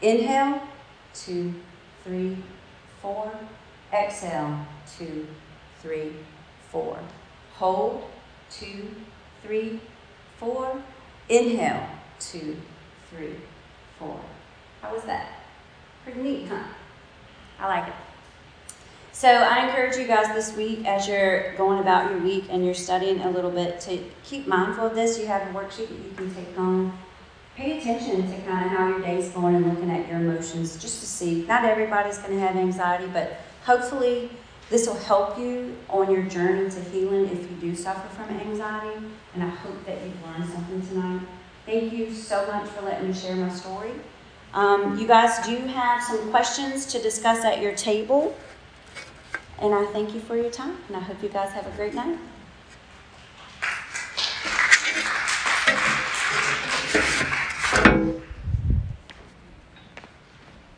Inhale. 0.02 0.62
Two, 1.14 1.54
three, 2.04 2.38
four. 3.02 3.32
Exhale. 3.94 4.66
Two, 4.98 5.28
three, 5.82 6.14
four. 6.70 7.00
Hold. 7.58 8.04
Two, 8.50 8.90
three, 9.44 9.80
four. 10.38 10.82
Inhale, 11.30 11.86
two, 12.20 12.56
three, 13.10 13.36
four. 14.00 14.20
How 14.82 14.94
was 14.94 15.04
that? 15.04 15.32
Pretty 16.04 16.22
neat, 16.22 16.48
huh? 16.48 16.64
I 17.60 17.68
like 17.68 17.88
it. 17.88 17.94
So 19.12 19.28
I 19.28 19.68
encourage 19.68 19.98
you 19.98 20.06
guys 20.06 20.28
this 20.36 20.56
week 20.56 20.86
as 20.86 21.08
you're 21.08 21.56
going 21.56 21.80
about 21.80 22.12
your 22.12 22.20
week 22.20 22.46
and 22.52 22.64
you're 22.64 22.76
studying 22.76 23.20
a 23.22 23.30
little 23.32 23.50
bit 23.50 23.82
to 23.82 24.04
keep 24.24 24.48
mindful 24.48 24.86
of 24.86 24.96
this. 24.96 25.18
You 25.18 25.26
have 25.26 25.42
a 25.42 25.58
worksheet 25.58 25.90
that 25.90 25.98
you 25.98 26.14
can 26.16 26.36
take 26.36 26.56
home. 26.56 26.98
Pay 27.56 27.80
attention 27.80 28.30
to 28.30 28.42
kind 28.46 28.66
of 28.66 28.72
how 28.72 28.88
your 28.88 29.00
day's 29.00 29.30
going 29.30 29.56
and 29.56 29.68
looking 29.68 29.90
at 29.90 30.08
your 30.08 30.20
emotions 30.20 30.78
just 30.78 31.00
to 31.00 31.08
see. 31.08 31.44
Not 31.48 31.66
everybody's 31.66 32.20
going 32.20 32.34
to 32.34 32.40
have 32.40 32.56
anxiety, 32.56 33.08
but 33.12 33.42
hopefully 33.66 34.30
this 34.70 34.88
will 34.88 34.98
help 34.98 35.38
you 35.38 35.78
on 35.90 36.12
your 36.12 36.24
journey 36.24 36.70
to 36.70 36.82
healing 36.82 37.26
if 37.26 37.42
you 37.50 37.58
do 37.62 37.76
suffer 37.76 38.08
from 38.10 38.38
anxiety 38.38 39.06
and 39.34 39.44
I 39.44 39.48
hope 39.48 39.86
that 39.86 40.02
you've 40.04 40.24
learned 40.24 40.50
something 40.50 40.82
tonight. 40.88 41.22
Thank 41.66 41.94
you 41.94 42.14
so 42.14 42.46
much 42.48 42.70
for 42.70 42.84
letting 42.84 43.08
me 43.08 43.14
share 43.14 43.36
my 43.36 43.50
story. 43.50 43.92
Um, 44.54 44.98
you 44.98 45.08
guys 45.08 45.46
do 45.46 45.58
have 45.58 46.02
some 46.02 46.30
questions 46.32 46.86
to 46.88 47.00
discuss 47.00 47.44
at 47.44 47.62
your 47.62 47.76
table, 47.76 48.36
and 49.60 49.74
I 49.74 49.86
thank 49.88 50.14
you 50.14 50.20
for 50.22 50.36
your 50.36 50.50
time, 50.50 50.78
and 50.88 50.98
I 50.98 51.02
hope 51.02 51.22
you 51.22 51.30
guys 51.30 51.52
have 51.52 51.68
a 51.68 51.76
great 51.76 51.94
night. 51.94 52.18